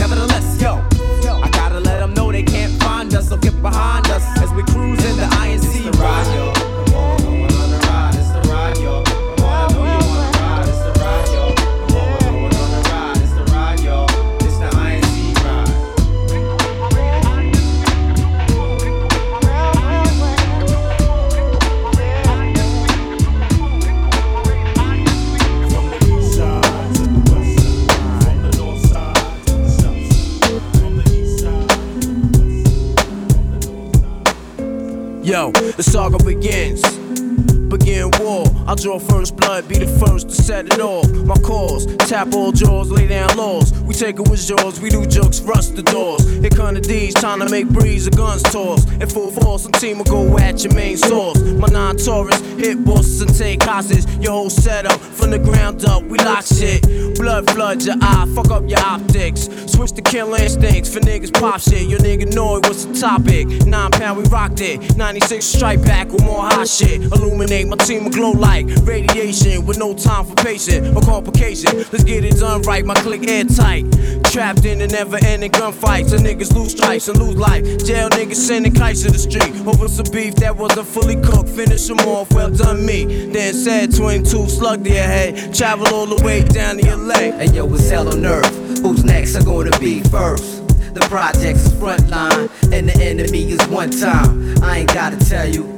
Draw 38.83 38.99
first 38.99 39.37
blood, 39.37 39.69
be 39.69 39.79
the 39.79 39.87
first 39.99 40.28
set 40.49 40.65
it 40.65 40.81
off. 40.81 41.07
My 41.27 41.35
cause, 41.35 41.85
tap 42.09 42.33
all 42.33 42.53
jaws, 42.53 42.91
lay 42.91 43.07
down 43.07 43.37
laws. 43.37 43.71
We 43.83 43.93
take 43.93 44.19
it 44.19 44.27
with 44.31 44.41
jaws, 44.47 44.81
we 44.81 44.89
do 44.89 45.05
jokes, 45.05 45.43
rust 45.43 45.77
the 45.77 45.83
doors. 45.83 46.25
Here 46.41 46.49
come 46.49 46.75
the 46.75 46.81
D's, 46.81 47.13
trying 47.13 47.41
to 47.41 47.51
make 47.51 47.69
breeze, 47.69 48.07
the 48.07 48.13
guns 48.13 48.43
toss. 48.45 48.91
In 48.93 49.07
full 49.11 49.31
force, 49.31 49.65
some 49.65 49.73
team 49.73 49.99
will 49.99 50.07
go 50.07 50.39
at 50.39 50.65
your 50.65 50.73
main 50.73 50.97
source. 50.97 51.39
My 51.43 51.69
non 51.69 51.99
Taurus, 51.99 52.41
hit 52.57 52.83
bosses 52.83 53.21
and 53.21 53.37
take 53.37 53.63
hostage. 53.63 54.07
Your 54.25 54.33
whole 54.33 54.49
setup, 54.49 54.99
from 54.99 55.33
the 55.33 55.39
ground 55.39 55.85
up, 55.85 56.03
we 56.05 56.17
lock 56.17 56.47
shit. 56.47 56.81
Blood 57.19 57.51
floods 57.51 57.87
your 57.87 57.97
eye, 58.01 58.27
fuck 58.35 58.51
up 58.51 58.67
your 58.67 58.81
optics. 58.81 59.51
Switch 59.71 59.93
to 59.93 60.03
kill 60.03 60.33
instincts 60.33 60.93
for 60.93 61.01
niggas 61.01 61.33
pop 61.35 61.61
shit. 61.61 61.87
Your 61.91 62.01
nigga 62.01 62.33
know 62.33 62.57
it, 62.57 62.67
what's 62.67 62.87
the 62.87 62.95
topic? 62.95 63.47
Nine 63.67 63.91
pound, 63.91 64.17
we 64.17 64.25
rocked 64.31 64.63
it. 64.63 64.97
96 64.97 65.45
strike 65.45 65.83
back 65.83 66.09
with 66.09 66.25
more 66.25 66.45
hot 66.45 66.67
shit. 66.67 67.03
Illuminate 67.03 67.67
my 67.69 67.77
team 67.77 68.05
will 68.05 68.13
glow 68.13 68.31
like 68.31 68.67
radiation 68.85 69.67
with 69.67 69.79
no 69.79 69.93
time 69.93 70.25
for 70.25 70.38
patient 70.45 70.97
or 70.97 71.03
complication. 71.03 71.77
Let's 71.77 72.05
get 72.05 72.25
it 72.25 72.37
done 72.39 72.63
right, 72.63 72.85
my 72.85 72.95
click 72.95 73.29
airtight. 73.29 73.85
Trapped 74.25 74.65
in 74.65 74.79
the 74.79 74.89
never 74.89 75.19
ending 75.25 75.51
gunfights. 75.51 76.13
And 76.13 76.25
niggas 76.25 76.55
lose 76.55 76.73
stripes 76.73 77.09
and 77.09 77.19
lose 77.19 77.37
life. 77.37 77.65
Jail 77.85 78.11
niggas 78.11 78.37
sending 78.37 78.73
kites 78.73 79.03
to 79.03 79.11
the 79.11 79.19
street 79.19 79.55
over 79.67 79.89
some 79.89 80.07
beef 80.13 80.35
that 80.37 80.57
wasn't 80.57 80.87
fully 80.87 81.17
cooked. 81.17 81.49
Finish 81.49 81.87
them 81.87 81.99
off, 82.01 82.31
well 82.33 82.51
done 82.51 82.85
me. 82.85 83.27
Then 83.27 83.55
said 83.55 83.95
22 83.95 84.49
slug 84.49 84.85
to 84.85 84.91
your 84.91 85.03
head. 85.03 85.55
Travel 85.55 85.89
all 85.95 86.07
the 86.07 86.23
way 86.25 86.45
down 86.45 86.79
to 86.79 86.97
leg. 86.97 87.35
Hey 87.35 87.55
yo, 87.55 87.73
it's 87.75 87.89
hell 87.89 88.09
on 88.09 88.25
earth. 88.25 88.55
Who's 88.81 89.05
next 89.05 89.35
are 89.37 89.45
gonna 89.45 89.77
be 89.79 90.03
first? 90.05 90.67
The 90.95 91.01
project's 91.09 91.67
is 91.67 91.79
front 91.79 92.09
line, 92.09 92.49
and 92.73 92.89
the 92.89 92.99
enemy 93.01 93.51
is 93.51 93.67
one 93.69 93.91
time. 93.91 94.63
I 94.63 94.79
ain't 94.81 94.95
gotta 94.95 95.17
tell 95.17 95.49
you. 95.49 95.78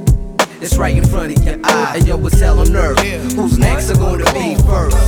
It's 0.63 0.77
right 0.77 0.95
in 0.95 1.07
front 1.07 1.39
of 1.39 1.43
your 1.43 1.59
eye. 1.65 1.97
Hey 1.99 2.07
yo, 2.07 2.27
it's 2.27 2.39
hell 2.39 2.61
on 2.61 2.77
earth. 2.77 2.99
Who's 3.33 3.59
next 3.59 3.91
are 3.91 3.97
gonna 3.97 4.31
be 4.35 4.57
first? 4.57 4.99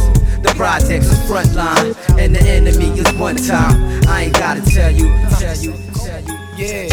The 0.42 0.50
project's 0.56 1.08
is 1.12 1.28
front 1.28 1.54
line, 1.54 1.94
and 2.18 2.34
the 2.34 2.40
enemy 2.40 2.98
is 2.98 3.12
one 3.18 3.36
time. 3.36 4.02
I 4.08 4.22
ain't 4.24 4.32
gotta 4.32 4.62
tell 4.62 4.90
you, 4.90 5.08
tell 5.38 5.56
you, 5.58 5.74
tell 5.94 6.22
you. 6.22 6.38
Yeah. 6.56 6.88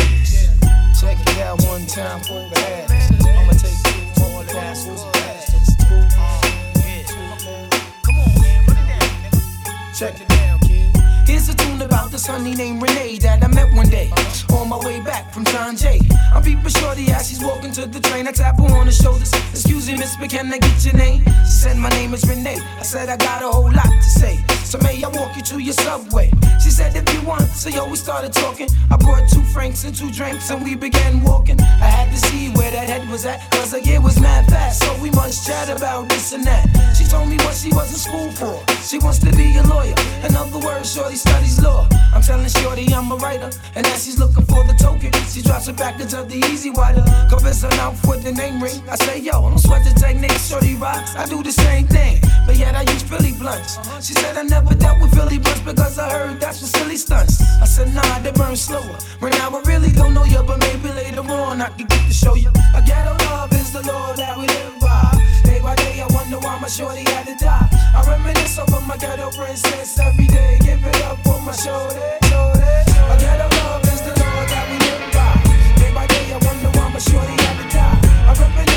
Check 0.99 1.17
it 1.25 1.37
out 1.39 1.63
one 1.63 1.85
time 1.85 2.21
walking 17.41 17.71
to 17.73 17.85
the 17.85 17.99
train. 17.99 18.27
I 18.27 18.31
tap 18.31 18.57
her 18.57 18.77
on 18.77 18.85
the 18.85 18.91
shoulders. 18.91 19.31
Excuse 19.89 19.99
me, 19.99 20.05
miss, 20.05 20.15
but 20.17 20.29
can 20.29 20.53
I 20.53 20.59
get 20.59 20.85
your 20.85 20.93
name? 20.93 21.23
She 21.25 21.65
said, 21.65 21.77
My 21.77 21.89
name 21.89 22.13
is 22.13 22.23
Renee. 22.29 22.59
I 22.77 22.83
said, 22.83 23.09
I 23.09 23.17
got 23.17 23.41
a 23.41 23.47
whole 23.47 23.71
lot 23.71 23.89
to 23.89 24.03
say. 24.03 24.37
So 24.63 24.77
may 24.83 25.03
I 25.03 25.07
walk 25.07 25.35
you 25.35 25.41
to 25.41 25.57
your 25.57 25.73
subway? 25.73 26.29
She 26.61 26.69
said, 26.69 26.95
If 26.95 27.11
you 27.11 27.27
want. 27.27 27.47
So 27.57 27.69
yo, 27.69 27.89
we 27.89 27.95
started 27.95 28.31
talking. 28.31 28.69
I 28.91 28.97
brought 28.97 29.27
two 29.29 29.41
franks 29.45 29.83
and 29.85 29.95
two 29.95 30.11
drinks 30.11 30.51
and 30.51 30.63
we 30.63 30.75
began 30.75 31.23
walking. 31.23 31.59
I 31.59 31.89
had 31.89 32.11
to 32.11 32.17
see 32.17 32.51
where 32.51 32.69
that 32.69 32.87
head 32.87 33.09
was 33.09 33.25
at. 33.25 33.49
Cause 33.49 33.71
the 33.71 33.79
it 33.79 33.99
was 34.01 34.19
mad 34.19 34.45
fast. 34.45 34.83
So 34.83 34.95
we 35.01 35.09
must 35.09 35.47
chat 35.47 35.75
about 35.75 36.07
this 36.09 36.33
and 36.33 36.43
that. 36.45 36.69
She 36.95 37.05
told 37.05 37.27
me 37.27 37.37
what 37.37 37.55
she 37.55 37.69
was 37.73 37.89
in 37.91 37.97
school 37.97 38.29
for. 38.29 38.61
She 38.83 38.99
wants 38.99 39.17
to 39.19 39.31
be 39.35 39.57
a 39.57 39.63
lawyer. 39.63 39.95
In 40.23 40.35
other 40.35 40.59
words, 40.59 40.93
Shorty 40.93 41.15
studies 41.15 41.59
law. 41.63 41.87
I'm 42.13 42.21
telling 42.21 42.47
Shorty 42.47 42.93
I'm 42.93 43.11
a 43.11 43.15
writer. 43.15 43.49
And 43.75 43.87
as 43.87 44.05
she's 44.05 44.19
looking 44.19 44.45
for 44.45 44.63
the 44.65 44.73
token, 44.73 45.11
she 45.25 45.41
drops 45.41 45.67
a 45.67 45.73
package 45.73 46.13
of 46.13 46.29
the 46.29 46.37
E-Z 46.37 46.69
Wider. 46.71 47.03
Convince 47.29 47.63
her 47.63 47.73
out 47.81 47.95
with 48.07 48.23
the 48.23 48.31
name 48.31 48.61
ring. 48.61 48.81
I 48.87 48.95
say, 48.95 49.19
yo, 49.19 49.33
don't 49.41 49.57
sweat 49.79 49.93
the 49.93 49.99
technique, 49.99 50.39
Shorty 50.39 50.75
rocks. 50.75 51.15
I 51.15 51.25
do 51.25 51.43
the 51.43 51.51
same 51.51 51.87
thing. 51.87 52.21
But 52.45 52.57
yet 52.57 52.75
I 52.75 52.81
use 52.81 53.03
Philly 53.03 53.33
blunts. 53.33 53.77
She 54.05 54.13
said 54.13 54.37
I 54.37 54.43
never 54.43 54.73
dealt 54.75 55.01
with 55.01 55.13
Philly 55.13 55.37
blunts 55.37 55.61
because 55.61 55.99
I 55.99 56.09
heard 56.11 56.39
that's 56.39 56.59
for 56.59 56.65
silly 56.65 56.97
stunts. 56.97 57.41
I 57.61 57.65
said, 57.65 57.93
nah, 57.93 58.19
they 58.19 58.31
burn 58.31 58.55
slower. 58.55 58.97
Right 59.21 59.33
now 59.33 59.49
I 59.49 59.61
really 59.65 59.91
don't 59.91 60.13
know 60.13 60.23
you, 60.23 60.41
but 60.43 60.59
maybe 60.59 60.89
later 60.89 61.21
on 61.21 61.61
I 61.61 61.69
can 61.69 61.87
get 61.87 62.05
to 62.07 62.13
show 62.13 62.35
you. 62.35 62.49
A 62.75 62.81
ghetto 62.81 63.13
love 63.25 63.53
is 63.53 63.71
the 63.71 63.81
law 63.85 64.13
that 64.13 64.37
we 64.37 64.47
live 64.47 64.79
by. 64.79 65.11
Day 65.43 65.59
by 65.61 65.75
day, 65.75 66.01
I 66.01 66.07
wonder 66.13 66.39
why 66.39 66.59
my 66.59 66.67
shorty 66.67 67.03
had 67.03 67.25
to 67.27 67.35
die. 67.35 67.69
I 67.95 68.03
reminisce 68.07 68.57
over 68.59 68.81
my 68.81 68.97
ghetto 68.97 69.29
princess 69.31 69.99
every 69.99 70.27
day. 70.27 70.59
Give 70.61 70.83
it 70.83 71.01
up 71.03 71.17
for 71.23 71.39
my 71.41 71.53
shorty. 71.53 71.99
shorty. 72.29 72.73
A 73.11 73.15
ghetto 73.19 73.47
love 73.63 73.83
is 73.83 74.01
the 74.01 74.13
law 74.21 74.39
that 74.51 74.65
we 74.69 74.77
live 74.87 75.05
by. 75.13 75.33
Day 75.79 75.91
by 75.93 76.07
day, 76.07 76.33
I 76.33 76.37
wonder 76.45 76.69
why 76.77 76.89
my 76.89 76.99
shorty 76.99 77.35
had 77.43 77.55
to 77.61 77.65
die. 77.75 77.99
I 78.29 78.33
reminisce 78.33 78.68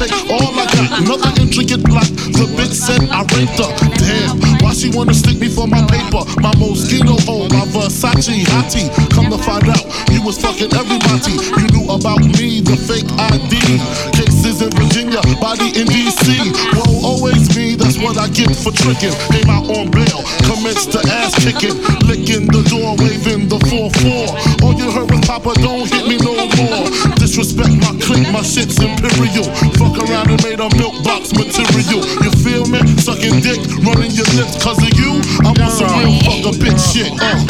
take 0.00 0.16
all 0.32 0.56
I 0.56 0.64
got. 0.72 1.04
Another 1.04 1.32
intricate 1.36 1.84
block. 1.84 2.08
The 2.32 2.48
bitch 2.56 2.72
said 2.72 3.04
I 3.12 3.20
raped 3.36 3.60
her. 3.60 3.68
Damn. 4.00 4.40
Why 4.64 4.72
she 4.72 4.88
wanna 4.88 5.12
stick 5.12 5.36
me 5.36 5.48
for 5.48 5.68
my 5.68 5.84
paper? 5.92 6.24
My 6.40 6.52
Moschino 6.56 7.20
hole, 7.28 7.48
my 7.52 7.68
Versace 7.68 8.44
hottie. 8.48 8.88
Come 9.12 9.28
to 9.28 9.36
find 9.36 9.68
out, 9.68 9.84
you 10.12 10.22
was 10.24 10.40
fucking 10.40 10.72
everybody. 10.72 11.36
You 11.60 11.66
knew 11.72 11.86
about 11.92 12.24
me, 12.24 12.60
the 12.64 12.76
fake 12.76 13.08
ID. 13.28 13.60
Cases 14.16 14.62
in 14.64 14.70
Virginia, 14.72 15.20
body 15.40 15.68
in 15.76 15.86
DC. 15.88 16.48
Whoa, 16.76 17.04
always 17.04 17.52
me, 17.56 17.74
that's 17.76 17.98
what 17.98 18.16
I 18.16 18.28
get 18.28 18.52
for 18.56 18.72
tricking. 18.72 19.12
Came 19.32 19.50
out 19.50 19.68
on 19.68 19.90
bail, 19.90 20.24
commenced 20.48 20.92
to 20.92 21.00
ass 21.08 21.36
kicking. 21.36 21.76
Licking 22.08 22.46
the 22.48 22.64
door, 22.68 22.96
waving 22.96 23.48
the 23.48 23.58
4-4. 23.68 24.64
All 24.64 24.74
you 24.74 24.90
heard 24.90 25.10
was 25.10 25.20
Papa, 25.26 25.54
don't 25.60 25.88
hit 25.88 26.06
me 26.08 26.16
no 26.20 26.34
more. 26.56 26.89
Disrespect 27.40 27.80
my 27.80 27.96
clique, 28.04 28.30
my 28.34 28.42
shit's 28.42 28.76
imperial. 28.78 29.44
Fuck 29.80 29.96
around 29.96 30.28
and 30.28 30.42
made 30.44 30.60
a 30.60 30.68
milk 30.76 31.02
box 31.02 31.32
material. 31.32 32.04
You 32.20 32.30
feel 32.44 32.66
me? 32.66 32.84
Sucking 32.98 33.40
dick, 33.40 33.56
running 33.80 34.12
your 34.12 34.28
lips 34.36 34.62
cause 34.62 34.76
of 34.76 34.92
you. 34.92 35.22
I 35.40 35.54
want 35.56 35.72
some 35.72 35.88
real 35.88 36.20
fuck 36.20 36.52
a 36.52 36.58
bitch 36.60 36.92
shit. 36.92 37.08
Uh. 37.18 37.49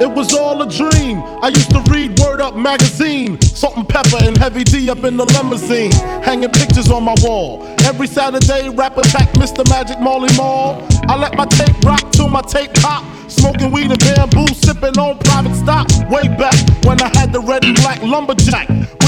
It 0.00 0.10
was 0.10 0.32
all 0.32 0.62
a 0.62 0.68
dream. 0.68 1.22
I 1.42 1.48
used 1.48 1.70
to 1.70 1.80
read 1.90 2.18
Word 2.20 2.40
Up 2.40 2.54
magazine, 2.54 3.40
Salt 3.40 3.76
and 3.76 3.86
Pepa 3.86 4.26
and 4.26 4.36
Heavy 4.36 4.62
D 4.62 4.88
up 4.90 5.02
in 5.04 5.16
the 5.16 5.24
limousine, 5.24 5.90
hanging 6.22 6.50
pictures 6.50 6.90
on 6.90 7.02
my 7.02 7.14
wall. 7.20 7.64
Every 7.84 8.06
Saturday, 8.06 8.68
rap 8.68 8.96
attack 8.96 9.28
Mr. 9.32 9.68
Magic 9.68 9.98
Marley 10.00 10.34
Marl. 10.36 10.86
I 11.08 11.16
let 11.16 11.34
my 11.36 11.46
tape 11.46 11.76
rock 11.84 12.12
till 12.12 12.28
my 12.28 12.42
tape 12.42 12.72
pop. 12.74 13.04
Smoking 13.28 13.72
weed 13.72 13.90
and 13.90 13.98
bamboo, 13.98 14.46
sipping 14.54 14.98
on 14.98 15.18
private 15.18 15.54
stock. 15.56 15.88
Way 16.08 16.28
back 16.28 16.54
when 16.84 17.00
I 17.02 17.08
had 17.18 17.32
the 17.32 17.40
red 17.40 17.64
and 17.64 17.74
black 17.76 18.00
lumberjack 18.02 18.68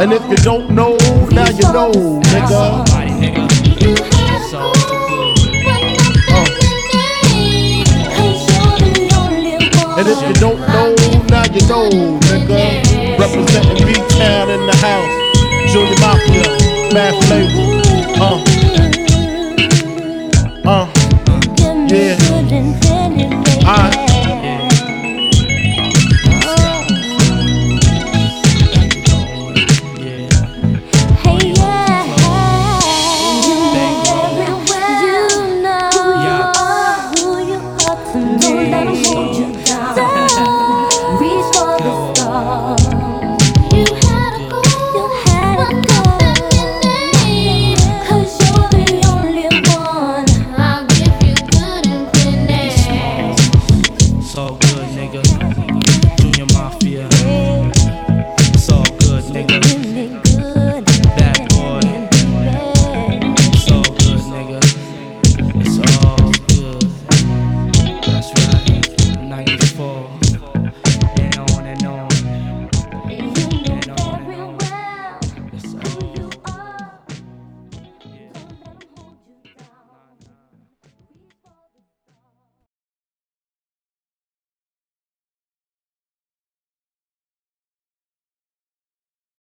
And 0.00 0.12
if 0.12 0.22
you 0.28 0.36
don't 0.36 0.70
know, 0.70 0.96
now 1.30 1.48
you 1.50 1.62
know, 1.72 1.92
nigga. 1.92 2.84
And 9.96 10.08
if 10.08 10.20
you 10.26 10.34
don't 10.34 10.58
know, 10.58 10.94
now 11.30 11.44
you 11.44 11.66
know, 11.68 11.88
nigga. 12.20 13.18
Representing 13.18 13.86
B-Town 13.86 14.50
in 14.50 14.66
the 14.66 14.76
house. 14.82 15.72
Junior 15.72 15.98
Mafia, 16.00 16.92
Math 16.92 17.30
Label. 17.30 18.22
Uh. 18.22 18.63